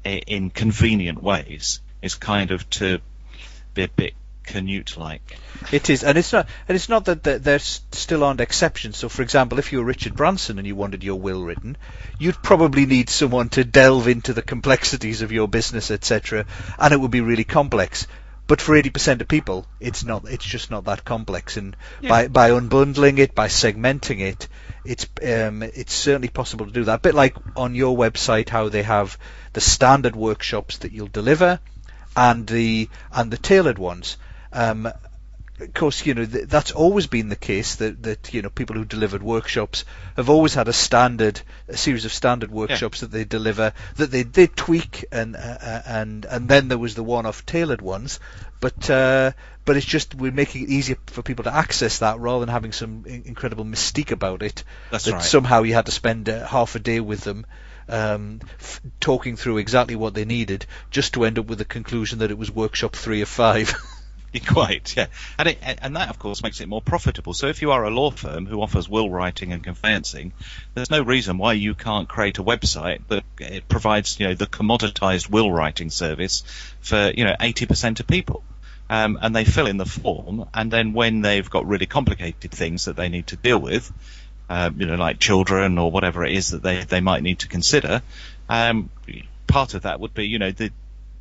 in 0.04 0.50
convenient 0.50 1.22
ways 1.22 1.80
is 2.02 2.16
kind 2.16 2.52
of 2.52 2.70
to 2.72 3.00
be 3.74 3.84
a 3.84 3.88
bit 3.88 4.14
Canute-like. 4.44 5.38
It 5.72 5.90
is, 5.90 6.04
and 6.04 6.18
it's 6.18 6.34
not, 6.34 6.48
and 6.68 6.76
it's 6.76 6.90
not 6.90 7.06
that 7.06 7.24
there, 7.24 7.40
there 7.40 7.60
still 7.60 8.24
aren't 8.24 8.42
exceptions. 8.42 8.98
So, 8.98 9.08
for 9.08 9.22
example, 9.22 9.60
if 9.60 9.72
you 9.72 9.78
were 9.78 9.86
Richard 9.86 10.16
Branson 10.16 10.58
and 10.58 10.68
you 10.68 10.76
wanted 10.76 11.04
your 11.04 11.20
will 11.20 11.44
written, 11.44 11.78
you'd 12.18 12.42
probably 12.42 12.86
need 12.86 13.10
someone 13.10 13.50
to 13.50 13.64
delve 13.64 14.08
into 14.08 14.34
the 14.34 14.42
complexities 14.42 15.22
of 15.22 15.32
your 15.32 15.48
business, 15.48 15.92
etc., 15.92 16.46
and 16.80 16.94
it 16.94 17.00
would 17.00 17.12
be 17.12 17.22
really 17.22 17.44
complex. 17.44 18.08
But 18.48 18.60
for 18.60 18.76
80% 18.76 19.22
of 19.22 19.28
people, 19.28 19.66
it's 19.80 20.04
not. 20.04 20.26
It's 20.28 20.44
just 20.44 20.72
not 20.72 20.86
that 20.86 21.06
complex. 21.06 21.56
And 21.56 21.78
Yeah. 22.02 22.10
by 22.10 22.28
by 22.28 22.50
unbundling 22.50 23.20
it, 23.20 23.34
by 23.34 23.48
segmenting 23.48 24.20
it, 24.20 24.50
it's 24.84 25.06
um, 25.24 25.64
it's 25.64 25.94
certainly 25.94 26.28
possible 26.28 26.66
to 26.66 26.72
do 26.72 26.84
that. 26.86 26.96
A 26.96 27.02
bit 27.02 27.16
like 27.16 27.36
on 27.56 27.76
your 27.76 27.96
website, 27.96 28.50
how 28.50 28.70
they 28.70 28.84
have 28.84 29.18
the 29.54 29.62
standard 29.62 30.16
workshops 30.16 30.80
that 30.80 30.92
you'll 30.92 31.08
deliver, 31.08 31.60
and 32.16 32.48
the 32.48 32.90
and 33.12 33.32
the 33.32 33.38
tailored 33.38 33.78
ones. 33.78 34.18
Um, 34.52 34.92
of 35.60 35.74
course, 35.76 36.06
you 36.06 36.16
know 36.16 36.26
th- 36.26 36.48
that's 36.48 36.72
always 36.72 37.06
been 37.06 37.30
the 37.30 37.36
case. 37.36 37.76
That 37.76 38.02
that 38.04 38.34
you 38.34 38.42
know 38.42 38.50
people 38.50 38.76
who 38.76 38.86
delivered 38.86 39.22
workshops 39.22 39.86
have 40.16 40.30
always 40.30 40.56
had 40.56 40.68
a 40.68 40.74
standard, 40.74 41.40
a 41.68 41.78
series 41.78 42.06
of 42.06 42.14
standard 42.14 42.50
workshops 42.50 43.02
that 43.02 43.12
they 43.12 43.24
deliver 43.24 43.74
that 43.98 44.10
they 44.10 44.24
they 44.24 44.48
tweak 44.48 45.06
and 45.12 45.36
uh, 45.36 45.40
uh, 45.40 45.82
and 45.86 46.26
and 46.26 46.50
then 46.50 46.68
there 46.68 46.80
was 46.80 46.96
the 46.96 47.04
one-off 47.04 47.46
tailored 47.46 47.82
ones. 47.82 48.20
But 48.62 48.90
uh, 48.90 49.32
but 49.66 49.76
it's 49.76 49.86
just 49.86 50.16
we're 50.16 50.32
making 50.32 50.64
it 50.64 50.70
easier 50.70 50.98
for 51.08 51.22
people 51.22 51.44
to 51.44 51.54
access 51.54 52.00
that 52.00 52.20
rather 52.20 52.40
than 52.42 52.50
having 52.50 52.72
some 52.72 53.06
incredible 53.06 53.66
mystique 53.66 54.12
about 54.12 54.44
it. 54.44 54.64
That's 54.92 55.06
that 55.06 55.14
right. 55.14 55.24
somehow 55.24 55.64
you 55.64 55.74
had 55.74 55.88
to 55.88 55.92
spend 55.92 56.30
uh, 56.30 56.46
half 56.48 56.76
a 56.76 56.80
day 56.80 57.00
with 57.00 57.22
them. 57.22 57.46
Um, 57.90 58.40
f- 58.58 58.80
talking 59.02 59.36
through 59.36 59.58
exactly 59.58 59.98
what 59.98 60.14
they 60.14 60.24
needed, 60.24 60.66
just 60.92 61.16
to 61.16 61.26
end 61.26 61.40
up 61.40 61.48
with 61.48 61.58
the 61.58 61.66
conclusion 61.66 62.20
that 62.20 62.32
it 62.32 62.38
was 62.38 62.50
workshop 62.50 62.96
three 62.96 63.22
of 63.22 63.28
five. 63.28 63.76
Quite, 64.48 64.96
yeah, 64.96 65.08
and 65.38 65.50
it, 65.50 65.58
and 65.62 65.96
that 65.98 66.10
of 66.10 66.18
course 66.18 66.42
makes 66.42 66.62
it 66.62 66.70
more 66.70 66.82
profitable. 66.82 67.34
So 67.34 67.48
if 67.48 67.62
you 67.62 67.72
are 67.72 67.84
a 67.84 67.90
law 67.90 68.12
firm 68.12 68.46
who 68.46 68.62
offers 68.62 68.88
will 68.88 69.10
writing 69.10 69.52
and 69.52 69.62
conveyancing, 69.62 70.32
there's 70.74 70.90
no 70.90 71.02
reason 71.02 71.38
why 71.38 71.54
you 71.54 71.76
can't 71.76 72.08
create 72.08 72.38
a 72.38 72.44
website 72.44 73.02
that 73.10 73.26
it 73.40 73.68
provides 73.68 74.20
you 74.20 74.28
know 74.28 74.34
the 74.34 74.48
commoditized 74.48 75.30
will 75.30 75.52
writing 75.52 75.90
service 75.90 76.44
for 76.80 77.12
you 77.16 77.26
know 77.26 77.36
80% 77.38 78.00
of 78.00 78.08
people. 78.08 78.44
Um, 78.92 79.18
and 79.22 79.34
they 79.34 79.46
fill 79.46 79.68
in 79.68 79.78
the 79.78 79.86
form, 79.86 80.50
and 80.54 80.70
then 80.70 80.92
when 80.92 81.22
they've 81.22 81.50
got 81.50 81.66
really 81.66 81.86
complicated 81.86 82.52
things 82.52 82.86
that 82.86 82.98
they 82.98 83.08
need 83.08 83.28
to 83.28 83.38
deal 83.38 83.58
with, 83.58 83.90
um, 84.50 84.82
you 84.82 84.86
know, 84.86 84.96
like 84.96 85.18
children 85.18 85.78
or 85.78 85.90
whatever 85.90 86.26
it 86.26 86.34
is 86.34 86.50
that 86.50 86.62
they, 86.62 86.84
they 86.84 87.00
might 87.00 87.24
need 87.24 87.40
to 87.40 87.48
consider, 87.48 88.02
um, 88.50 88.90
part 89.48 89.76
of 89.76 89.84
that 89.84 90.02
would 90.02 90.14
be, 90.14 90.28
you 90.28 90.40
know, 90.40 90.52
the, 90.52 90.72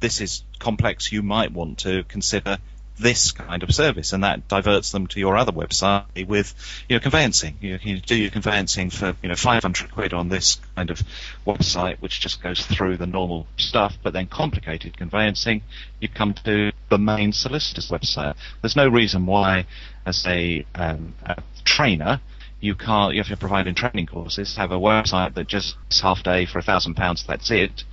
this 0.01 0.21
is 0.21 0.43
complex. 0.59 1.13
You 1.13 1.23
might 1.23 1.53
want 1.53 1.79
to 1.79 2.03
consider 2.03 2.59
this 3.01 3.33
kind 3.33 3.63
of 3.63 3.75
service, 3.75 4.13
and 4.13 4.25
that 4.25 4.49
diverts 4.49 4.93
them 4.93 5.07
to 5.09 5.21
your 5.21 5.37
other 5.37 5.53
website 5.53 6.27
with, 6.27 6.55
you 6.89 6.97
know, 6.97 7.01
conveyancing. 7.01 7.57
You 7.61 7.79
can 7.79 8.01
do 8.07 8.15
your 8.15 8.31
conveyancing 8.31 8.91
for, 8.91 9.17
you 9.23 9.29
know, 9.29 9.35
500 9.35 9.93
quid 9.93 10.13
on 10.13 10.29
this 10.29 10.61
kind 10.77 10.91
of 10.91 11.03
website, 11.47 12.01
which 12.01 12.21
just 12.21 12.43
goes 12.43 12.65
through 12.65 12.97
the 12.97 13.07
normal 13.07 13.47
stuff, 13.57 13.97
but 14.03 14.13
then 14.13 14.27
complicated 14.27 14.97
conveyancing, 14.97 15.63
you 16.01 16.09
come 16.09 16.35
to 16.45 16.73
the 16.89 16.99
main 16.99 17.33
solicitor's 17.33 17.91
website. 17.91 18.35
There's 18.63 18.77
no 18.77 18.89
reason 18.89 19.27
why, 19.27 19.67
as 20.05 20.27
a, 20.27 20.67
um, 20.75 21.15
a 21.25 21.43
trainer, 21.65 22.21
you 22.61 22.75
can't, 22.75 23.17
if 23.17 23.29
you're 23.29 23.39
providing 23.39 23.75
training 23.75 24.07
courses, 24.07 24.57
have 24.57 24.71
a 24.71 24.79
website 24.79 25.35
that 25.35 25.47
just 25.49 25.77
half 26.03 26.23
day 26.23 26.45
for 26.45 26.59
a 26.59 26.63
thousand 26.63 26.95
pounds, 26.95 27.25
that's 27.27 27.51
it. 27.51 27.85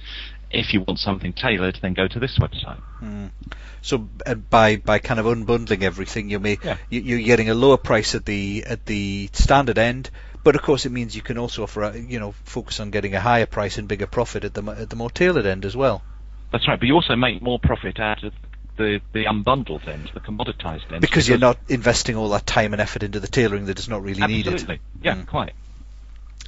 If 0.50 0.74
you 0.74 0.82
want 0.82 1.00
something 1.00 1.34
tailored, 1.34 1.78
then 1.82 1.94
go 1.94 2.08
to 2.08 2.20
this 2.20 2.38
website. 2.40 2.80
So 3.82 4.08
uh, 4.26 4.36
by 4.36 4.78
by 4.78 5.00
kind 5.00 5.20
of 5.20 5.26
unbundling 5.26 5.82
everything, 5.84 6.30
you 6.30 6.40
may 6.40 6.58
Yeah. 6.64 6.78
you, 6.90 7.02
you're 7.02 7.26
getting 7.26 7.50
a 7.50 7.54
lower 7.54 7.78
price 7.78 8.16
at 8.16 8.26
the 8.26 8.64
at 8.66 8.86
the 8.86 9.30
standard 9.34 9.78
end, 9.78 10.10
but 10.44 10.56
of 10.56 10.62
course 10.62 10.86
it 10.86 10.92
means 10.92 11.16
you 11.16 11.22
can 11.22 11.38
also 11.38 11.64
offer 11.64 11.84
a, 11.84 11.98
you 11.98 12.20
know 12.20 12.32
focus 12.44 12.80
on 12.80 12.92
getting 12.92 13.14
a 13.14 13.20
higher 13.20 13.46
price 13.46 13.78
and 13.78 13.88
bigger 13.88 14.08
profit 14.08 14.44
at 14.46 14.54
the 14.54 14.64
at 14.72 14.90
the 14.90 14.96
more 14.96 15.10
tailored 15.10 15.46
end 15.46 15.66
as 15.66 15.76
well. 15.76 16.02
That's 16.52 16.68
right, 16.68 16.80
but 16.80 16.86
you 16.86 16.94
also 16.96 17.16
make 17.16 17.42
more 17.42 17.60
profit 17.60 18.00
out 18.00 18.24
of 18.24 18.34
the, 18.78 19.02
the 19.12 19.26
unbundled 19.26 19.88
end, 19.88 20.10
the 20.14 20.20
commoditized 20.22 20.90
end. 20.92 21.02
Because 21.02 21.28
you're 21.28 21.38
not 21.40 21.58
investing 21.68 22.16
all 22.16 22.30
that 22.30 22.46
time 22.46 22.74
and 22.74 22.82
effort 22.82 23.04
into 23.04 23.20
the 23.20 23.28
tailoring 23.28 23.66
that 23.66 23.80
is 23.80 23.90
not 23.90 24.02
really 24.02 24.22
Absolutely. 24.22 24.54
needed. 24.54 24.80
Yeah, 25.02 25.16
Mm. 25.16 25.28
quite. 25.28 25.54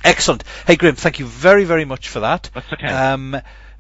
Excellent. 0.03 0.43
Hey 0.65 0.77
Graham, 0.77 0.95
thank 0.95 1.19
you 1.19 1.25
very 1.25 1.65
very 1.65 1.85
much 1.85 2.07
for 2.07 2.21
that. 2.21 2.49
That's 2.53 2.71
okay. 2.73 2.87
Um, 2.87 3.35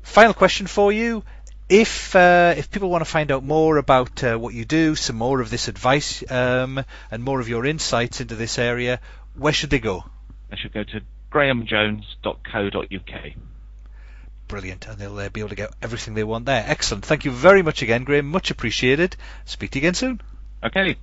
final 0.09 0.33
question 0.33 0.67
for 0.67 0.91
you. 0.91 1.23
If 1.69 2.15
uh, 2.15 2.55
if 2.57 2.71
people 2.71 2.89
want 2.89 3.05
to 3.05 3.09
find 3.09 3.31
out 3.31 3.43
more 3.43 3.77
about 3.77 4.23
uh, 4.23 4.37
what 4.37 4.55
you 4.55 4.65
do, 4.65 4.95
some 4.95 5.15
more 5.15 5.39
of 5.39 5.51
this 5.51 5.67
advice, 5.67 6.23
um, 6.31 6.83
and 7.11 7.23
more 7.23 7.39
of 7.39 7.47
your 7.47 7.65
insights 7.65 8.21
into 8.21 8.35
this 8.35 8.57
area, 8.57 8.99
where 9.35 9.53
should 9.53 9.69
they 9.69 9.79
go? 9.79 10.03
They 10.49 10.57
should 10.57 10.73
go 10.73 10.83
to 10.83 11.01
grahamjones.co.uk. 11.31 13.33
Brilliant, 14.47 14.87
and 14.87 14.97
they'll 14.97 15.19
uh, 15.19 15.29
be 15.29 15.41
able 15.41 15.49
to 15.49 15.55
get 15.55 15.71
everything 15.79 16.15
they 16.15 16.23
want 16.23 16.45
there. 16.45 16.63
Excellent. 16.65 17.05
Thank 17.05 17.25
you 17.25 17.31
very 17.31 17.61
much 17.61 17.83
again, 17.83 18.03
Graham. 18.03 18.25
Much 18.25 18.49
appreciated. 18.49 19.15
Speak 19.45 19.69
to 19.71 19.79
you 19.79 19.81
again 19.81 19.93
soon. 19.93 20.21
Okay. 20.63 20.97